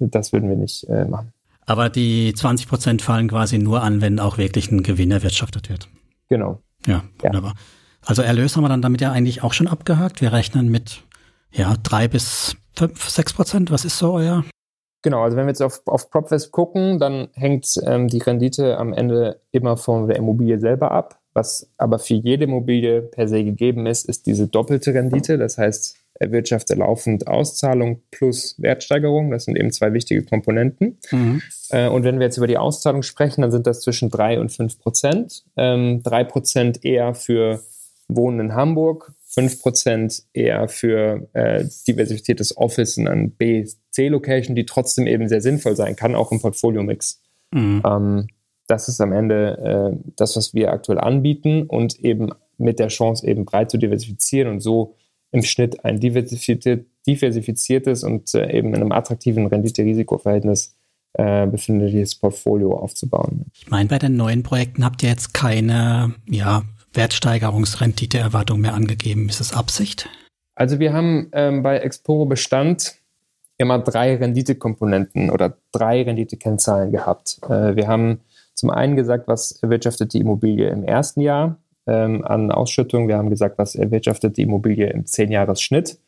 das 0.00 0.32
würden 0.32 0.48
wir 0.48 0.56
nicht 0.56 0.82
äh, 0.88 1.04
machen. 1.04 1.32
Aber 1.64 1.90
die 1.90 2.34
20 2.34 2.68
Prozent 2.68 3.02
fallen 3.02 3.28
quasi 3.28 3.58
nur 3.58 3.84
an, 3.84 4.00
wenn 4.00 4.18
auch 4.18 4.36
wirklich 4.36 4.68
ein 4.72 4.82
Gewinn 4.82 5.12
erwirtschaftet 5.12 5.70
wird. 5.70 5.88
Genau. 6.28 6.60
Ja, 6.84 7.04
wunderbar. 7.20 7.52
Ja. 7.52 7.60
Also 8.04 8.22
Erlös 8.22 8.56
haben 8.56 8.64
wir 8.64 8.68
dann 8.68 8.82
damit 8.82 9.00
ja 9.00 9.12
eigentlich 9.12 9.44
auch 9.44 9.52
schon 9.52 9.68
abgehakt. 9.68 10.20
Wir 10.22 10.32
rechnen 10.32 10.72
mit 10.72 11.04
ja 11.52 11.76
drei 11.84 12.08
bis 12.08 12.56
fünf, 12.74 13.08
sechs 13.08 13.32
Prozent. 13.32 13.70
Was 13.70 13.84
ist 13.84 13.96
so 13.96 14.12
euer? 14.14 14.44
Genau, 15.02 15.22
also 15.22 15.36
wenn 15.36 15.46
wir 15.46 15.50
jetzt 15.50 15.62
auf, 15.62 15.82
auf 15.86 16.10
PropFest 16.10 16.50
gucken, 16.50 16.98
dann 16.98 17.28
hängt 17.34 17.76
ähm, 17.86 18.08
die 18.08 18.18
Rendite 18.18 18.76
am 18.76 18.92
Ende 18.92 19.40
immer 19.52 19.76
von 19.76 20.08
der 20.08 20.16
Immobilie 20.16 20.58
selber 20.58 20.90
ab. 20.90 21.20
Was 21.32 21.70
aber 21.76 22.00
für 22.00 22.14
jede 22.14 22.44
Immobilie 22.44 23.02
per 23.02 23.28
se 23.28 23.44
gegeben 23.44 23.86
ist, 23.86 24.08
ist 24.08 24.26
diese 24.26 24.48
doppelte 24.48 24.92
Rendite. 24.94 25.38
Das 25.38 25.58
heißt, 25.58 26.03
erwirtschafte 26.14 26.74
laufend 26.74 27.26
Auszahlung 27.26 28.00
plus 28.10 28.54
Wertsteigerung. 28.58 29.30
Das 29.30 29.44
sind 29.44 29.56
eben 29.56 29.72
zwei 29.72 29.92
wichtige 29.92 30.22
Komponenten. 30.22 30.98
Mhm. 31.10 31.42
Äh, 31.70 31.88
und 31.88 32.04
wenn 32.04 32.18
wir 32.18 32.26
jetzt 32.26 32.36
über 32.36 32.46
die 32.46 32.58
Auszahlung 32.58 33.02
sprechen, 33.02 33.42
dann 33.42 33.50
sind 33.50 33.66
das 33.66 33.80
zwischen 33.80 34.10
drei 34.10 34.38
und 34.38 34.52
fünf 34.52 34.78
Prozent. 34.78 35.44
Ähm, 35.56 36.02
drei 36.02 36.24
Prozent 36.24 36.84
eher 36.84 37.14
für 37.14 37.60
Wohnen 38.08 38.40
in 38.40 38.54
Hamburg, 38.54 39.12
fünf 39.26 39.60
Prozent 39.60 40.22
eher 40.32 40.68
für 40.68 41.28
äh, 41.32 41.64
diversifiziertes 41.88 42.56
Office 42.56 42.96
in 42.96 43.08
einer 43.08 43.28
B, 43.28 43.66
C-Location, 43.90 44.54
die 44.54 44.66
trotzdem 44.66 45.06
eben 45.06 45.28
sehr 45.28 45.40
sinnvoll 45.40 45.74
sein 45.74 45.96
kann, 45.96 46.14
auch 46.14 46.30
im 46.30 46.40
Portfolio-Mix. 46.40 47.20
Mhm. 47.50 47.82
Ähm, 47.84 48.26
das 48.66 48.88
ist 48.88 49.00
am 49.00 49.12
Ende 49.12 49.92
äh, 49.94 50.12
das, 50.16 50.36
was 50.36 50.54
wir 50.54 50.72
aktuell 50.72 50.98
anbieten 50.98 51.64
und 51.64 51.98
eben 52.00 52.30
mit 52.56 52.78
der 52.78 52.88
Chance 52.88 53.26
eben 53.26 53.44
breit 53.44 53.70
zu 53.70 53.78
diversifizieren 53.78 54.48
und 54.48 54.60
so 54.60 54.94
im 55.34 55.42
Schnitt 55.42 55.84
ein 55.84 55.98
diversifiziertes 55.98 58.04
und 58.04 58.34
äh, 58.34 58.56
eben 58.56 58.68
in 58.68 58.76
einem 58.76 58.92
attraktiven 58.92 59.46
Rendite-Risiko-Verhältnis 59.46 60.76
äh, 61.14 61.48
befindliches 61.48 62.14
Portfolio 62.14 62.76
aufzubauen. 62.76 63.46
Ich 63.52 63.68
meine, 63.68 63.88
bei 63.88 63.98
den 63.98 64.16
neuen 64.16 64.44
Projekten 64.44 64.84
habt 64.84 65.02
ihr 65.02 65.08
jetzt 65.08 65.34
keine 65.34 66.14
ja, 66.26 66.62
Wertsteigerungsrendite-Erwartung 66.92 68.60
mehr 68.60 68.74
angegeben. 68.74 69.28
Ist 69.28 69.40
das 69.40 69.52
Absicht? 69.52 70.08
Also 70.54 70.78
wir 70.78 70.92
haben 70.92 71.30
ähm, 71.32 71.64
bei 71.64 71.78
Exporo 71.78 72.26
Bestand 72.26 72.94
immer 73.58 73.80
drei 73.80 74.14
Renditekomponenten 74.14 75.30
oder 75.30 75.56
drei 75.72 76.02
Renditekennzahlen 76.02 76.92
gehabt. 76.92 77.40
Äh, 77.42 77.74
wir 77.74 77.88
haben 77.88 78.20
zum 78.54 78.70
einen 78.70 78.94
gesagt, 78.94 79.26
was 79.26 79.50
erwirtschaftet 79.62 80.14
die 80.14 80.20
Immobilie 80.20 80.68
im 80.68 80.84
ersten 80.84 81.20
Jahr 81.20 81.56
ähm, 81.86 82.24
an 82.24 82.50
Ausschüttung. 82.50 83.08
Wir 83.08 83.16
haben 83.16 83.30
gesagt, 83.30 83.58
was 83.58 83.74
erwirtschaftet 83.74 84.36
die 84.36 84.42
Immobilie 84.42 84.88
im 84.90 85.04
10-Jahres-Schnitt 85.04 85.98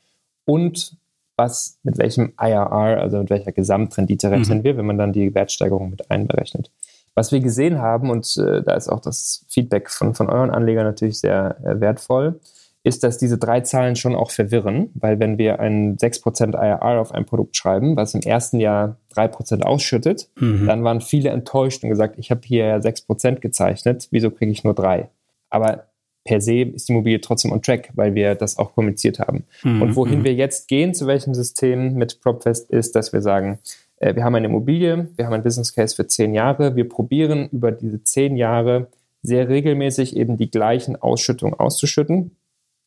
und 0.45 0.97
was 1.37 1.79
mit 1.83 1.99
welchem 1.99 2.33
IRR, 2.41 3.01
also 3.01 3.19
mit 3.19 3.31
welcher 3.31 3.53
Gesamtrendite 3.53 4.31
rechnen 4.31 4.59
mhm. 4.59 4.65
wir, 4.65 4.77
wenn 4.77 4.87
man 4.87 4.99
dann 4.99 5.13
die 5.13 5.35
Wertsteigerung 5.35 5.91
mit 5.91 6.11
einberechnet. 6.11 6.71
Was 7.15 7.33
wir 7.33 7.41
gesehen 7.41 7.79
haben, 7.79 8.11
und 8.11 8.37
äh, 8.37 8.63
da 8.63 8.75
ist 8.75 8.89
auch 8.89 9.01
das 9.01 9.45
Feedback 9.49 9.91
von, 9.91 10.15
von 10.15 10.29
euren 10.29 10.51
Anlegern 10.51 10.85
natürlich 10.85 11.21
sehr 11.21 11.57
äh, 11.65 11.81
wertvoll, 11.81 12.41
ist, 12.87 13.03
dass 13.03 13.19
diese 13.19 13.37
drei 13.37 13.63
Zahlen 13.63 13.97
schon 13.97 14.15
auch 14.15 14.31
verwirren, 14.31 14.91
weil 14.95 15.19
wenn 15.19 15.39
wir 15.39 15.59
ein 15.59 15.97
6% 15.97 16.55
IRR 16.55 17.01
auf 17.01 17.13
ein 17.13 17.25
Produkt 17.25 17.57
schreiben, 17.57 17.97
was 17.97 18.15
im 18.15 18.21
ersten 18.21 18.61
Jahr 18.61 18.97
3% 19.15 19.63
ausschüttet, 19.63 20.29
mhm. 20.39 20.67
dann 20.67 20.85
waren 20.85 21.01
viele 21.01 21.31
enttäuscht 21.31 21.83
und 21.83 21.91
gesagt, 21.91 22.17
ich 22.19 22.31
habe 22.31 22.43
hier 22.45 22.67
ja 22.67 22.77
6% 22.77 23.41
gezeichnet, 23.41 24.07
wieso 24.13 24.31
kriege 24.31 24.53
ich 24.53 24.63
nur 24.63 24.75
3? 24.75 25.09
Aber 25.57 25.87
per 26.25 26.41
se 26.41 26.63
ist 26.63 26.89
die 26.89 26.93
Immobilie 26.93 27.21
trotzdem 27.21 27.53
on 27.53 27.63
track, 27.63 27.91
weil 27.95 28.15
wir 28.15 28.35
das 28.35 28.59
auch 28.59 28.75
kommuniziert 28.75 29.19
haben. 29.19 29.45
Mhm. 29.63 29.81
Und 29.81 29.97
wohin 29.97 30.21
mhm. 30.21 30.25
wir 30.25 30.35
jetzt 30.35 30.69
gehen, 30.69 30.93
zu 30.93 31.07
welchem 31.07 31.33
System 31.33 31.95
mit 31.95 32.21
PropFest, 32.21 32.71
ist, 32.71 32.95
dass 32.95 33.15
wir 33.15 33.23
sagen, 33.23 33.59
äh, 33.97 34.15
wir 34.15 34.25
haben 34.25 34.35
eine 34.35 34.49
Immobilie, 34.49 35.09
wir 35.17 35.25
haben 35.25 35.33
ein 35.33 35.43
Business 35.43 35.73
Case 35.73 35.97
für 35.97 36.07
zehn 36.07 36.35
Jahre, 36.35 36.77
wir 36.77 36.89
probieren 36.89 37.49
über 37.51 37.73
diese 37.73 38.03
zehn 38.03 38.37
Jahre 38.37 38.89
sehr 39.23 39.49
regelmäßig 39.49 40.15
eben 40.17 40.37
die 40.37 40.51
gleichen 40.51 40.97
Ausschüttungen 40.97 41.55
auszuschütten 41.55 42.37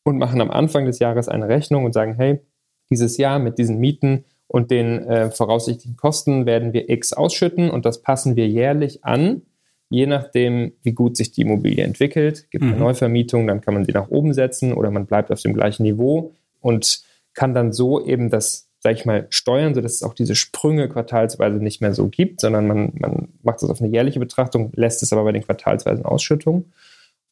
und 0.03 0.17
machen 0.17 0.41
am 0.41 0.51
Anfang 0.51 0.86
des 0.86 0.99
Jahres 0.99 1.28
eine 1.28 1.47
Rechnung 1.47 1.86
und 1.86 1.93
sagen, 1.93 2.13
hey, 2.15 2.39
dieses 2.91 3.17
Jahr 3.17 3.39
mit 3.39 3.57
diesen 3.57 3.80
Mieten 3.80 4.26
und 4.47 4.72
den 4.72 5.03
äh, 5.07 5.32
voraussichtlichen 5.32 5.97
Kosten 5.97 6.45
werden 6.45 6.74
wir 6.74 6.89
X 6.89 7.13
ausschütten 7.13 7.70
und 7.70 7.86
das 7.86 8.01
passen 8.01 8.36
wir 8.36 8.47
jährlich 8.47 9.03
an, 9.03 9.41
je 9.89 10.05
nachdem, 10.05 10.73
wie 10.83 10.93
gut 10.93 11.17
sich 11.17 11.31
die 11.31 11.41
Immobilie 11.41 11.83
entwickelt. 11.83 12.49
Gibt 12.51 12.63
eine 12.63 12.73
mhm. 12.73 12.79
Neuvermietung, 12.79 13.47
dann 13.47 13.61
kann 13.61 13.73
man 13.73 13.85
sie 13.85 13.91
nach 13.91 14.09
oben 14.09 14.33
setzen 14.33 14.73
oder 14.73 14.91
man 14.91 15.05
bleibt 15.05 15.31
auf 15.31 15.41
dem 15.41 15.53
gleichen 15.53 15.83
Niveau 15.83 16.33
und 16.61 17.01
kann 17.33 17.53
dann 17.53 17.73
so 17.73 18.05
eben 18.05 18.29
das, 18.29 18.67
sag 18.81 18.93
ich 18.93 19.05
mal, 19.05 19.27
steuern, 19.29 19.73
sodass 19.73 19.95
es 19.95 20.03
auch 20.03 20.13
diese 20.13 20.35
Sprünge 20.35 20.89
quartalsweise 20.89 21.57
nicht 21.57 21.81
mehr 21.81 21.93
so 21.93 22.07
gibt, 22.07 22.41
sondern 22.41 22.67
man, 22.67 22.93
man 22.99 23.29
macht 23.43 23.61
das 23.61 23.69
auf 23.69 23.81
eine 23.81 23.89
jährliche 23.89 24.19
Betrachtung, 24.19 24.71
lässt 24.75 25.01
es 25.01 25.11
aber 25.11 25.23
bei 25.23 25.31
den 25.31 25.43
quartalsweisen 25.43 26.05
Ausschüttungen. 26.05 26.71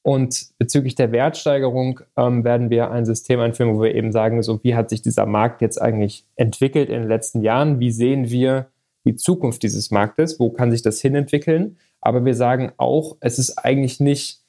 Und 0.02 0.48
bezüglich 0.58 0.96
der 0.96 1.12
Wertsteigerung 1.12 2.00
ähm, 2.16 2.46
werden 2.46 2.70
wir 2.70 2.92
ein 2.92 3.06
System 3.06 3.42
einführen, 3.42 3.76
wo 3.76 3.84
wir 3.84 3.94
eben 3.94 4.14
sagen, 4.14 4.42
so 4.42 4.64
wie 4.64 4.74
hat 4.74 4.90
sich 4.90 5.02
dieser 5.02 5.26
Markt 5.26 5.62
jetzt 5.62 5.82
eigentlich 5.82 6.24
entwickelt 6.38 6.90
in 6.90 7.02
den 7.02 7.10
letzten 7.10 7.42
Jahren? 7.42 7.82
Wie 7.82 7.92
sehen 7.92 8.30
wir 8.30 8.68
die 9.04 9.16
Zukunft 9.18 9.64
dieses 9.64 9.92
Marktes? 9.92 10.40
Wo 10.40 10.50
kann 10.50 10.72
sich 10.72 10.82
das 10.82 11.02
hinentwickeln? 11.02 11.78
Aber 12.08 12.24
wir 12.24 12.36
sagen 12.36 12.72
auch, 12.78 13.18
es 13.20 13.38
ist 13.38 13.58
eigentlich 13.58 14.00
nicht, 14.00 14.40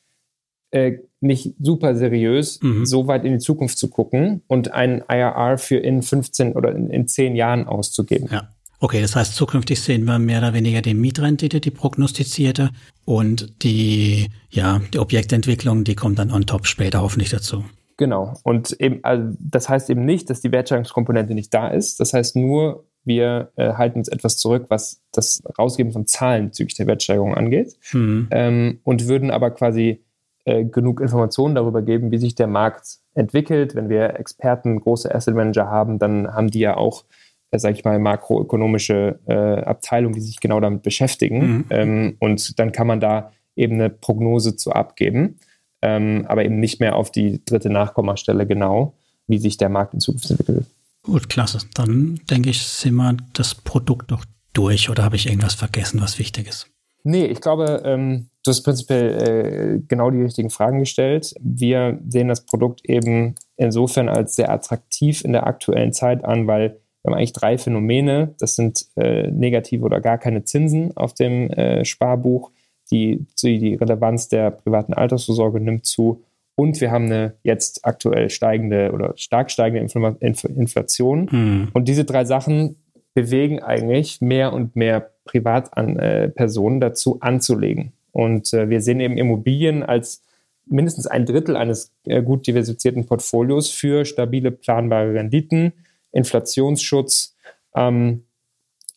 äh, 0.71 0.99
nicht 1.19 1.57
super 1.61 1.97
seriös, 1.97 2.63
mhm. 2.63 2.87
so 2.87 3.09
weit 3.09 3.25
in 3.25 3.33
die 3.33 3.39
Zukunft 3.41 3.79
zu 3.79 3.91
gucken 3.91 4.43
und 4.47 4.71
ein 4.71 5.03
IRR 5.09 5.59
für 5.59 5.79
in 5.79 6.03
15 6.03 6.53
oder 6.53 6.73
in, 6.73 6.89
in 6.89 7.09
10 7.09 7.35
Jahren 7.35 7.67
auszugeben. 7.67 8.29
Ja. 8.31 8.49
Okay, 8.79 9.03
das 9.03 9.17
heißt, 9.17 9.35
zukünftig 9.35 9.81
sehen 9.81 10.05
wir 10.05 10.21
mehr 10.21 10.39
oder 10.39 10.55
weniger 10.55 10.83
die 10.83 10.95
Mietrendite, 10.95 11.61
die 11.61 11.73
prognostizierte 11.73 12.71
und 13.05 13.65
die, 13.65 14.29
ja, 14.51 14.81
die 14.95 15.01
Objektentwicklung, 15.01 15.83
die 15.83 15.97
kommt 15.97 16.21
dann 16.21 16.31
on 16.31 16.47
top 16.47 16.65
später 16.65 17.03
hoffentlich 17.03 17.31
dazu. 17.31 17.65
Genau. 17.97 18.35
Und 18.45 18.81
eben, 18.81 19.01
also 19.03 19.37
das 19.41 19.69
heißt 19.69 19.91
eben 19.91 20.05
nicht, 20.05 20.31
dass 20.31 20.43
die 20.43 20.53
Wertschöpfungskomponente 20.53 21.35
nicht 21.35 21.53
da 21.53 21.67
ist. 21.67 21.99
Das 21.99 22.13
heißt 22.13 22.37
nur, 22.37 22.85
wir 23.09 23.51
äh, 23.57 23.73
halten 23.73 23.99
uns 23.99 24.09
etwas 24.09 24.37
zurück, 24.37 24.67
was 24.69 25.03
das 25.11 25.43
Rausgeben 25.59 25.93
von 25.93 26.07
Zahlen 26.07 26.47
bezüglich 26.47 26.77
der 26.77 26.87
Wertsteigerung 26.87 27.35
angeht. 27.35 27.77
Mhm. 27.93 28.29
Ähm, 28.31 28.81
und 28.85 29.09
würden 29.09 29.33
aber 29.33 29.51
quasi 29.51 30.05
äh, 30.45 30.65
genug 30.65 31.01
Informationen 31.01 31.57
darüber 31.57 31.83
geben, 31.83 32.13
wie 32.13 32.19
sich 32.19 32.37
der 32.37 32.47
Markt 32.47 32.99
entwickelt. 33.15 33.75
Wenn 33.75 33.89
wir 33.89 34.21
Experten, 34.21 34.81
große 34.81 35.13
Asset 35.13 35.35
Manager 35.35 35.67
haben, 35.67 35.99
dann 35.99 36.33
haben 36.33 36.51
die 36.51 36.61
ja 36.61 36.77
auch 36.77 37.05
äh, 37.51 37.59
sage 37.59 37.75
ich 37.75 37.85
mal, 37.85 37.99
makroökonomische 37.99 39.19
äh, 39.27 39.63
Abteilung, 39.63 40.13
die 40.13 40.21
sich 40.21 40.41
genau 40.41 40.61
damit 40.61 40.83
beschäftigen. 40.83 41.39
Mhm. 41.39 41.65
Ähm, 41.71 42.17
und 42.19 42.59
dann 42.59 42.73
kann 42.73 42.87
man 42.87 43.01
da 43.01 43.33
eben 43.57 43.75
eine 43.75 43.91
Prognose 43.91 44.57
zu 44.57 44.73
abgeben, 44.73 45.37
ähm, 45.83 46.25
aber 46.29 46.45
eben 46.45 46.61
nicht 46.61 46.81
mehr 46.81 46.97
auf 46.97 47.11
die 47.11 47.45
dritte 47.45 47.71
Nachkommastelle 47.71 48.47
genau, 48.47 48.95
wie 49.27 49.39
sich 49.39 49.57
der 49.57 49.69
Markt 49.69 49.95
in 49.95 50.01
Zukunft 50.01 50.31
entwickelt. 50.31 50.67
Gut, 51.09 51.31
klasse. 51.31 51.61
Dann 51.73 52.21
denke 52.31 52.51
ich, 52.51 52.63
sind 52.63 52.97
wir 52.97 53.17
das 53.33 53.55
Produkt 53.55 54.11
doch 54.11 54.27
durch 54.53 54.91
oder 54.91 55.05
habe 55.05 55.17
ich 55.17 55.27
irgendwas 55.27 55.55
vergessen, 55.55 56.03
was 56.03 56.19
wichtig 56.19 56.47
ist? 56.49 56.67
Nee, 57.03 57.25
ich 57.25 57.41
glaube, 57.41 57.81
ähm, 57.87 58.29
du 58.45 58.51
hast 58.51 58.63
prinzipiell 58.63 59.79
äh, 59.79 59.83
genau 59.89 60.11
die 60.11 60.21
richtigen 60.21 60.51
Fragen 60.51 60.81
gestellt. 60.81 61.33
Wir 61.41 61.99
sehen 62.07 62.29
das 62.29 62.45
Produkt 62.45 62.85
eben 62.85 63.37
insofern 63.57 64.11
als 64.11 64.37
sehr 64.37 64.53
attraktiv 64.53 65.25
in 65.25 65.33
der 65.33 65.47
aktuellen 65.47 65.95
Zeit 65.95 66.27
an, 66.27 66.47
weil 66.47 66.79
wir 67.03 67.11
haben 67.11 67.15
eigentlich 67.15 67.33
drei 67.33 67.57
Phänomene. 67.57 68.35
Das 68.39 68.57
sind 68.57 68.85
äh, 68.97 69.31
negative 69.31 69.87
oder 69.87 70.03
gar 70.03 70.19
keine 70.19 70.45
Zinsen 70.45 70.95
auf 70.95 71.15
dem 71.15 71.49
äh, 71.53 71.87
Sparbuch. 71.87 72.51
Die, 72.91 73.25
die 73.43 73.77
Relevanz 73.77 74.29
der 74.29 74.51
privaten 74.51 74.93
Altersvorsorge 74.93 75.59
nimmt 75.59 75.87
zu. 75.87 76.23
Und 76.59 76.81
wir 76.81 76.91
haben 76.91 77.05
eine 77.05 77.35
jetzt 77.45 77.85
aktuell 77.85 78.31
steigende 78.31 78.91
oder 78.91 79.13
stark 79.15 79.53
steigende 79.53 79.89
Inflation. 80.19 81.29
Mhm. 81.31 81.69
Und 81.73 81.87
diese 81.87 82.05
drei 82.05 82.25
Sachen 82.25 82.83
bewegen 83.15 83.63
eigentlich 83.63 84.21
mehr 84.21 84.53
und 84.53 84.75
mehr 84.75 85.13
Privatpersonen 85.25 86.79
äh, 86.79 86.81
dazu 86.81 87.21
anzulegen. 87.21 87.93
Und 88.11 88.53
äh, 88.55 88.69
wir 88.69 88.81
sehen 88.81 88.99
eben 88.99 89.17
Immobilien 89.17 89.85
als 89.85 90.25
mindestens 90.67 91.07
ein 91.07 91.27
Drittel 91.27 91.57
eines 91.57 91.93
äh, 92.07 92.25
gut 92.25 92.49
diversifizierten 92.49 93.07
Portfolios 93.07 93.71
für 93.71 94.05
stabile, 94.05 94.51
planbare 94.51 95.15
Renditen 95.15 95.75
Inflationsschutz 96.11 97.37
ähm, 97.77 98.25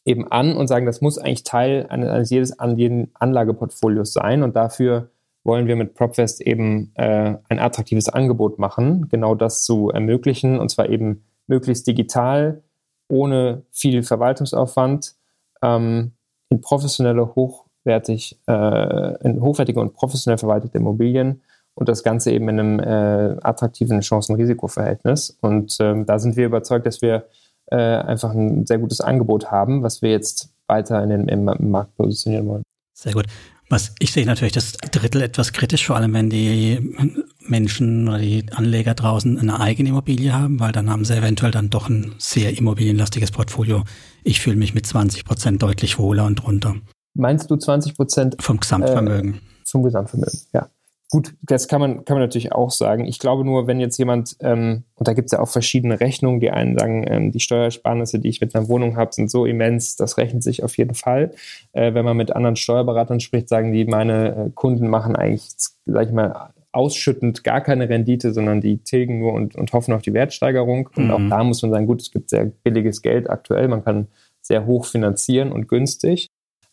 eben 0.04 0.32
an 0.32 0.58
und 0.58 0.66
sagen, 0.66 0.88
das 0.88 1.02
muss 1.02 1.20
eigentlich 1.20 1.44
Teil 1.44 1.86
eines, 1.90 2.10
eines 2.10 2.30
jedes 2.32 2.58
Anlageportfolios 2.58 4.14
sein 4.14 4.42
und 4.42 4.56
dafür 4.56 5.12
wollen 5.44 5.68
wir 5.68 5.76
mit 5.76 5.96
PropFest 5.96 6.42
eben 6.42 6.92
äh, 6.96 7.36
ein 7.50 7.60
attraktives 7.60 8.10
Angebot 8.10 8.60
machen, 8.60 9.10
genau 9.10 9.36
das 9.36 9.64
zu 9.64 9.90
ermöglichen 9.90 10.60
und 10.60 10.70
zwar 10.70 10.90
eben 10.90 11.24
möglichst 11.48 11.88
digital, 11.88 12.64
ohne 13.08 13.64
viel 13.72 14.04
Verwaltungsaufwand 14.04 15.16
ähm, 15.62 16.14
in 16.50 16.62
professionelle, 16.62 17.36
hochwertig, 17.36 18.40
äh, 18.48 19.24
in 19.24 19.42
hochwertige 19.42 19.80
und 19.80 19.94
professionell 19.94 20.38
verwaltete 20.38 20.78
Immobilien 20.78 21.42
und 21.74 21.90
das 21.90 22.04
Ganze 22.04 22.32
eben 22.32 22.50
in 22.50 22.60
einem 22.60 22.80
äh, 22.80 23.38
attraktiven 23.42 24.02
Chancen-Risiko-Verhältnis. 24.02 25.38
Und 25.42 25.78
ähm, 25.80 26.06
da 26.06 26.20
sind 26.20 26.36
wir 26.36 26.46
überzeugt, 26.46 26.86
dass 26.86 27.02
wir 27.02 27.26
äh, 27.68 27.76
einfach 27.78 28.32
ein 28.32 28.66
sehr 28.66 28.78
gutes 28.78 29.02
Angebot 29.02 29.50
haben, 29.50 29.82
was 29.82 30.02
wir 30.02 30.12
jetzt 30.12 30.54
weiter 30.68 31.02
in 31.04 31.10
den, 31.10 31.28
im, 31.28 31.72
Markt 31.72 31.96
positionieren 31.96 32.48
wollen. 32.48 32.64
Sehr 32.94 33.14
gut. 33.14 33.26
Was 33.72 33.96
ich 34.00 34.12
sehe 34.12 34.26
natürlich 34.26 34.52
das 34.52 34.74
Drittel 34.74 35.22
etwas 35.22 35.54
kritisch, 35.54 35.88
vor 35.88 35.96
allem 35.96 36.14
wenn 36.14 36.30
die 36.30 36.94
Menschen 37.40 38.10
oder 38.10 38.20
die 38.20 38.44
Anleger 38.52 38.96
draußen 38.96 39.40
eine 39.40 39.62
eigene 39.62 39.90
Immobilie 39.90 40.34
haben, 40.34 40.60
weil 40.60 40.74
dann 40.74 40.90
haben 40.90 41.06
sie 41.06 41.16
eventuell 41.16 41.52
dann 41.52 41.70
doch 41.70 41.88
ein 41.88 42.14
sehr 42.18 42.58
immobilienlastiges 42.58 43.32
Portfolio. 43.32 43.86
Ich 44.26 44.42
fühle 44.42 44.58
mich 44.58 44.74
mit 44.74 44.86
20 44.86 45.24
Prozent 45.24 45.64
deutlich 45.64 45.98
wohler 45.98 46.26
und 46.26 46.46
runter. 46.46 46.76
Meinst 47.14 47.50
du 47.50 47.56
20 47.56 47.96
Prozent? 47.96 48.36
Vom 48.42 48.60
Gesamtvermögen. 48.60 49.36
Äh, 49.36 49.40
vom 49.66 49.84
Gesamtvermögen, 49.84 50.40
ja. 50.54 50.70
Gut, 51.12 51.36
das 51.42 51.68
kann 51.68 51.82
man, 51.82 52.06
kann 52.06 52.16
man 52.16 52.24
natürlich 52.24 52.54
auch 52.54 52.72
sagen. 52.72 53.04
Ich 53.06 53.20
glaube 53.20 53.44
nur, 53.44 53.68
wenn 53.68 53.82
jetzt 53.82 53.98
jemand, 53.98 54.38
ähm, 54.40 54.84
und 54.96 55.10
da 55.10 55.14
gibt 55.14 55.26
es 55.26 55.34
ja 55.34 55.42
auch 55.42 55.50
verschiedene 55.50 56.00
Rechnungen, 56.00 56.40
die 56.40 56.52
einen 56.52 56.80
sagen, 56.80 57.06
ähm, 57.06 57.32
die 57.34 57.42
Steuersparnisse, 57.42 58.20
die 58.20 58.30
ich 58.30 58.40
mit 58.40 58.56
einer 58.56 58.70
Wohnung 58.70 58.96
habe, 58.96 59.14
sind 59.14 59.30
so 59.30 59.46
immens, 59.46 59.98
das 59.98 60.18
rechnet 60.18 60.42
sich 60.42 60.64
auf 60.64 60.78
jeden 60.78 60.96
Fall. 60.96 61.34
Äh, 61.74 61.94
wenn 61.94 62.06
man 62.06 62.16
mit 62.16 62.34
anderen 62.34 62.56
Steuerberatern 62.56 63.20
spricht, 63.20 63.50
sagen 63.50 63.74
die, 63.74 63.84
meine 63.84 64.30
äh, 64.30 64.50
Kunden 64.56 64.88
machen 64.88 65.18
eigentlich, 65.18 65.50
sag 65.86 66.08
ich 66.08 66.14
mal, 66.14 66.54
ausschüttend 66.72 67.44
gar 67.44 67.60
keine 67.60 67.90
Rendite, 67.90 68.32
sondern 68.32 68.62
die 68.62 68.78
tilgen 68.78 69.20
nur 69.20 69.34
und, 69.34 69.56
und 69.56 69.74
hoffen 69.74 69.94
auf 69.94 70.04
die 70.04 70.14
Wertsteigerung. 70.14 70.90
Und 70.96 71.08
mhm. 71.08 71.12
auch 71.12 71.30
da 71.30 71.44
muss 71.44 71.62
man 71.62 71.72
sagen, 71.72 71.88
gut, 71.88 72.02
es 72.02 72.12
gibt 72.12 72.30
sehr 72.30 72.46
billiges 72.46 73.02
Geld 73.02 73.30
aktuell, 73.30 73.68
man 73.68 73.84
kann 73.84 74.08
sehr 74.42 74.66
hoch 74.66 74.86
finanzieren 74.86 75.52
und 75.52 75.68
günstig. 75.68 76.30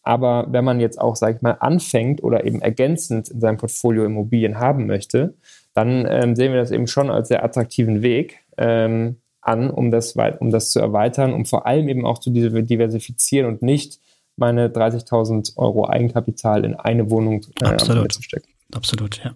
Aber 0.08 0.46
wenn 0.48 0.64
man 0.64 0.80
jetzt 0.80 0.98
auch, 0.98 1.16
sage 1.16 1.36
ich 1.36 1.42
mal, 1.42 1.58
anfängt 1.60 2.22
oder 2.22 2.46
eben 2.46 2.62
ergänzend 2.62 3.28
in 3.28 3.42
seinem 3.42 3.58
Portfolio 3.58 4.06
Immobilien 4.06 4.58
haben 4.58 4.86
möchte, 4.86 5.34
dann 5.74 6.06
ähm, 6.08 6.34
sehen 6.34 6.50
wir 6.50 6.60
das 6.60 6.70
eben 6.70 6.86
schon 6.86 7.10
als 7.10 7.28
sehr 7.28 7.44
attraktiven 7.44 8.00
Weg 8.00 8.38
ähm, 8.56 9.16
an, 9.42 9.68
um 9.68 9.90
das, 9.90 10.16
um 10.38 10.48
das 10.48 10.70
zu 10.70 10.80
erweitern, 10.80 11.34
um 11.34 11.44
vor 11.44 11.66
allem 11.66 11.90
eben 11.90 12.06
auch 12.06 12.20
zu 12.20 12.30
diversifizieren 12.30 13.46
und 13.46 13.60
nicht 13.60 14.00
meine 14.36 14.68
30.000 14.68 15.58
Euro 15.58 15.86
Eigenkapital 15.86 16.64
in 16.64 16.74
eine 16.74 17.10
Wohnung 17.10 17.42
äh, 17.60 17.66
Absolut. 17.66 18.10
zu 18.10 18.22
stecken. 18.22 18.48
Absolut, 18.72 19.22
ja. 19.22 19.34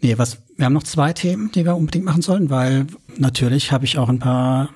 Nee, 0.00 0.18
was, 0.18 0.42
wir 0.56 0.64
haben 0.64 0.72
noch 0.72 0.82
zwei 0.82 1.12
Themen, 1.12 1.52
die 1.54 1.64
wir 1.64 1.76
unbedingt 1.76 2.04
machen 2.04 2.20
sollen, 2.20 2.50
weil 2.50 2.88
natürlich 3.16 3.70
habe 3.70 3.84
ich 3.84 3.96
auch 3.96 4.08
ein 4.08 4.18
paar 4.18 4.70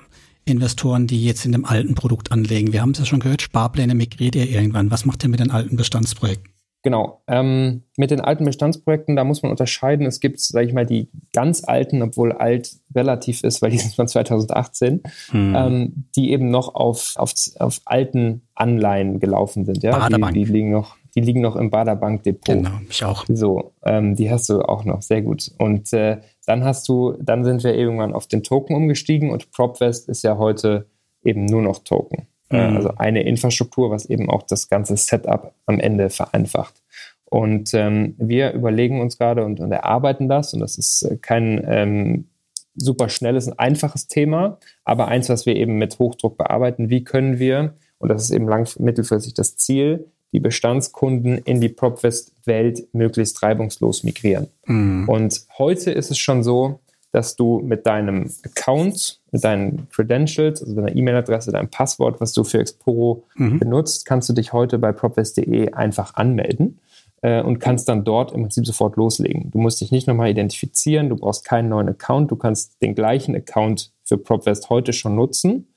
Investoren, 0.49 1.07
die 1.07 1.23
jetzt 1.23 1.45
in 1.45 1.51
dem 1.51 1.65
alten 1.65 1.95
Produkt 1.95 2.31
anlegen. 2.31 2.73
Wir 2.73 2.81
haben 2.81 2.91
es 2.91 2.99
ja 2.99 3.05
schon 3.05 3.19
gehört, 3.19 3.41
Sparpläne 3.41 3.95
migriert 3.95 4.35
ihr 4.35 4.49
irgendwann. 4.49 4.91
Was 4.91 5.05
macht 5.05 5.23
ihr 5.23 5.29
mit 5.29 5.39
den 5.39 5.51
alten 5.51 5.75
Bestandsprojekten? 5.75 6.53
Genau. 6.81 7.21
Ähm, 7.27 7.83
mit 7.97 8.09
den 8.09 8.21
alten 8.21 8.45
Bestandsprojekten, 8.45 9.17
da 9.17 9.25
muss 9.25 9.43
man 9.43 9.51
unterscheiden. 9.51 10.05
Es 10.05 10.21
gibt, 10.21 10.39
sage 10.39 10.65
ich 10.65 10.73
mal, 10.73 10.85
die 10.85 11.09
ganz 11.33 11.63
alten, 11.65 12.01
obwohl 12.01 12.31
alt 12.31 12.71
relativ 12.95 13.43
ist, 13.43 13.61
weil 13.61 13.71
die 13.71 13.77
sind 13.77 13.95
von 13.95 14.07
2018, 14.07 15.03
hm. 15.31 15.55
ähm, 15.55 16.05
die 16.15 16.31
eben 16.31 16.49
noch 16.49 16.75
auf, 16.75 17.13
auf, 17.17 17.33
auf 17.59 17.81
alten 17.83 18.43
Anleihen 18.55 19.19
gelaufen 19.19 19.65
sind. 19.65 19.83
Ja? 19.83 20.07
Die, 20.07 20.33
die 20.33 20.45
liegen 20.45 20.71
noch 20.71 20.95
die 21.15 21.21
liegen 21.21 21.41
noch 21.41 21.55
im 21.55 21.69
Baderbank 21.69 22.23
Depot. 22.23 22.55
Genau, 22.55 22.79
ich 22.89 23.03
auch. 23.03 23.25
So, 23.27 23.73
ähm, 23.83 24.15
die 24.15 24.29
hast 24.29 24.49
du 24.49 24.61
auch 24.61 24.85
noch, 24.85 25.01
sehr 25.01 25.21
gut. 25.21 25.51
Und 25.57 25.91
äh, 25.93 26.19
dann 26.49 26.63
hast 26.63 26.89
du, 26.89 27.15
dann 27.21 27.45
sind 27.45 27.63
wir 27.63 27.75
irgendwann 27.75 28.11
auf 28.11 28.25
den 28.25 28.41
Token 28.41 28.75
umgestiegen 28.75 29.29
und 29.29 29.51
PropVest 29.51 30.09
ist 30.09 30.23
ja 30.23 30.39
heute 30.39 30.87
eben 31.23 31.45
nur 31.45 31.61
noch 31.61 31.83
Token. 31.83 32.25
Äh, 32.49 32.71
mhm. 32.71 32.77
also 32.77 32.89
eine 32.97 33.21
Infrastruktur, 33.21 33.91
was 33.91 34.07
eben 34.07 34.31
auch 34.31 34.41
das 34.41 34.67
ganze 34.67 34.97
Setup 34.97 35.53
am 35.67 35.79
Ende 35.79 36.09
vereinfacht. 36.09 36.81
Und 37.25 37.75
ähm, 37.75 38.15
wir 38.17 38.53
überlegen 38.53 38.99
uns 38.99 39.19
gerade 39.19 39.45
und, 39.45 39.59
und, 39.59 39.71
erarbeiten 39.71 40.27
das, 40.27 40.55
und 40.55 40.61
das 40.61 40.79
ist 40.79 41.03
äh, 41.03 41.17
kein 41.17 41.63
ähm, 41.67 42.29
super 42.73 43.09
schnelles 43.09 43.47
und 43.47 43.59
einfaches 43.59 44.07
Thema, 44.07 44.57
aber 44.83 45.07
eins, 45.07 45.29
was 45.29 45.45
wir 45.45 45.55
eben 45.55 45.77
mit 45.77 45.99
Hochdruck 45.99 46.35
bearbeiten. 46.35 46.89
Wie 46.89 47.03
können 47.03 47.37
wir, 47.37 47.75
und 47.99 48.09
das 48.09 48.23
ist 48.23 48.31
eben 48.31 48.47
lang 48.47 48.67
mittelfristig 48.79 49.35
das 49.35 49.55
Ziel, 49.55 50.07
die 50.31 50.39
Bestandskunden 50.39 51.37
in 51.39 51.59
die 51.61 51.69
PropVest-Welt 51.69 52.93
möglichst 52.93 53.41
reibungslos 53.41 54.03
migrieren. 54.03 54.47
Mhm. 54.65 55.09
Und 55.09 55.45
heute 55.57 55.91
ist 55.91 56.11
es 56.11 56.17
schon 56.17 56.43
so, 56.43 56.79
dass 57.11 57.35
du 57.35 57.59
mit 57.59 57.87
deinem 57.87 58.29
Account, 58.45 59.19
mit 59.31 59.43
deinen 59.43 59.89
Credentials, 59.89 60.61
also 60.61 60.75
deiner 60.75 60.95
E-Mail-Adresse, 60.95 61.51
deinem 61.51 61.69
Passwort, 61.69 62.21
was 62.21 62.33
du 62.33 62.43
für 62.43 62.59
Exporo 62.59 63.23
mhm. 63.35 63.59
benutzt, 63.59 64.05
kannst 64.05 64.29
du 64.29 64.33
dich 64.33 64.53
heute 64.53 64.77
bei 64.77 64.91
propvest.de 64.91 65.73
einfach 65.73 66.13
anmelden 66.15 66.79
äh, 67.21 67.41
und 67.41 67.59
kannst 67.59 67.89
dann 67.89 68.03
dort 68.03 68.31
im 68.31 68.43
Prinzip 68.43 68.67
sofort 68.67 68.95
loslegen. 68.95 69.49
Du 69.49 69.57
musst 69.57 69.81
dich 69.81 69.91
nicht 69.91 70.07
nochmal 70.07 70.29
identifizieren, 70.29 71.09
du 71.09 71.15
brauchst 71.15 71.45
keinen 71.45 71.69
neuen 71.69 71.89
Account, 71.89 72.29
du 72.29 72.35
kannst 72.35 72.79
den 72.83 72.93
gleichen 72.93 73.35
Account 73.35 73.91
für 74.03 74.19
PropVest 74.19 74.69
heute 74.69 74.93
schon 74.93 75.15
nutzen 75.15 75.68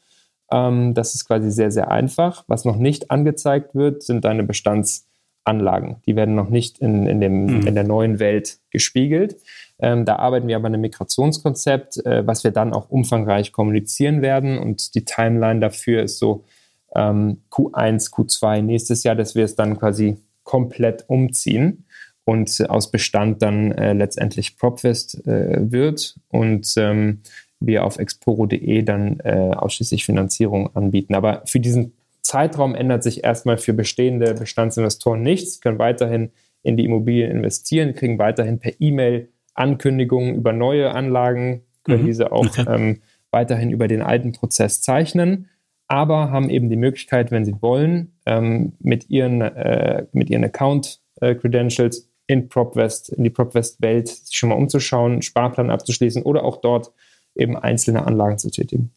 ähm, 0.53 0.94
das 0.94 1.14
ist 1.14 1.26
quasi 1.26 1.50
sehr, 1.50 1.70
sehr 1.70 1.90
einfach. 1.90 2.44
Was 2.46 2.64
noch 2.64 2.76
nicht 2.76 3.11
angezeigt 3.11 3.74
wird, 3.74 4.03
sind 4.03 4.24
deine 4.24 4.44
Bestandsanlagen. 4.44 5.96
Die 6.07 6.14
werden 6.14 6.34
noch 6.34 6.50
nicht 6.50 6.78
in, 6.78 7.07
in, 7.07 7.20
dem, 7.20 7.46
mhm. 7.46 7.66
in 7.66 7.74
der 7.74 7.84
neuen 7.84 8.18
Welt 8.18 8.59
gespiegelt. 8.70 9.36
Ähm, 9.80 10.05
da 10.05 10.16
arbeiten 10.16 10.46
wir 10.46 10.57
aber 10.57 10.66
an 10.66 10.74
einem 10.74 10.82
Migrationskonzept, 10.82 12.05
äh, 12.05 12.26
was 12.26 12.44
wir 12.44 12.50
dann 12.50 12.72
auch 12.72 12.90
umfangreich 12.90 13.53
kommunizieren 13.53 14.22
werden. 14.22 14.59
Und 14.59 14.94
die 14.94 15.05
Timeline 15.05 15.61
dafür 15.61 16.03
ist 16.03 16.18
so 16.18 16.44
ähm, 16.94 17.38
Q1, 17.50 18.12
Q2 18.12 18.61
nächstes 18.62 19.03
Jahr, 19.03 19.16
dass 19.16 19.34
wir 19.34 19.44
es 19.44 19.57
dann 19.57 19.78
quasi 19.78 20.18
komplett 20.44 21.05
umziehen 21.09 21.86
und 22.24 22.68
aus 22.68 22.90
Bestand 22.90 23.42
dann 23.42 23.72
äh, 23.72 23.94
letztendlich 23.94 24.59
Propfest 24.59 25.26
äh, 25.26 25.70
wird. 25.72 26.16
Und 26.28 26.74
ähm, 26.76 27.20
wir 27.66 27.84
auf 27.84 27.98
exporo.de 27.98 28.82
dann 28.82 29.20
äh, 29.20 29.52
ausschließlich 29.54 30.04
Finanzierung 30.04 30.74
anbieten. 30.74 31.14
Aber 31.14 31.42
für 31.46 31.60
diesen 31.60 31.92
Zeitraum 32.22 32.74
ändert 32.74 33.02
sich 33.02 33.24
erstmal 33.24 33.58
für 33.58 33.72
bestehende 33.72 34.34
Bestandsinvestoren 34.34 35.22
nichts, 35.22 35.60
können 35.60 35.78
weiterhin 35.78 36.30
in 36.62 36.76
die 36.76 36.84
Immobilien 36.84 37.30
investieren, 37.30 37.94
kriegen 37.94 38.18
weiterhin 38.18 38.58
per 38.58 38.72
E-Mail 38.78 39.28
Ankündigungen 39.54 40.34
über 40.34 40.52
neue 40.52 40.92
Anlagen, 40.92 41.62
können 41.84 42.02
mhm. 42.02 42.06
diese 42.06 42.32
auch 42.32 42.46
okay. 42.46 42.64
ähm, 42.68 43.02
weiterhin 43.30 43.70
über 43.70 43.88
den 43.88 44.02
alten 44.02 44.32
Prozess 44.32 44.80
zeichnen, 44.80 45.48
aber 45.88 46.30
haben 46.30 46.48
eben 46.48 46.70
die 46.70 46.76
Möglichkeit, 46.76 47.30
wenn 47.30 47.44
sie 47.44 47.60
wollen, 47.60 48.12
ähm, 48.24 48.72
mit 48.78 49.10
ihren, 49.10 49.42
äh, 49.42 50.06
mit 50.12 50.30
ihren 50.30 50.44
Account-Credentials 50.44 51.98
äh, 51.98 52.32
in 52.32 52.48
PropVest, 52.48 53.10
in 53.10 53.24
die 53.24 53.30
PropVest-Welt 53.30 54.08
sich 54.08 54.36
schon 54.36 54.50
mal 54.50 54.54
umzuschauen, 54.54 55.22
Sparplan 55.22 55.70
abzuschließen 55.70 56.22
oder 56.22 56.44
auch 56.44 56.60
dort 56.60 56.92
eben 57.34 57.56
einzelne 57.56 58.06
Anlagen 58.06 58.38
zu 58.38 58.50
tätigen. 58.50 58.92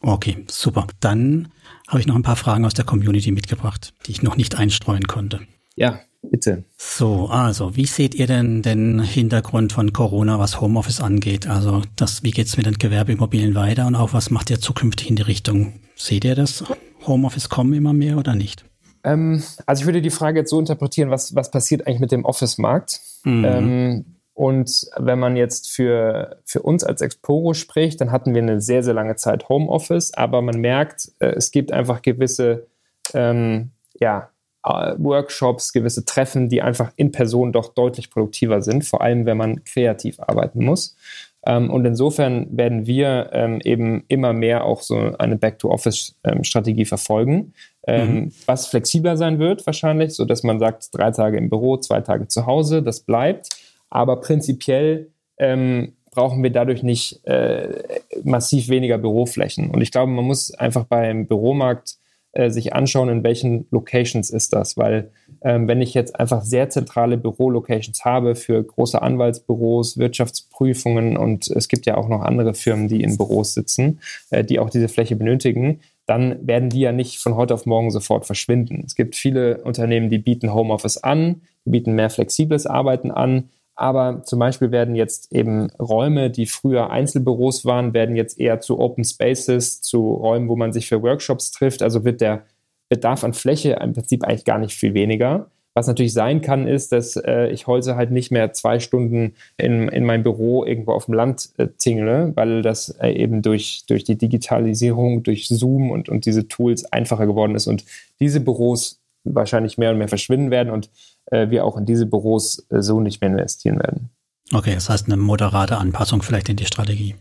Okay, 0.00 0.44
super. 0.48 0.86
Dann 1.00 1.48
habe 1.86 2.00
ich 2.00 2.06
noch 2.06 2.16
ein 2.16 2.22
paar 2.22 2.36
Fragen 2.36 2.64
aus 2.64 2.74
der 2.74 2.84
Community 2.84 3.30
mitgebracht, 3.30 3.94
die 4.06 4.10
ich 4.10 4.22
noch 4.22 4.36
nicht 4.36 4.58
einstreuen 4.58 5.06
konnte. 5.06 5.40
Ja, 5.76 6.00
bitte. 6.22 6.64
So, 6.76 7.28
also, 7.28 7.76
wie 7.76 7.86
seht 7.86 8.14
ihr 8.14 8.26
denn 8.26 8.62
den 8.62 9.00
Hintergrund 9.00 9.72
von 9.72 9.92
Corona, 9.92 10.38
was 10.38 10.60
Homeoffice 10.60 11.00
angeht? 11.00 11.46
Also, 11.46 11.82
das, 11.96 12.24
wie 12.24 12.32
geht 12.32 12.48
es 12.48 12.56
mit 12.56 12.66
den 12.66 12.78
Gewerbeimmobilien 12.78 13.54
weiter 13.54 13.86
und 13.86 13.94
auch 13.94 14.12
was 14.12 14.30
macht 14.30 14.50
ihr 14.50 14.60
zukünftig 14.60 15.08
in 15.08 15.16
die 15.16 15.22
Richtung? 15.22 15.74
Seht 15.94 16.24
ihr 16.24 16.34
das 16.34 16.64
Homeoffice 17.06 17.48
kommen 17.48 17.72
immer 17.72 17.92
mehr 17.92 18.18
oder 18.18 18.34
nicht? 18.34 18.64
Ähm, 19.04 19.42
also, 19.66 19.82
ich 19.82 19.86
würde 19.86 20.02
die 20.02 20.10
Frage 20.10 20.40
jetzt 20.40 20.50
so 20.50 20.58
interpretieren, 20.58 21.10
was, 21.10 21.34
was 21.36 21.50
passiert 21.52 21.86
eigentlich 21.86 22.00
mit 22.00 22.12
dem 22.12 22.24
Office-Markt? 22.24 23.00
Mhm. 23.24 23.44
Ähm, 23.44 24.04
und 24.34 24.86
wenn 24.96 25.18
man 25.18 25.36
jetzt 25.36 25.70
für, 25.70 26.38
für 26.44 26.62
uns 26.62 26.84
als 26.84 27.02
Exporo 27.02 27.52
spricht, 27.52 28.00
dann 28.00 28.12
hatten 28.12 28.34
wir 28.34 28.42
eine 28.42 28.60
sehr, 28.60 28.82
sehr 28.82 28.94
lange 28.94 29.16
Zeit 29.16 29.48
Homeoffice, 29.48 30.14
aber 30.14 30.40
man 30.40 30.60
merkt, 30.60 31.12
äh, 31.18 31.34
es 31.36 31.50
gibt 31.50 31.72
einfach 31.72 32.02
gewisse 32.02 32.66
ähm, 33.12 33.70
ja, 34.00 34.30
äh, 34.64 34.94
Workshops, 34.96 35.72
gewisse 35.72 36.04
Treffen, 36.04 36.48
die 36.48 36.62
einfach 36.62 36.92
in 36.96 37.12
Person 37.12 37.52
doch 37.52 37.74
deutlich 37.74 38.10
produktiver 38.10 38.62
sind, 38.62 38.84
vor 38.84 39.02
allem 39.02 39.26
wenn 39.26 39.36
man 39.36 39.64
kreativ 39.64 40.18
arbeiten 40.18 40.64
muss. 40.64 40.96
Ähm, 41.44 41.70
und 41.70 41.84
insofern 41.84 42.56
werden 42.56 42.86
wir 42.86 43.30
ähm, 43.32 43.60
eben 43.64 44.04
immer 44.08 44.32
mehr 44.32 44.64
auch 44.64 44.80
so 44.80 44.96
eine 45.18 45.36
Back-to-Office-Strategie 45.36 46.84
verfolgen, 46.84 47.52
ähm, 47.86 48.14
mhm. 48.14 48.32
was 48.46 48.68
flexibler 48.68 49.16
sein 49.16 49.40
wird 49.40 49.66
wahrscheinlich, 49.66 50.14
so 50.14 50.24
dass 50.24 50.42
man 50.42 50.60
sagt, 50.60 50.88
drei 50.92 51.10
Tage 51.10 51.36
im 51.36 51.50
Büro, 51.50 51.76
zwei 51.78 52.00
Tage 52.00 52.28
zu 52.28 52.46
Hause, 52.46 52.82
das 52.82 53.00
bleibt. 53.00 53.48
Aber 53.92 54.22
prinzipiell 54.22 55.10
ähm, 55.36 55.92
brauchen 56.12 56.42
wir 56.42 56.50
dadurch 56.50 56.82
nicht 56.82 57.26
äh, 57.26 58.00
massiv 58.24 58.70
weniger 58.70 58.96
Büroflächen. 58.96 59.70
Und 59.70 59.82
ich 59.82 59.90
glaube, 59.90 60.10
man 60.10 60.24
muss 60.24 60.54
einfach 60.54 60.84
beim 60.84 61.26
Büromarkt 61.26 61.96
äh, 62.32 62.48
sich 62.48 62.72
anschauen, 62.72 63.10
in 63.10 63.22
welchen 63.22 63.66
Locations 63.70 64.30
ist 64.30 64.54
das. 64.54 64.78
Weil 64.78 65.10
ähm, 65.42 65.68
wenn 65.68 65.82
ich 65.82 65.92
jetzt 65.92 66.18
einfach 66.18 66.42
sehr 66.42 66.70
zentrale 66.70 67.18
Bürolocations 67.18 68.02
habe 68.06 68.34
für 68.34 68.62
große 68.62 69.00
Anwaltsbüros, 69.02 69.98
Wirtschaftsprüfungen 69.98 71.18
und 71.18 71.48
es 71.48 71.68
gibt 71.68 71.84
ja 71.84 71.98
auch 71.98 72.08
noch 72.08 72.22
andere 72.22 72.54
Firmen, 72.54 72.88
die 72.88 73.02
in 73.02 73.18
Büros 73.18 73.52
sitzen, 73.52 74.00
äh, 74.30 74.42
die 74.42 74.58
auch 74.58 74.70
diese 74.70 74.88
Fläche 74.88 75.16
benötigen, 75.16 75.80
dann 76.06 76.46
werden 76.46 76.70
die 76.70 76.80
ja 76.80 76.92
nicht 76.92 77.18
von 77.18 77.36
heute 77.36 77.52
auf 77.52 77.66
morgen 77.66 77.90
sofort 77.90 78.24
verschwinden. 78.24 78.84
Es 78.86 78.94
gibt 78.94 79.16
viele 79.16 79.58
Unternehmen, 79.64 80.08
die 80.08 80.18
bieten 80.18 80.54
Homeoffice 80.54 80.96
an, 80.96 81.42
die 81.66 81.70
bieten 81.70 81.92
mehr 81.92 82.08
flexibles 82.08 82.66
Arbeiten 82.66 83.10
an, 83.10 83.50
aber 83.74 84.22
zum 84.24 84.38
Beispiel 84.38 84.70
werden 84.70 84.94
jetzt 84.94 85.32
eben 85.32 85.70
Räume, 85.78 86.30
die 86.30 86.46
früher 86.46 86.90
Einzelbüros 86.90 87.64
waren, 87.64 87.94
werden 87.94 88.16
jetzt 88.16 88.38
eher 88.38 88.60
zu 88.60 88.78
Open 88.78 89.04
Spaces, 89.04 89.80
zu 89.80 90.12
Räumen, 90.14 90.48
wo 90.48 90.56
man 90.56 90.72
sich 90.72 90.88
für 90.88 91.02
Workshops 91.02 91.50
trifft. 91.50 91.82
Also 91.82 92.04
wird 92.04 92.20
der 92.20 92.44
Bedarf 92.88 93.24
an 93.24 93.32
Fläche 93.32 93.78
im 93.82 93.94
Prinzip 93.94 94.24
eigentlich 94.24 94.44
gar 94.44 94.58
nicht 94.58 94.74
viel 94.74 94.94
weniger. 94.94 95.50
Was 95.74 95.86
natürlich 95.86 96.12
sein 96.12 96.42
kann, 96.42 96.68
ist, 96.68 96.92
dass 96.92 97.16
äh, 97.16 97.48
ich 97.48 97.66
heute 97.66 97.96
halt 97.96 98.10
nicht 98.10 98.30
mehr 98.30 98.52
zwei 98.52 98.78
Stunden 98.78 99.34
in, 99.56 99.88
in 99.88 100.04
mein 100.04 100.22
Büro 100.22 100.64
irgendwo 100.66 100.92
auf 100.92 101.06
dem 101.06 101.14
Land 101.14 101.48
äh, 101.56 101.68
tingle, 101.78 102.32
weil 102.34 102.60
das 102.60 102.90
äh, 103.00 103.12
eben 103.12 103.40
durch, 103.40 103.84
durch 103.88 104.04
die 104.04 104.18
Digitalisierung, 104.18 105.22
durch 105.22 105.48
Zoom 105.48 105.90
und, 105.90 106.10
und 106.10 106.26
diese 106.26 106.46
Tools 106.46 106.84
einfacher 106.92 107.26
geworden 107.26 107.54
ist 107.54 107.68
und 107.68 107.86
diese 108.20 108.40
Büros 108.40 109.00
wahrscheinlich 109.24 109.78
mehr 109.78 109.92
und 109.92 109.98
mehr 109.98 110.08
verschwinden 110.08 110.50
werden 110.50 110.70
und 110.70 110.90
wir 111.30 111.64
auch 111.64 111.76
in 111.76 111.86
diese 111.86 112.06
Büros 112.06 112.66
äh, 112.70 112.82
so 112.82 113.00
nicht 113.00 113.20
mehr 113.20 113.30
investieren 113.30 113.78
werden. 113.78 114.10
Okay, 114.52 114.74
das 114.74 114.88
heißt 114.88 115.06
eine 115.06 115.16
moderate 115.16 115.78
Anpassung 115.78 116.22
vielleicht 116.22 116.48
in 116.48 116.56
die 116.56 116.66
Strategie. 116.66 117.14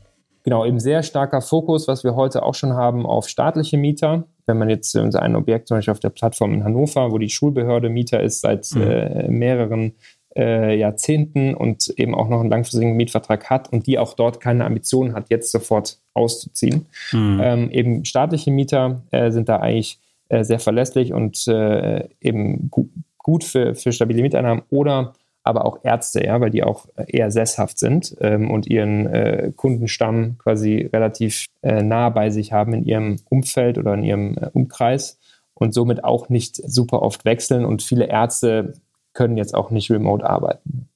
Genau, 0.44 0.66
eben 0.66 0.80
sehr 0.80 1.04
starker 1.04 1.42
Fokus, 1.42 1.88
was 1.88 2.04
wir 2.04 2.16
heute 2.16 2.44
auch 2.44 2.56
schon 2.56 2.74
haben, 2.74 3.06
auf 3.06 3.30
staatliche 3.30 3.78
Mieter 3.78 4.26
wenn 4.52 4.58
man 4.58 4.70
jetzt 4.70 4.96
unser 4.96 5.22
ein 5.22 5.36
Objekt 5.36 5.68
zum 5.68 5.78
Beispiel 5.78 5.94
auf 5.94 6.00
der 6.00 6.10
Plattform 6.10 6.54
in 6.54 6.64
Hannover, 6.64 7.12
wo 7.12 7.18
die 7.18 7.30
Schulbehörde 7.30 7.90
Mieter 7.90 8.22
ist 8.22 8.42
seit 8.42 8.70
mhm. 8.76 8.82
äh, 8.82 9.28
mehreren 9.30 9.94
äh, 10.36 10.78
Jahrzehnten 10.78 11.54
und 11.54 11.88
eben 11.98 12.16
auch 12.16 12.28
noch 12.28 12.42
einen 12.42 12.50
langfristigen 12.50 12.98
Mietvertrag 12.98 13.50
hat 13.50 13.72
und 13.72 13.88
die 13.88 13.98
auch 13.98 14.14
dort 14.14 14.40
keine 14.40 14.66
Ambitionen 14.66 15.14
hat, 15.14 15.30
jetzt 15.30 15.52
sofort 15.52 16.00
auszuziehen. 16.14 16.86
Mhm. 17.12 17.40
Ähm, 17.42 17.70
eben 17.72 18.06
staatliche 18.06 18.52
Mieter 18.52 19.04
äh, 19.12 19.32
sind 19.32 19.48
da 19.50 19.58
eigentlich 19.58 20.00
äh, 20.30 20.44
sehr 20.44 20.60
verlässlich 20.60 21.14
und 21.14 21.48
äh, 21.48 22.08
eben 22.20 22.70
gu 22.70 22.88
gut 23.24 23.44
für, 23.44 23.76
für 23.76 23.92
stabile 23.92 24.22
Mieteinnahmen 24.22 24.64
oder 24.70 25.14
aber 25.44 25.66
auch 25.66 25.80
Ärzte, 25.84 26.24
ja, 26.24 26.40
weil 26.40 26.52
die 26.52 26.64
auch 26.64 26.88
eher 27.08 27.32
sesshaft 27.32 27.80
sind 27.80 28.16
ähm, 28.22 28.52
und 28.52 28.68
ihren 28.68 29.08
äh, 29.08 29.52
Kundenstamm 29.56 30.38
quasi 30.38 30.90
relativ 30.94 31.48
äh, 31.64 31.82
nah 31.82 32.10
bei 32.10 32.30
sich 32.30 32.54
haben 32.54 32.74
in 32.74 32.84
ihrem 32.84 33.18
Umfeld 33.30 33.78
oder 33.78 33.96
in 33.96 34.04
ihrem 34.04 34.38
äh, 34.38 34.50
Umkreis 34.54 35.20
und 35.56 35.74
somit 35.74 36.04
auch 36.04 36.30
nicht 36.30 36.58
super 36.58 37.02
oft 37.02 37.26
wechseln 37.26 37.66
und 37.66 37.82
viele 37.82 38.06
Ärzte 38.06 38.74
können 39.14 39.38
jetzt 39.38 39.56
auch 39.56 39.72
nicht 39.72 39.90
remote 39.90 40.28
arbeiten. 40.28 40.90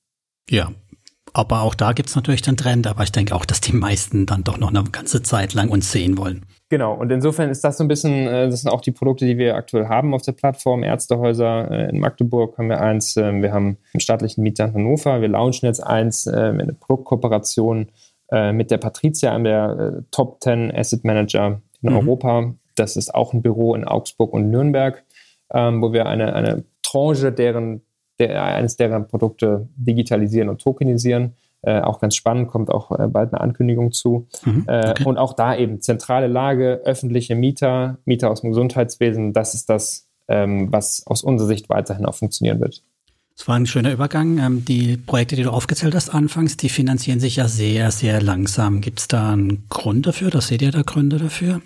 Ja, 0.49 0.71
aber 1.35 1.63
auch 1.63 1.75
da 1.75 1.91
gibt 1.91 2.07
es 2.09 2.15
natürlich 2.15 2.41
den 2.41 2.55
Trend, 2.55 2.87
aber 2.87 3.03
ich 3.03 3.11
denke 3.11 3.35
auch, 3.35 3.43
dass 3.43 3.59
die 3.59 3.73
meisten 3.73 4.25
dann 4.25 4.45
doch 4.45 4.57
noch 4.57 4.69
eine 4.69 4.83
ganze 4.85 5.21
Zeit 5.21 5.53
lang 5.53 5.69
uns 5.69 5.91
sehen 5.91 6.17
wollen. 6.17 6.45
Genau, 6.69 6.93
und 6.93 7.11
insofern 7.11 7.49
ist 7.49 7.63
das 7.63 7.77
so 7.77 7.83
ein 7.83 7.89
bisschen, 7.89 8.25
äh, 8.25 8.49
das 8.49 8.61
sind 8.61 8.71
auch 8.71 8.79
die 8.79 8.91
Produkte, 8.91 9.25
die 9.25 9.37
wir 9.37 9.55
aktuell 9.55 9.89
haben 9.89 10.13
auf 10.13 10.21
der 10.21 10.31
Plattform. 10.31 10.81
Ärztehäuser 10.81 11.69
äh, 11.69 11.89
in 11.89 11.99
Magdeburg 11.99 12.57
haben 12.57 12.69
wir 12.69 12.79
eins, 12.79 13.17
ähm, 13.17 13.41
wir 13.41 13.51
haben 13.51 13.77
einen 13.93 13.99
staatlichen 13.99 14.43
Mieter 14.43 14.65
in 14.65 14.73
Hannover, 14.73 15.19
wir 15.19 15.27
launchen 15.27 15.67
jetzt 15.67 15.85
eins, 15.85 16.25
äh, 16.25 16.31
eine 16.31 16.73
Produktkooperation 16.73 17.87
mit 18.53 18.71
der 18.71 18.79
Patricia, 18.79 19.35
einem 19.35 19.43
der 19.43 20.03
Top 20.09 20.41
10 20.41 20.75
Asset 20.75 21.03
Manager 21.03 21.61
in 21.83 21.91
mhm. 21.91 21.97
Europa. 21.97 22.55
Das 22.73 22.95
ist 22.95 23.13
auch 23.13 23.33
ein 23.33 23.43
Büro 23.43 23.75
in 23.75 23.85
Augsburg 23.85 24.33
und 24.33 24.49
Nürnberg, 24.49 25.03
ähm, 25.53 25.79
wo 25.83 25.93
wir 25.93 26.07
eine, 26.07 26.33
eine 26.33 26.63
Tranche 26.81 27.31
deren 27.31 27.84
der, 28.19 28.43
eines 28.43 28.77
deren 28.77 29.07
Produkte 29.07 29.67
digitalisieren 29.75 30.49
und 30.49 30.61
tokenisieren. 30.61 31.33
Äh, 31.61 31.81
auch 31.81 31.99
ganz 31.99 32.15
spannend, 32.15 32.49
kommt 32.49 32.69
auch 32.69 32.91
äh, 32.91 33.07
bald 33.07 33.33
eine 33.33 33.41
Ankündigung 33.41 33.91
zu. 33.91 34.27
Mhm, 34.45 34.65
äh, 34.67 34.91
okay. 34.91 35.03
äh, 35.03 35.05
und 35.05 35.17
auch 35.17 35.33
da 35.33 35.55
eben 35.55 35.81
zentrale 35.81 36.27
Lage, 36.27 36.81
öffentliche 36.85 37.35
Mieter, 37.35 37.97
Mieter 38.05 38.29
aus 38.29 38.41
dem 38.41 38.51
Gesundheitswesen, 38.51 39.33
das 39.33 39.55
ist 39.55 39.69
das, 39.69 40.07
ähm, 40.27 40.71
was 40.71 41.07
aus 41.07 41.23
unserer 41.23 41.47
Sicht 41.47 41.69
weiterhin 41.69 42.05
auch 42.05 42.13
funktionieren 42.13 42.59
wird. 42.59 42.83
Das 43.35 43.47
war 43.47 43.55
ein 43.55 43.65
schöner 43.65 43.91
Übergang. 43.91 44.37
Ähm, 44.37 44.63
die 44.63 44.95
Projekte, 44.95 45.35
die 45.35 45.43
du 45.43 45.49
aufgezählt 45.49 45.95
hast 45.95 46.09
anfangs, 46.09 46.55
die 46.55 46.69
finanzieren 46.69 47.19
sich 47.19 47.37
ja 47.37 47.47
sehr, 47.47 47.91
sehr 47.91 48.21
langsam. 48.21 48.79
Gibt 48.79 48.99
es 48.99 49.07
da 49.07 49.33
einen 49.33 49.67
Grund 49.69 50.07
dafür? 50.07 50.29
Das 50.29 50.47
seht 50.47 50.61
ihr 50.61 50.71
da 50.71 50.83
Gründe 50.83 51.17
dafür? 51.17 51.61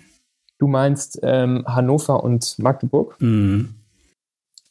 Du 0.58 0.66
meinst 0.66 1.20
ähm, 1.22 1.64
Hannover 1.66 2.24
und 2.24 2.58
Magdeburg? 2.58 3.16
Mhm. 3.20 3.74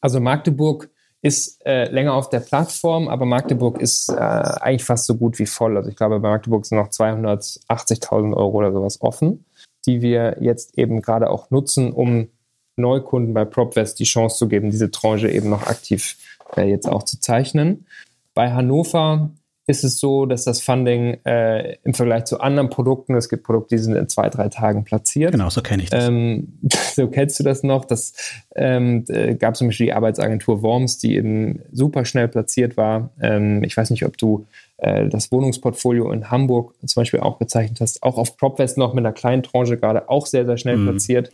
Also 0.02 0.20
Magdeburg 0.20 0.90
ist 1.22 1.66
äh, 1.66 1.90
länger 1.92 2.14
auf 2.14 2.30
der 2.30 2.40
Plattform, 2.40 3.08
aber 3.08 3.26
Magdeburg 3.26 3.82
ist 3.82 4.10
äh, 4.10 4.14
eigentlich 4.16 4.86
fast 4.86 5.06
so 5.06 5.16
gut 5.16 5.38
wie 5.40 5.46
voll. 5.46 5.76
Also 5.76 5.90
ich 5.90 5.96
glaube, 5.96 6.20
bei 6.20 6.30
Magdeburg 6.30 6.66
sind 6.66 6.78
noch 6.78 6.90
280.000 6.90 8.36
Euro 8.36 8.58
oder 8.58 8.72
sowas 8.72 9.02
offen, 9.02 9.46
die 9.86 10.02
wir 10.02 10.38
jetzt 10.40 10.78
eben 10.78 11.02
gerade 11.02 11.30
auch 11.30 11.50
nutzen, 11.50 11.92
um 11.92 12.30
Neukunden 12.78 13.34
bei 13.34 13.44
PropWest 13.44 14.00
die 14.00 14.06
Chance 14.06 14.38
zu 14.38 14.48
geben, 14.48 14.72
diese 14.72 14.92
Tranche 14.92 15.30
eben 15.30 15.50
noch 15.50 15.68
aktiv 15.68 16.16
äh, 16.56 16.70
jetzt 16.70 16.88
auch 16.88 17.04
zu 17.04 17.20
zeichnen. 17.20 17.86
Bei 18.34 18.54
Hannover 18.54 19.32
ist 19.70 19.84
es 19.84 20.00
so, 20.00 20.26
dass 20.26 20.46
das 20.46 20.62
Funding 20.62 21.20
äh, 21.26 21.76
im 21.84 21.94
Vergleich 21.94 22.26
zu 22.26 22.40
anderen 22.40 22.72
Produkten, 22.72 23.14
es 23.14 23.30
gibt 23.30 23.44
Produkte, 23.44 23.76
die 23.76 23.82
sind 23.82 23.96
in 23.96 24.10
zwei, 24.10 24.28
drei 24.30 24.50
Tagen 24.50 24.84
platziert. 24.84 25.32
Genau, 25.32 25.52
so 25.52 25.62
kenne 25.62 25.84
ich 25.84 25.92
das. 25.92 26.08
Ähm, 26.08 26.58
so 26.96 27.08
kennst 27.08 27.40
du 27.40 27.44
das 27.44 27.62
noch. 27.62 27.86
Das 27.86 28.14
ähm, 28.56 29.06
äh, 29.10 29.36
gab 29.36 29.56
zum 29.56 29.68
Beispiel 29.68 29.86
die 29.86 29.94
Arbeitsagentur 29.94 30.64
Worms, 30.64 30.98
die 30.98 31.16
eben 31.16 31.62
super 31.72 32.04
schnell 32.04 32.28
platziert 32.28 32.78
war. 32.78 33.12
Ähm, 33.22 33.64
ich 33.64 33.78
weiß 33.78 33.92
nicht, 33.92 34.06
ob 34.06 34.18
du 34.18 34.48
äh, 34.78 35.08
das 35.08 35.32
Wohnungsportfolio 35.32 36.12
in 36.14 36.32
Hamburg 36.32 36.74
zum 36.84 37.02
Beispiel 37.02 37.20
auch 37.20 37.38
gezeichnet 37.38 37.80
hast. 37.80 38.02
Auch 38.02 38.18
auf 38.18 38.38
PropWest 38.38 38.80
noch 38.80 38.96
mit 38.96 39.06
einer 39.06 39.14
kleinen 39.14 39.44
Tranche 39.44 39.78
gerade 39.78 40.10
auch 40.10 40.26
sehr, 40.26 40.48
sehr 40.48 40.58
schnell 40.58 40.78
mhm. 40.78 40.90
platziert. 40.90 41.30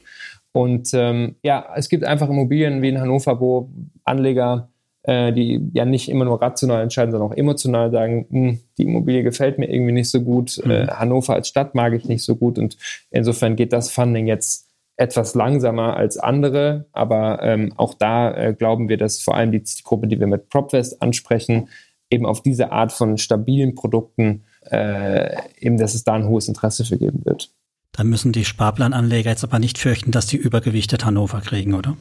Und 0.52 0.90
ähm, 0.94 1.36
ja, 1.42 1.66
es 1.78 1.88
gibt 1.88 2.04
einfach 2.04 2.28
Immobilien 2.28 2.82
wie 2.82 2.90
in 2.90 3.00
Hannover, 3.00 3.40
wo 3.40 3.70
Anleger 4.04 4.68
äh, 5.08 5.32
die 5.32 5.70
ja 5.74 5.86
nicht 5.86 6.10
immer 6.10 6.26
nur 6.26 6.41
rational 6.41 6.82
entscheiden, 6.82 7.12
sondern 7.12 7.32
auch 7.32 7.38
emotional 7.38 7.91
sagen, 7.91 8.26
hm, 8.30 8.60
die 8.78 8.84
Immobilie 8.84 9.24
gefällt 9.24 9.60
mir 9.60 9.70
irgendwie 9.70 9.91
nicht 9.91 10.10
so 10.10 10.22
gut, 10.22 10.60
mhm. 10.64 10.72
äh, 10.72 10.88
Hannover 10.88 11.34
als 11.34 11.47
Stadt 11.47 11.76
mag 11.76 11.93
ich 11.93 12.06
nicht 12.06 12.24
so 12.24 12.36
gut 12.36 12.58
und 12.58 12.78
insofern 13.12 13.56
geht 13.56 13.74
das 13.74 13.91
Funding 13.91 14.28
jetzt 14.28 14.68
etwas 14.97 15.36
langsamer 15.36 15.97
als 15.97 16.18
andere, 16.18 16.86
aber 16.93 17.39
ähm, 17.43 17.74
auch 17.76 17.93
da 17.93 18.34
äh, 18.34 18.53
glauben 18.53 18.88
wir, 18.89 18.97
dass 18.97 19.22
vor 19.22 19.36
allem 19.36 19.51
die 19.51 19.64
Gruppe, 19.84 20.08
die 20.08 20.20
wir 20.20 20.28
mit 20.28 20.49
PropFest 20.49 21.01
ansprechen, 21.01 21.70
eben 22.10 22.26
auf 22.26 22.41
diese 22.41 22.72
Art 22.72 22.91
von 22.91 23.18
stabilen 23.18 23.76
Produkten, 23.76 24.43
äh, 24.72 25.36
eben, 25.60 25.78
dass 25.78 25.95
es 25.95 26.03
da 26.03 26.14
ein 26.14 26.28
hohes 26.28 26.47
Interesse 26.47 26.86
für 26.86 26.97
geben 26.97 27.26
wird. 27.26 27.51
Da 27.91 28.03
müssen 28.03 28.32
die 28.32 28.45
Sparplananleger 28.45 29.30
jetzt 29.30 29.43
aber 29.43 29.60
nicht 29.60 29.78
fürchten, 29.78 30.12
dass 30.12 30.28
die 30.28 30.38
übergewichtet 30.38 31.06
Hannover 31.06 31.41
kriegen, 31.41 31.74
oder? 31.74 31.97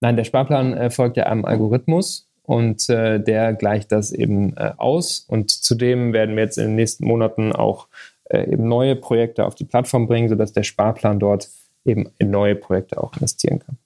Nein, 0.00 0.16
der 0.16 0.24
Sparplan 0.24 0.74
äh, 0.74 0.90
folgt 0.90 1.16
ja 1.16 1.24
einem 1.26 1.44
Algorithmus 1.44 2.28
und 2.42 2.88
äh, 2.88 3.20
der 3.20 3.52
gleicht 3.54 3.92
das 3.92 4.12
eben 4.12 4.56
äh, 4.56 4.72
aus. 4.76 5.24
Und 5.28 5.50
zudem 5.50 6.12
werden 6.12 6.36
wir 6.36 6.44
jetzt 6.44 6.58
in 6.58 6.64
den 6.64 6.76
nächsten 6.76 7.06
Monaten 7.06 7.52
auch 7.52 7.88
äh, 8.24 8.50
eben 8.50 8.68
neue 8.68 8.96
Projekte 8.96 9.44
auf 9.44 9.54
die 9.54 9.64
Plattform 9.64 10.06
bringen, 10.06 10.28
sodass 10.28 10.52
der 10.52 10.62
Sparplan 10.62 11.18
dort 11.18 11.48
eben 11.84 12.08
in 12.18 12.30
neue 12.30 12.54
Projekte 12.54 13.02
auch 13.02 13.14
investieren 13.16 13.58
kann. 13.58 13.76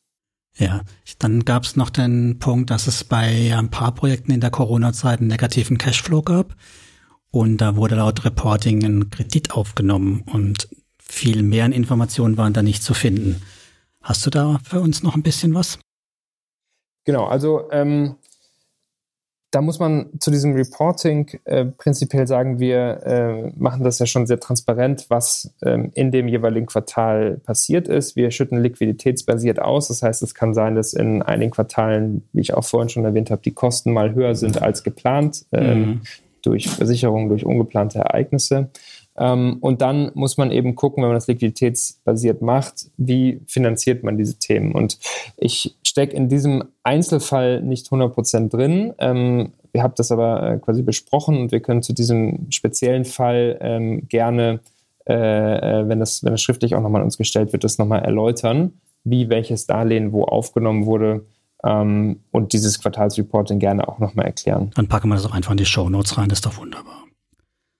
Ja, 0.58 0.82
dann 1.18 1.44
gab 1.44 1.64
es 1.64 1.76
noch 1.76 1.88
den 1.88 2.38
Punkt, 2.38 2.70
dass 2.70 2.86
es 2.86 3.04
bei 3.04 3.54
ein 3.56 3.70
paar 3.70 3.94
Projekten 3.94 4.32
in 4.32 4.40
der 4.40 4.50
Corona-Zeit 4.50 5.20
einen 5.20 5.28
negativen 5.28 5.78
Cashflow 5.78 6.22
gab. 6.22 6.54
Und 7.30 7.58
da 7.58 7.76
wurde 7.76 7.94
laut 7.94 8.24
Reporting 8.26 8.84
ein 8.84 9.10
Kredit 9.10 9.52
aufgenommen 9.52 10.22
und 10.30 10.68
viel 10.98 11.42
mehr 11.42 11.64
Informationen 11.66 12.36
waren 12.36 12.52
da 12.52 12.62
nicht 12.62 12.82
zu 12.82 12.92
finden. 12.92 13.40
Hast 14.02 14.26
du 14.26 14.30
da 14.30 14.60
für 14.62 14.80
uns 14.80 15.02
noch 15.02 15.14
ein 15.14 15.22
bisschen 15.22 15.54
was? 15.54 15.78
Genau, 17.04 17.24
also 17.24 17.70
ähm, 17.70 18.16
da 19.52 19.60
muss 19.60 19.78
man 19.78 20.08
zu 20.18 20.30
diesem 20.30 20.54
Reporting 20.54 21.30
äh, 21.44 21.66
prinzipiell 21.66 22.26
sagen, 22.26 22.58
wir 22.58 23.02
äh, 23.04 23.52
machen 23.54 23.84
das 23.84 23.98
ja 23.98 24.06
schon 24.06 24.26
sehr 24.26 24.40
transparent, 24.40 25.06
was 25.10 25.52
ähm, 25.62 25.90
in 25.94 26.10
dem 26.10 26.26
jeweiligen 26.26 26.66
Quartal 26.66 27.38
passiert 27.44 27.86
ist. 27.86 28.16
Wir 28.16 28.30
schütten 28.30 28.62
liquiditätsbasiert 28.62 29.60
aus. 29.60 29.88
Das 29.88 30.02
heißt, 30.02 30.22
es 30.22 30.34
kann 30.34 30.54
sein, 30.54 30.74
dass 30.74 30.94
in 30.94 31.20
einigen 31.20 31.50
Quartalen, 31.50 32.22
wie 32.32 32.40
ich 32.40 32.54
auch 32.54 32.64
vorhin 32.64 32.88
schon 32.88 33.04
erwähnt 33.04 33.30
habe, 33.30 33.42
die 33.42 33.52
Kosten 33.52 33.92
mal 33.92 34.14
höher 34.14 34.34
sind 34.34 34.62
als 34.62 34.84
geplant, 34.84 35.44
ähm, 35.52 35.80
mhm. 35.80 36.00
durch 36.40 36.70
Versicherungen, 36.70 37.28
durch 37.28 37.44
ungeplante 37.44 37.98
Ereignisse. 37.98 38.70
Ähm, 39.18 39.58
und 39.60 39.82
dann 39.82 40.12
muss 40.14 40.38
man 40.38 40.50
eben 40.50 40.74
gucken, 40.76 41.02
wenn 41.02 41.10
man 41.10 41.16
das 41.16 41.26
liquiditätsbasiert 41.26 42.40
macht, 42.40 42.86
wie 42.96 43.42
finanziert 43.46 44.02
man 44.02 44.16
diese 44.16 44.38
Themen. 44.38 44.72
Und 44.72 44.98
ich 45.36 45.76
stecke 45.92 46.16
in 46.16 46.30
diesem 46.30 46.64
Einzelfall 46.82 47.60
nicht 47.60 47.88
100% 47.88 48.48
drin. 48.48 48.94
Ähm, 48.98 49.52
wir 49.72 49.82
haben 49.82 49.92
das 49.94 50.10
aber 50.10 50.42
äh, 50.42 50.58
quasi 50.58 50.82
besprochen 50.82 51.38
und 51.38 51.52
wir 51.52 51.60
können 51.60 51.82
zu 51.82 51.92
diesem 51.92 52.50
speziellen 52.50 53.04
Fall 53.04 53.58
ähm, 53.60 54.08
gerne, 54.08 54.60
äh, 55.06 55.12
äh 55.12 55.88
wenn, 55.88 56.00
das, 56.00 56.24
wenn 56.24 56.32
das 56.32 56.40
schriftlich 56.40 56.74
auch 56.74 56.80
nochmal 56.80 57.02
uns 57.02 57.18
gestellt 57.18 57.52
wird, 57.52 57.62
das 57.62 57.76
nochmal 57.76 58.00
erläutern, 58.00 58.72
wie 59.04 59.28
welches 59.28 59.66
Darlehen 59.66 60.12
wo 60.12 60.24
aufgenommen 60.24 60.86
wurde. 60.86 61.26
Ähm, 61.62 62.20
und 62.30 62.54
dieses 62.54 62.80
Quartalsreporting 62.80 63.58
gerne 63.58 63.86
auch 63.86 63.98
nochmal 63.98 64.24
erklären. 64.24 64.70
Dann 64.74 64.88
packen 64.88 65.08
wir 65.08 65.16
das 65.16 65.26
auch 65.26 65.34
einfach 65.34 65.52
in 65.52 65.58
die 65.58 65.66
Show 65.66 65.90
Notes 65.90 66.16
rein, 66.16 66.30
das 66.30 66.38
ist 66.38 66.46
doch 66.46 66.56
wunderbar. 66.56 67.04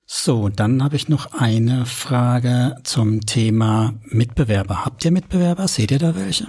So, 0.04 0.50
dann 0.50 0.84
habe 0.84 0.96
ich 0.96 1.08
noch 1.08 1.32
eine 1.32 1.86
Frage 1.86 2.76
zum 2.84 3.22
Thema 3.22 3.94
Mitbewerber. 4.04 4.84
Habt 4.84 5.02
ihr 5.06 5.10
Mitbewerber? 5.10 5.66
Seht 5.66 5.90
ihr 5.90 5.98
da 5.98 6.14
welche? 6.14 6.48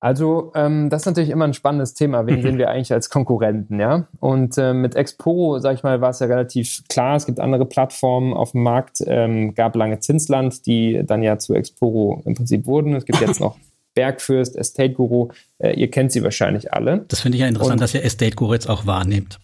Also 0.00 0.52
ähm, 0.54 0.90
das 0.90 1.02
ist 1.02 1.06
natürlich 1.06 1.30
immer 1.30 1.46
ein 1.46 1.54
spannendes 1.54 1.94
Thema. 1.94 2.26
Wen 2.26 2.42
sehen 2.42 2.58
wir 2.58 2.70
eigentlich 2.70 2.92
als 2.92 3.10
Konkurrenten, 3.10 3.80
ja? 3.80 4.06
Und 4.20 4.58
äh, 4.58 4.74
mit 4.74 4.94
Expo, 4.94 5.58
sag 5.58 5.74
ich 5.74 5.82
mal, 5.82 6.00
war 6.00 6.10
es 6.10 6.20
ja 6.20 6.26
relativ 6.26 6.82
klar. 6.88 7.16
Es 7.16 7.26
gibt 7.26 7.40
andere 7.40 7.66
Plattformen 7.66 8.34
auf 8.34 8.52
dem 8.52 8.62
Markt. 8.62 9.02
Ähm, 9.06 9.54
gab 9.54 9.74
lange 9.76 10.00
Zinsland, 10.00 10.66
die 10.66 11.02
dann 11.04 11.22
ja 11.22 11.38
zu 11.38 11.54
Exporo 11.54 12.22
im 12.24 12.34
Prinzip 12.34 12.66
wurden. 12.66 12.94
Es 12.94 13.04
gibt 13.04 13.20
jetzt 13.20 13.40
noch 13.40 13.56
Bergfürst, 13.94 14.56
Estate 14.56 14.92
Guru. 14.92 15.28
Äh, 15.58 15.72
ihr 15.72 15.90
kennt 15.90 16.12
sie 16.12 16.22
wahrscheinlich 16.22 16.72
alle. 16.72 17.04
Das 17.08 17.20
finde 17.20 17.36
ich 17.36 17.42
ja 17.42 17.48
interessant, 17.48 17.72
Und, 17.72 17.80
dass 17.80 17.94
ihr 17.94 18.04
Estate 18.04 18.36
Guru 18.36 18.52
jetzt 18.52 18.68
auch 18.68 18.86
wahrnehmt. 18.86 19.38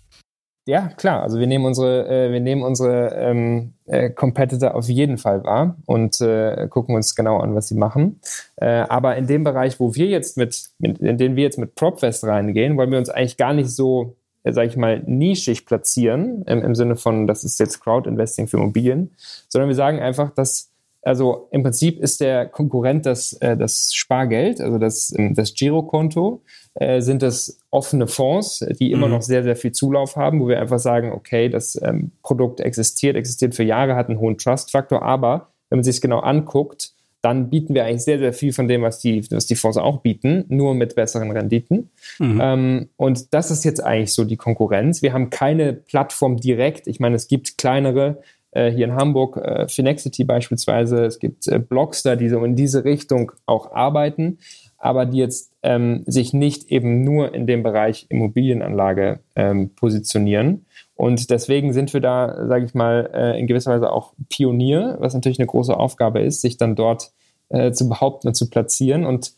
Ja, 0.64 0.88
klar. 0.96 1.22
Also 1.22 1.40
wir 1.40 1.48
nehmen 1.48 1.64
unsere, 1.64 2.06
äh, 2.08 2.32
wir 2.32 2.38
nehmen 2.38 2.62
unsere 2.62 3.14
ähm, 3.16 3.72
äh, 3.86 4.10
Competitor 4.10 4.76
auf 4.76 4.88
jeden 4.88 5.18
Fall 5.18 5.42
wahr 5.42 5.76
und 5.86 6.20
äh, 6.20 6.68
gucken 6.68 6.94
uns 6.94 7.16
genau 7.16 7.38
an, 7.38 7.56
was 7.56 7.66
sie 7.66 7.74
machen. 7.74 8.20
Äh, 8.56 8.66
aber 8.66 9.16
in 9.16 9.26
dem 9.26 9.42
Bereich, 9.42 9.80
wo 9.80 9.96
wir 9.96 10.06
jetzt 10.06 10.36
mit, 10.36 10.70
mit, 10.78 10.98
in 11.00 11.18
den 11.18 11.34
wir 11.34 11.42
jetzt 11.42 11.58
mit 11.58 11.74
PropFest 11.74 12.24
reingehen, 12.24 12.76
wollen 12.76 12.92
wir 12.92 12.98
uns 12.98 13.10
eigentlich 13.10 13.36
gar 13.36 13.54
nicht 13.54 13.70
so, 13.70 14.14
äh, 14.44 14.52
sage 14.52 14.68
ich 14.68 14.76
mal, 14.76 15.02
nischig 15.04 15.66
platzieren 15.66 16.44
im, 16.46 16.62
im 16.62 16.76
Sinne 16.76 16.94
von, 16.94 17.26
das 17.26 17.42
ist 17.42 17.58
jetzt 17.58 17.80
Crowd-Investing 17.82 18.46
für 18.46 18.58
Immobilien, 18.58 19.10
sondern 19.48 19.68
wir 19.68 19.76
sagen 19.76 19.98
einfach, 19.98 20.30
dass 20.30 20.71
also 21.02 21.48
im 21.50 21.62
Prinzip 21.62 22.00
ist 22.00 22.20
der 22.20 22.46
Konkurrent 22.46 23.06
das, 23.06 23.32
äh, 23.34 23.56
das 23.56 23.92
Spargeld, 23.92 24.60
also 24.60 24.78
das, 24.78 25.12
ähm, 25.18 25.34
das 25.34 25.54
Girokonto, 25.54 26.42
äh, 26.74 27.00
sind 27.00 27.22
das 27.22 27.58
offene 27.70 28.06
Fonds, 28.06 28.64
die 28.78 28.92
immer 28.92 29.06
mhm. 29.06 29.14
noch 29.14 29.22
sehr, 29.22 29.42
sehr 29.42 29.56
viel 29.56 29.72
Zulauf 29.72 30.16
haben, 30.16 30.40
wo 30.40 30.48
wir 30.48 30.60
einfach 30.60 30.78
sagen, 30.78 31.12
okay, 31.12 31.48
das 31.48 31.80
ähm, 31.82 32.12
Produkt 32.22 32.60
existiert, 32.60 33.16
existiert 33.16 33.54
für 33.54 33.64
Jahre, 33.64 33.96
hat 33.96 34.08
einen 34.08 34.20
hohen 34.20 34.38
Trust-Faktor, 34.38 35.02
aber 35.02 35.48
wenn 35.68 35.78
man 35.78 35.84
sich 35.84 35.96
es 35.96 36.00
genau 36.00 36.20
anguckt, 36.20 36.92
dann 37.22 37.50
bieten 37.50 37.74
wir 37.74 37.84
eigentlich 37.84 38.02
sehr, 38.02 38.18
sehr 38.18 38.32
viel 38.32 38.52
von 38.52 38.66
dem, 38.66 38.82
was 38.82 38.98
die, 38.98 39.24
was 39.30 39.46
die 39.46 39.54
Fonds 39.54 39.78
auch 39.78 40.00
bieten, 40.00 40.44
nur 40.48 40.74
mit 40.74 40.96
besseren 40.96 41.30
Renditen. 41.30 41.90
Mhm. 42.18 42.40
Ähm, 42.42 42.88
und 42.96 43.32
das 43.32 43.50
ist 43.52 43.64
jetzt 43.64 43.82
eigentlich 43.82 44.12
so 44.12 44.24
die 44.24 44.36
Konkurrenz. 44.36 45.02
Wir 45.02 45.12
haben 45.12 45.30
keine 45.30 45.72
Plattform 45.72 46.36
direkt. 46.36 46.88
Ich 46.88 46.98
meine, 46.98 47.14
es 47.14 47.28
gibt 47.28 47.58
kleinere, 47.58 48.20
hier 48.54 48.84
in 48.84 48.94
Hamburg, 48.94 49.36
äh, 49.36 49.68
Finexity 49.68 50.24
beispielsweise, 50.24 51.04
es 51.04 51.18
gibt 51.18 51.48
äh, 51.48 51.58
Blockster, 51.58 52.16
die 52.16 52.28
so 52.28 52.44
in 52.44 52.54
diese 52.54 52.84
Richtung 52.84 53.32
auch 53.46 53.72
arbeiten, 53.72 54.38
aber 54.78 55.06
die 55.06 55.18
jetzt 55.18 55.52
ähm, 55.62 56.02
sich 56.06 56.32
nicht 56.32 56.70
eben 56.70 57.04
nur 57.04 57.34
in 57.34 57.46
dem 57.46 57.62
Bereich 57.62 58.06
Immobilienanlage 58.08 59.20
ähm, 59.36 59.70
positionieren. 59.74 60.66
Und 60.94 61.30
deswegen 61.30 61.72
sind 61.72 61.92
wir 61.94 62.00
da, 62.00 62.46
sage 62.46 62.64
ich 62.64 62.74
mal, 62.74 63.10
äh, 63.14 63.40
in 63.40 63.46
gewisser 63.46 63.72
Weise 63.72 63.90
auch 63.90 64.12
Pionier, 64.28 64.96
was 65.00 65.14
natürlich 65.14 65.38
eine 65.38 65.46
große 65.46 65.76
Aufgabe 65.76 66.20
ist, 66.20 66.40
sich 66.40 66.56
dann 66.56 66.74
dort 66.74 67.12
äh, 67.48 67.72
zu 67.72 67.88
behaupten 67.88 68.28
und 68.28 68.34
zu 68.34 68.50
platzieren. 68.50 69.06
Und 69.06 69.32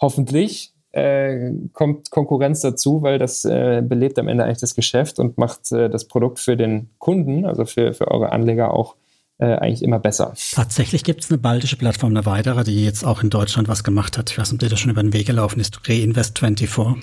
hoffentlich 0.00 0.72
äh, 0.92 1.52
kommt 1.72 2.10
Konkurrenz 2.10 2.60
dazu, 2.60 3.02
weil 3.02 3.18
das 3.18 3.44
äh, 3.44 3.82
belebt 3.84 4.18
am 4.18 4.28
Ende 4.28 4.44
eigentlich 4.44 4.58
das 4.58 4.74
Geschäft 4.74 5.18
und 5.18 5.38
macht 5.38 5.70
äh, 5.72 5.88
das 5.88 6.06
Produkt 6.06 6.40
für 6.40 6.56
den 6.56 6.90
Kunden, 6.98 7.44
also 7.44 7.64
für, 7.64 7.92
für 7.92 8.08
eure 8.08 8.32
Anleger 8.32 8.74
auch 8.74 8.96
äh, 9.38 9.56
eigentlich 9.56 9.82
immer 9.82 9.98
besser. 9.98 10.34
Tatsächlich 10.52 11.04
gibt 11.04 11.22
es 11.24 11.30
eine 11.30 11.38
baltische 11.38 11.76
Plattform, 11.76 12.10
eine 12.10 12.26
weitere, 12.26 12.64
die 12.64 12.84
jetzt 12.84 13.04
auch 13.04 13.22
in 13.22 13.30
Deutschland 13.30 13.68
was 13.68 13.84
gemacht 13.84 14.18
hat. 14.18 14.30
Ich 14.30 14.38
weiß 14.38 14.52
nicht, 14.52 14.56
ob 14.56 14.60
dir 14.60 14.68
das 14.68 14.80
schon 14.80 14.90
über 14.90 15.02
den 15.02 15.12
Weg 15.12 15.26
gelaufen 15.26 15.60
ist. 15.60 15.80
Reinvest24. 15.84 16.96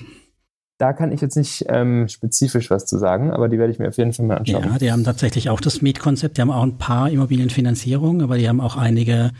Da 0.78 0.92
kann 0.92 1.10
ich 1.10 1.20
jetzt 1.20 1.36
nicht 1.36 1.64
ähm, 1.68 2.06
spezifisch 2.06 2.70
was 2.70 2.86
zu 2.86 2.98
sagen, 2.98 3.32
aber 3.32 3.48
die 3.48 3.58
werde 3.58 3.72
ich 3.72 3.80
mir 3.80 3.88
auf 3.88 3.96
jeden 3.96 4.12
Fall 4.12 4.26
mal 4.26 4.36
anschauen. 4.36 4.62
Ja, 4.62 4.78
die 4.78 4.92
haben 4.92 5.02
tatsächlich 5.02 5.50
auch 5.50 5.60
das 5.60 5.82
Mietkonzept. 5.82 6.36
Die 6.36 6.40
haben 6.40 6.52
auch 6.52 6.62
ein 6.62 6.78
paar 6.78 7.10
Immobilienfinanzierungen, 7.10 8.22
aber 8.22 8.38
die 8.38 8.48
haben 8.48 8.60
auch 8.60 8.76
einige 8.76 9.32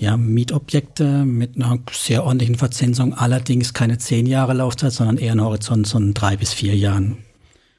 ja, 0.00 0.16
Mietobjekte 0.16 1.24
mit 1.26 1.56
einer 1.56 1.78
sehr 1.92 2.24
ordentlichen 2.24 2.54
Verzinsung, 2.54 3.12
allerdings 3.12 3.74
keine 3.74 3.98
zehn 3.98 4.24
Jahre 4.24 4.54
Laufzeit, 4.54 4.92
sondern 4.92 5.18
eher 5.18 5.32
ein 5.32 5.42
Horizont 5.42 5.86
von 5.86 6.14
drei 6.14 6.38
bis 6.38 6.54
vier 6.54 6.74
Jahren. 6.74 7.18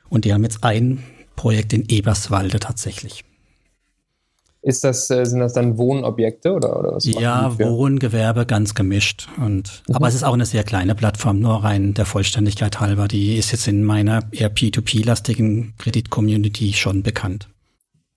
Und 0.08 0.26
die 0.26 0.34
haben 0.34 0.44
jetzt 0.44 0.64
ein 0.64 1.04
Projekt 1.36 1.74
in 1.74 1.86
Eberswalde 1.90 2.60
tatsächlich. 2.60 3.26
Ist 4.62 4.84
das, 4.84 5.10
äh, 5.10 5.26
sind 5.26 5.40
das 5.40 5.54
dann 5.54 5.80
Wohnobjekte 5.80 6.54
oder, 6.54 6.78
oder 6.80 6.92
was? 6.94 7.06
Ja, 7.06 7.58
Wohngewerbe 7.58 8.46
ganz 8.46 8.76
gemischt. 8.76 9.28
Und, 9.38 9.82
mhm. 9.88 9.96
Aber 9.96 10.08
es 10.08 10.14
ist 10.14 10.24
auch 10.24 10.36
eine 10.36 10.46
sehr 10.46 10.64
kleine 10.64 10.94
Plattform, 10.94 11.40
nur 11.40 11.64
rein 11.64 11.96
der 11.96 12.06
Vollständigkeit 12.06 12.80
halber. 12.80 13.08
Die 13.08 13.38
ist 13.38 13.52
jetzt 13.52 13.68
in 13.68 13.84
meiner 13.84 14.22
eher 14.32 14.54
P2P-lastigen 14.54 15.74
Kredit-Community 15.80 16.74
schon 16.74 17.02
bekannt. 17.02 17.50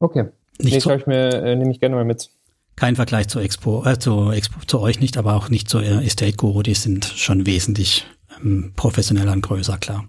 Okay. 0.00 0.26
Nicht 0.58 0.74
nee, 0.74 0.80
so, 0.80 0.90
ich 0.90 1.06
mir, 1.06 1.32
äh, 1.32 1.56
nehme 1.56 1.70
ich 1.70 1.80
gerne 1.80 1.96
mal 1.96 2.04
mit. 2.04 2.28
Kein 2.76 2.96
Vergleich 2.96 3.28
zu 3.28 3.38
Expo, 3.38 3.84
äh, 3.84 3.98
zu, 3.98 4.30
Expo, 4.30 4.60
zu 4.66 4.80
euch 4.80 5.00
nicht, 5.00 5.16
aber 5.16 5.34
auch 5.34 5.48
nicht 5.48 5.68
zu 5.68 5.78
Estate 5.78 6.36
Guru. 6.36 6.62
Die 6.62 6.74
sind 6.74 7.04
schon 7.04 7.46
wesentlich 7.46 8.06
ähm, 8.42 8.72
professioneller 8.76 9.32
und 9.32 9.42
größer, 9.42 9.78
klar. 9.78 10.04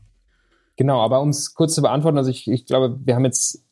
Genau, 0.77 1.01
aber 1.01 1.21
um 1.21 1.29
es 1.29 1.53
kurz 1.53 1.75
zu 1.75 1.81
beantworten, 1.81 2.17
also 2.17 2.29
ich, 2.29 2.49
ich 2.49 2.65
glaube, 2.65 2.99
wir 3.03 3.15
haben 3.15 3.25
jetzt 3.25 3.65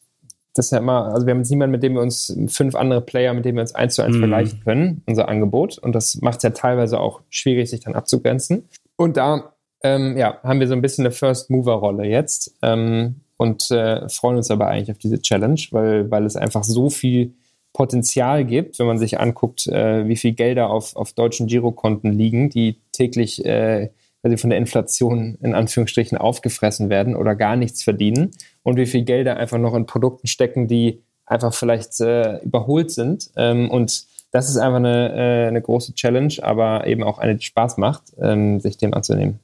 das 0.56 0.68
ist 0.68 0.72
ja 0.72 0.78
immer, 0.78 1.08
also 1.14 1.26
wir 1.26 1.32
haben 1.32 1.40
jetzt 1.40 1.50
niemanden, 1.50 1.72
mit 1.72 1.84
dem 1.84 1.94
wir 1.94 2.02
uns, 2.02 2.38
fünf 2.48 2.76
andere 2.76 3.02
Player, 3.02 3.34
mit 3.34 3.44
denen 3.44 3.58
wir 3.58 3.62
uns 3.62 3.74
eins 3.74 3.96
zu 3.96 4.04
eins 4.04 4.18
mm. 4.18 4.20
vergleichen 4.20 4.60
können, 4.64 5.02
unser 5.08 5.28
Angebot. 5.28 5.80
Und 5.80 5.94
das 5.96 6.22
macht 6.22 6.38
es 6.38 6.44
ja 6.44 6.52
teilweise 6.52 7.00
auch 7.00 7.22
schwierig, 7.30 7.70
sich 7.70 7.80
dann 7.80 7.96
abzugrenzen. 7.96 8.70
Und 8.96 9.18
da 9.18 9.54
ähm, 9.84 10.16
ja, 10.16 10.40
haben 10.44 10.60
wir 10.60 10.68
so 10.68 10.74
ein 10.74 10.82
bisschen 10.82 11.06
eine 11.06 11.12
First-Mover-Rolle 11.12 12.06
jetzt 12.06 12.56
ähm, 12.62 13.22
und 13.38 13.72
äh, 13.72 14.08
freuen 14.10 14.38
uns 14.38 14.52
aber 14.52 14.68
eigentlich 14.68 14.92
auf 14.92 15.00
diese 15.00 15.22
Challenge, 15.22 15.60
weil, 15.72 16.12
weil 16.12 16.26
es 16.26 16.36
einfach 16.36 16.64
so 16.64 16.90
viel 16.90 17.34
Potenzial 17.74 18.46
gibt, 18.46 18.80
wenn 18.80 18.86
man 18.86 19.00
sich 19.00 19.20
anguckt, 19.20 19.68
äh, 19.68 20.08
wie 20.08 20.16
viel 20.16 20.34
Gelder 20.34 20.70
auf, 20.70 20.96
auf 20.96 21.14
deutschen 21.14 21.48
Girokonten 21.48 22.12
liegen, 22.12 22.50
die 22.50 22.78
täglich 22.92 23.44
äh, 23.46 23.90
von 24.38 24.50
der 24.52 24.60
Inflation 24.60 25.38
in 25.42 25.54
Anführungsstrichen 25.54 26.18
aufgefressen 26.18 26.90
werden 26.90 27.16
oder 27.16 27.36
gar 27.36 27.58
nichts 27.58 27.84
verdienen 27.84 28.32
und 28.62 28.78
wie 28.78 28.86
viel 28.86 29.04
Gelder 29.04 29.36
einfach 29.38 29.58
noch 29.58 29.74
in 29.74 29.86
Produkten 29.86 30.28
stecken, 30.28 30.68
die 30.68 31.04
einfach 31.26 31.54
vielleicht 31.54 32.00
äh, 32.00 32.38
überholt 32.40 32.92
sind. 32.92 33.32
Ähm, 33.36 33.70
und 33.70 34.06
das 34.32 34.50
ist 34.50 34.58
einfach 34.58 34.78
eine, 34.78 35.14
äh, 35.14 35.48
eine 35.48 35.62
große 35.62 35.94
Challenge, 35.94 36.34
aber 36.42 36.88
eben 36.88 37.04
auch 37.04 37.20
eine, 37.20 37.36
die 37.36 37.46
Spaß 37.46 37.78
macht, 37.78 38.04
ähm, 38.20 38.60
sich 38.60 38.78
dem 38.78 38.94
anzunehmen. 38.94 39.40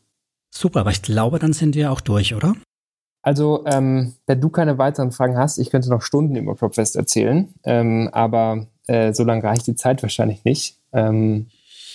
Super, 0.52 0.82
aber 0.82 0.92
ich 0.92 1.02
glaube, 1.02 1.40
dann 1.40 1.54
sind 1.54 1.76
wir 1.76 1.92
auch 1.92 2.02
durch, 2.02 2.34
oder? 2.34 2.56
Also, 3.22 3.66
ähm, 3.66 4.14
wenn 4.28 4.40
du 4.40 4.50
keine 4.50 4.78
weiteren 4.78 5.12
Fragen 5.12 5.38
hast, 5.38 5.58
ich 5.58 5.70
könnte 5.70 5.90
noch 5.90 6.02
Stunden 6.02 6.36
über 6.36 6.56
PropFest 6.56 6.96
erzählen, 6.96 7.54
ähm, 7.64 8.10
aber 8.14 8.68
äh, 8.88 9.14
so 9.14 9.24
lange 9.24 9.44
reicht 9.44 9.68
die 9.68 9.76
Zeit 9.76 10.02
wahrscheinlich 10.02 10.46
nicht. 10.46 10.78
Ähm, 10.94 11.48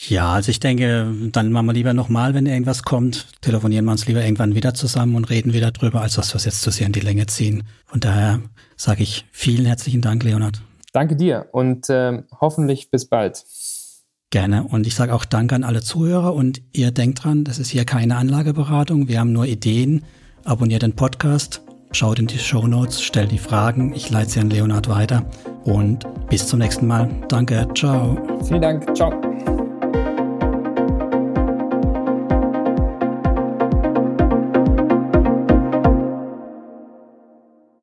ja, 0.08 0.32
also 0.32 0.50
ich 0.50 0.60
denke, 0.60 1.12
dann 1.32 1.50
machen 1.50 1.66
wir 1.66 1.72
lieber 1.72 1.94
nochmal, 1.94 2.34
wenn 2.34 2.44
irgendwas 2.44 2.82
kommt, 2.82 3.26
telefonieren 3.40 3.86
wir 3.86 3.92
uns 3.92 4.06
lieber 4.06 4.22
irgendwann 4.22 4.54
wieder 4.54 4.74
zusammen 4.74 5.14
und 5.14 5.30
reden 5.30 5.54
wieder 5.54 5.70
drüber, 5.70 6.02
als 6.02 6.14
dass 6.14 6.34
wir 6.34 6.36
es 6.36 6.44
jetzt 6.44 6.60
zu 6.60 6.70
sehr 6.70 6.86
in 6.86 6.92
die 6.92 7.00
Länge 7.00 7.26
ziehen. 7.26 7.62
Von 7.86 8.00
daher 8.00 8.40
sage 8.76 9.02
ich 9.02 9.24
vielen 9.32 9.64
herzlichen 9.64 10.02
Dank, 10.02 10.22
Leonard. 10.22 10.60
Danke 10.92 11.16
dir 11.16 11.46
und 11.52 11.88
äh, 11.88 12.22
hoffentlich 12.38 12.90
bis 12.90 13.06
bald. 13.06 13.44
Gerne. 14.30 14.64
Und 14.64 14.86
ich 14.86 14.94
sage 14.94 15.14
auch 15.14 15.24
Danke 15.24 15.54
an 15.54 15.64
alle 15.64 15.80
Zuhörer 15.80 16.34
und 16.34 16.60
ihr 16.72 16.90
denkt 16.90 17.24
dran, 17.24 17.44
das 17.44 17.58
ist 17.58 17.70
hier 17.70 17.84
keine 17.84 18.16
Anlageberatung, 18.16 19.08
wir 19.08 19.20
haben 19.20 19.32
nur 19.32 19.46
Ideen 19.46 20.04
abonniert 20.44 20.82
den 20.82 20.94
Podcast, 20.94 21.62
schaut 21.92 22.18
in 22.18 22.26
die 22.26 22.38
Show 22.38 22.66
Notes, 22.66 23.02
stellt 23.02 23.32
die 23.32 23.38
Fragen. 23.38 23.94
Ich 23.94 24.10
leite 24.10 24.30
sie 24.30 24.40
an 24.40 24.50
Leonard 24.50 24.88
weiter 24.88 25.24
und 25.64 26.04
bis 26.28 26.46
zum 26.46 26.58
nächsten 26.58 26.86
Mal. 26.86 27.08
Danke, 27.28 27.66
ciao. 27.74 28.16
Vielen 28.46 28.62
Dank, 28.62 28.96
ciao. 28.96 29.12